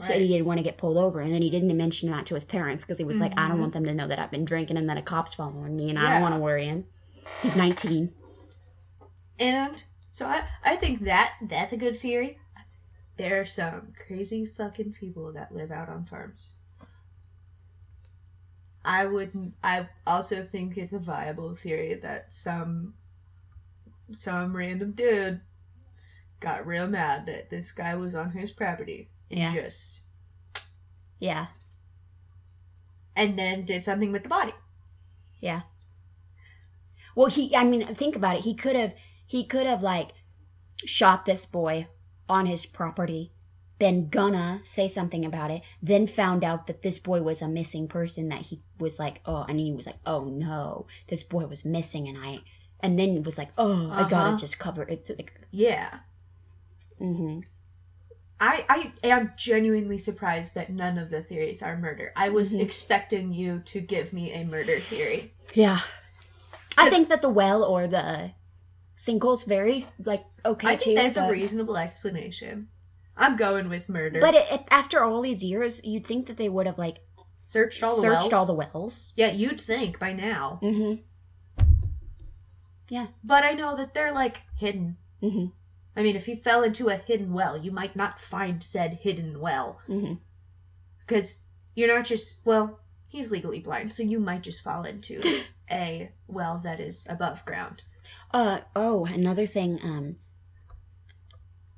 [0.00, 0.20] So Right.
[0.22, 2.44] he didn't want to get pulled over, and then he didn't mention that to his
[2.44, 3.60] parents because he was like, "I don't Mhm.
[3.60, 5.98] want them to know that I've been drinking and that a cop's following me, and
[5.98, 6.86] I don't want to worry him."
[7.42, 8.12] He's nineteen.
[9.38, 12.38] And so I, I think that that's a good theory.
[13.16, 16.50] There are some crazy fucking people that live out on farms.
[18.84, 19.54] I wouldn't.
[19.62, 22.94] I also think it's a viable theory that some
[24.12, 25.40] some random dude
[26.40, 29.08] got real mad that this guy was on his property
[29.38, 29.52] Yeah.
[29.54, 30.00] just
[31.18, 31.46] Yeah,
[33.16, 34.52] and then did something with the body.
[35.40, 35.62] yeah.
[37.16, 37.54] Well, he.
[37.54, 38.44] I mean, think about it.
[38.44, 38.94] He could have.
[39.26, 40.10] He could have like
[40.84, 41.86] shot this boy
[42.28, 43.32] on his property,
[43.78, 47.86] been gonna say something about it, then found out that this boy was a missing
[47.88, 48.28] person.
[48.30, 52.08] That he was like, oh, and he was like, oh no, this boy was missing,
[52.08, 52.40] and I.
[52.80, 54.08] And then was like, oh, I Uh-huh.
[54.10, 55.08] gotta just cover it.
[55.16, 56.00] Like, Yeah.
[57.00, 57.40] Mm hmm
[58.40, 62.12] I, I am genuinely surprised that none of the theories are murder.
[62.16, 62.60] I was Mhm.
[62.60, 65.32] expecting you to give me a murder theory.
[65.54, 65.80] Yeah.
[66.76, 68.32] I think that the well or the
[68.96, 71.02] sinkhole's very like okay I think too.
[71.02, 72.68] that's a reasonable explanation.
[73.16, 74.18] I'm going with murder.
[74.20, 76.98] but it, it, after all these years, you'd think that they would have like
[77.46, 78.32] searched all the searched wells.
[78.32, 79.12] all the wells.
[79.16, 80.58] Yeah, you'd think by now.
[80.62, 81.02] Mm-hmm.
[82.88, 83.06] Yeah.
[83.22, 84.96] But I know that they're like hidden.
[85.22, 85.46] Mm-hmm.
[85.96, 89.40] I mean, if you fell into a hidden well, you might not find said hidden
[89.40, 90.14] well Mm-hmm.
[91.00, 91.42] because
[91.74, 92.80] you're not just well.
[93.08, 95.20] He's legally blind, so you might just fall into
[95.70, 97.84] a well that is above ground.
[98.32, 99.78] Uh oh, another thing.
[99.82, 100.16] Um,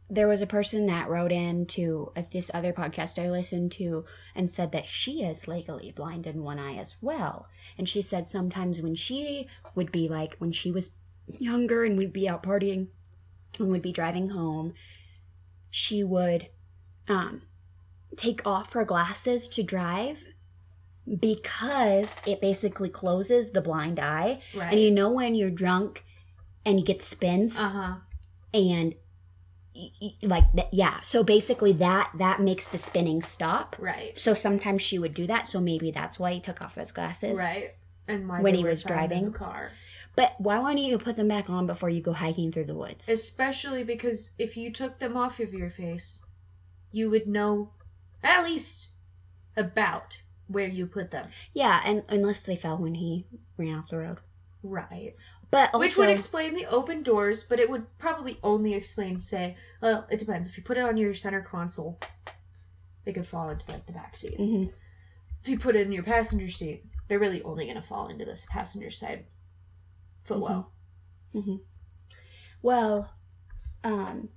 [0.09, 4.05] there was a person that wrote in to uh, this other podcast I listened to
[4.37, 7.49] and said that she is legally blind in one eye as well.
[7.77, 10.93] And she said sometimes when she would be like when she was
[11.27, 12.87] younger and would be out partying
[13.59, 14.75] and would be driving home,
[15.71, 16.49] she would
[17.09, 17.43] um
[18.17, 20.25] take off her glasses to drive
[21.21, 24.41] because it basically closes the blind eye.
[24.55, 24.73] Right.
[24.73, 26.05] And you know when you're drunk
[26.65, 27.95] and you get spins uh huh.
[28.53, 28.95] and
[29.75, 31.01] y- y- like that yeah.
[31.03, 33.77] So basically that that makes the spinning stop.
[33.79, 34.19] Right.
[34.19, 35.47] So sometimes she would do that.
[35.47, 37.39] So maybe that's why he took off his glasses.
[37.39, 37.75] Right.
[38.09, 39.33] And When he was driving?
[39.33, 39.73] the car.
[40.17, 43.09] But why wouldn't you put them back on before you go hiking through the woods?
[43.09, 46.19] Especially because if you took them off of your face,
[46.91, 47.73] you would know
[48.23, 48.89] at least
[49.57, 51.29] about where you put them.
[51.53, 53.27] yeah, and unless they fell when he
[53.59, 54.19] ran off the road.
[54.63, 55.15] Right.
[55.51, 59.57] But also, Which would explain the open doors, but it would probably only explain, say,
[59.83, 60.49] well, it depends.
[60.49, 62.01] If you put it on your center console,
[63.05, 64.39] they could fall into like the back seat.
[64.39, 64.73] Mhm.
[65.43, 68.25] If you put it in your passenger seat, they're really only going to fall into
[68.25, 69.27] this passenger side
[70.27, 70.73] footwell.
[71.35, 71.57] Mm-hmm.
[72.63, 73.13] Well,
[73.85, 74.31] um,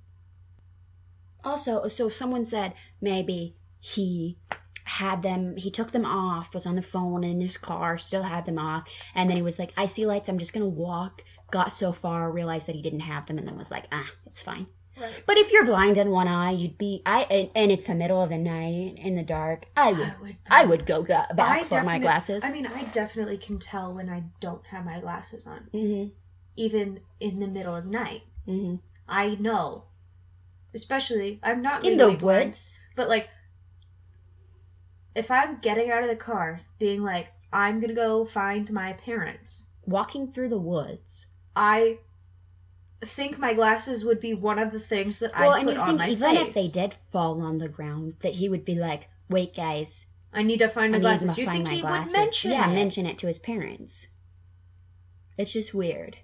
[1.42, 4.38] also, so someone said maybe he
[4.84, 8.44] had them, he took them off, was on the phone in his car, still had
[8.44, 11.22] them off, and then he was like, I see lights, I'm just gonna walk.
[11.50, 14.42] Got so far, realized that he didn't have them, and then was like, ah, it's
[14.42, 14.68] fine.
[15.00, 15.22] Right.
[15.26, 18.22] But if you're blind in one eye, you'd be, I, and, and it's the middle
[18.22, 20.36] of the night in the dark, I would, would.
[20.50, 22.44] I would go I back for my glasses.
[22.44, 26.10] I mean, I definitely can tell when I don't have my glasses on, mm-hmm,
[26.56, 28.22] even in the middle of night.
[28.46, 28.76] mm-hmm.
[29.08, 29.84] I know.
[30.72, 32.78] Especially, I'm not In the blind, woods?
[32.94, 33.28] but like,
[35.14, 39.72] if I'm getting out of the car, being like, I'm gonna go find my parents,
[39.84, 41.26] Walking through the woods.
[41.56, 41.98] I
[43.02, 45.98] think my glasses would be one of the things that Well, I put on think
[45.98, 46.48] my even face.
[46.48, 50.42] if they did fall on the ground, that he would be like, "Wait, guys, I
[50.42, 51.34] need to find my I need glasses.
[51.34, 52.74] to You find think my he glasses." would mention yeah, it?
[52.74, 54.06] mention it to his parents.
[55.38, 56.18] It's just weird.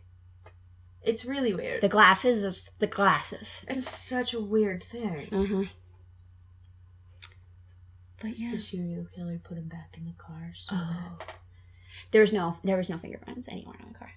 [1.02, 1.80] It's really weird.
[1.82, 3.64] The glasses is the glasses.
[3.68, 5.28] it's such a weird thing.
[5.32, 5.64] Huh.
[8.20, 10.52] But yeah, The serial killer put him back in the car.
[10.54, 11.18] So Oh.
[12.10, 14.12] there was no there was no fingerprints anywhere on the car.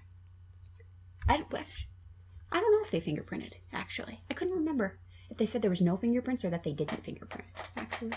[1.28, 1.50] I don't.
[2.52, 3.54] I don't know if they fingerprinted.
[3.72, 4.98] Actually, I couldn't remember
[5.30, 7.46] if they said there was no fingerprints or that they didn't fingerprint.
[7.76, 8.12] Actually.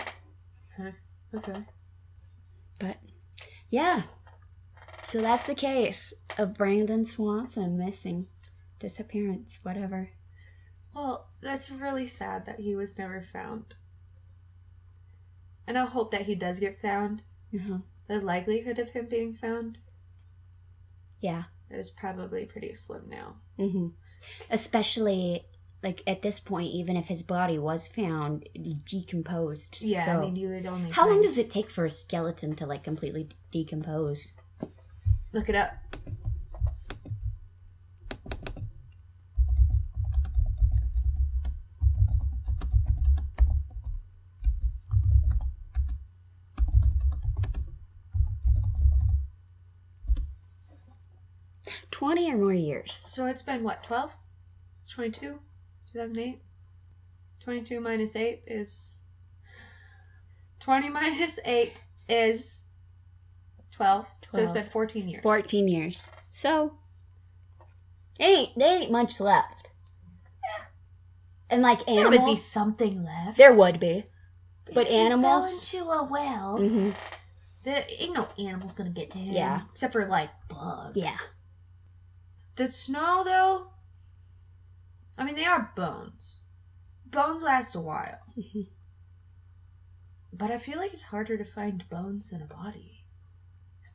[1.35, 1.64] okay.
[2.80, 2.97] But
[3.69, 4.03] yeah.
[5.07, 8.27] So that's the case of Brandon Swanson missing,
[8.80, 10.10] disappearance, whatever.
[10.95, 13.76] Well, that's really sad that he was never found.
[15.68, 17.23] And I hope that he does get found,
[17.53, 17.80] Uh-huh.
[18.07, 19.77] the likelihood of him being found
[21.19, 21.43] Yeah.
[21.69, 23.35] is probably pretty slim now.
[23.57, 23.89] hmm
[24.49, 25.45] Especially
[25.83, 28.47] like at this point, even if his body was found
[28.85, 29.77] decomposed.
[29.81, 30.91] Yeah, so I mean, you would only.
[30.91, 34.33] how long does it take for a skeleton to like completely d- decompose?
[35.33, 35.73] look it up?
[51.91, 53.02] Twenty or more years.
[53.14, 54.10] So it's been what, 12?
[54.81, 55.40] It's 22?
[55.91, 56.41] 2008?
[57.44, 59.03] 22 minus 8 is.
[60.61, 62.69] 20 minus 8 is
[63.73, 64.07] 12.
[64.30, 65.22] So it's been 14 years.
[65.22, 66.10] Fourteen years.
[66.31, 66.80] So
[68.19, 69.69] ain't there ain't much left.
[71.52, 72.11] And like animals.
[72.15, 73.38] There would be something left.
[73.38, 74.06] there would be.
[74.73, 76.57] But animals- fell into a well.
[76.57, 76.90] hmm
[77.61, 79.34] There ain't no animals gonna get to him.
[79.35, 79.61] Yeah.
[79.72, 80.98] Except for like bugs.
[80.98, 81.15] Yeah.
[82.55, 83.67] The snow though,
[85.17, 86.41] I mean they are bones.
[87.05, 88.19] Bones last a while.
[88.38, 88.67] Mhm.
[90.31, 93.05] But I feel like it's harder to find bones than a body.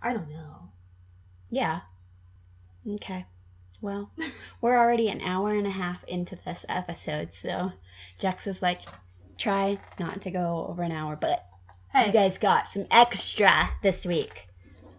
[0.01, 0.70] I don't know.
[1.51, 1.80] Yeah.
[2.89, 3.26] Okay.
[3.80, 4.12] Well,
[4.60, 7.72] we're already an hour and a half into this episode, so
[8.18, 8.82] Jax is like,
[9.36, 11.44] try not to go over an hour, but
[11.93, 14.47] Hey, you guys got some extra this week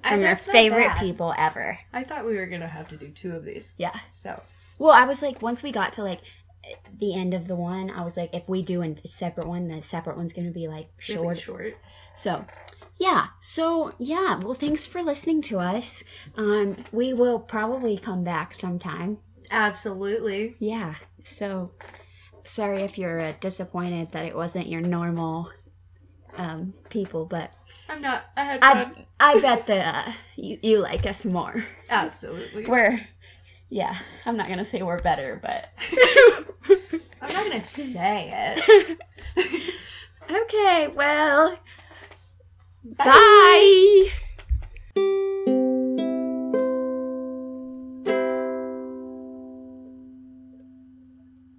[0.04, 1.80] from your favorite people ever.
[1.94, 3.76] I thought we were gonna have to do two of these.
[3.78, 3.98] Yeah.
[4.10, 4.42] So
[4.78, 6.22] Well, I was like, once we got to like
[6.98, 9.82] the end of the one, I was like, if we do a separate one, the
[9.82, 11.40] separate one's gonna be like really short.
[11.40, 11.78] short.
[12.16, 12.46] So,
[12.98, 13.28] yeah.
[13.40, 14.40] So, yeah.
[14.40, 16.04] Well, thanks for listening to us.
[16.36, 19.20] Um, we will probably come back sometime.
[19.52, 20.56] Absolutely.
[20.60, 20.96] Yeah.
[21.24, 21.72] So,
[22.44, 25.50] sorry if you're uh, disappointed that it wasn't your normal
[26.36, 27.52] um, people, but
[27.90, 28.26] I'm not.
[28.38, 29.06] I had fun.
[29.20, 31.66] I I bet that uh, you you like us more.
[31.90, 32.66] Absolutely.
[32.66, 33.02] We're
[33.70, 33.98] yeah.
[34.26, 35.70] I'm not gonna say we're better, but
[37.22, 39.00] I'm not gonna say it.
[40.32, 40.88] okay.
[40.96, 41.58] Well,
[42.84, 44.10] bye.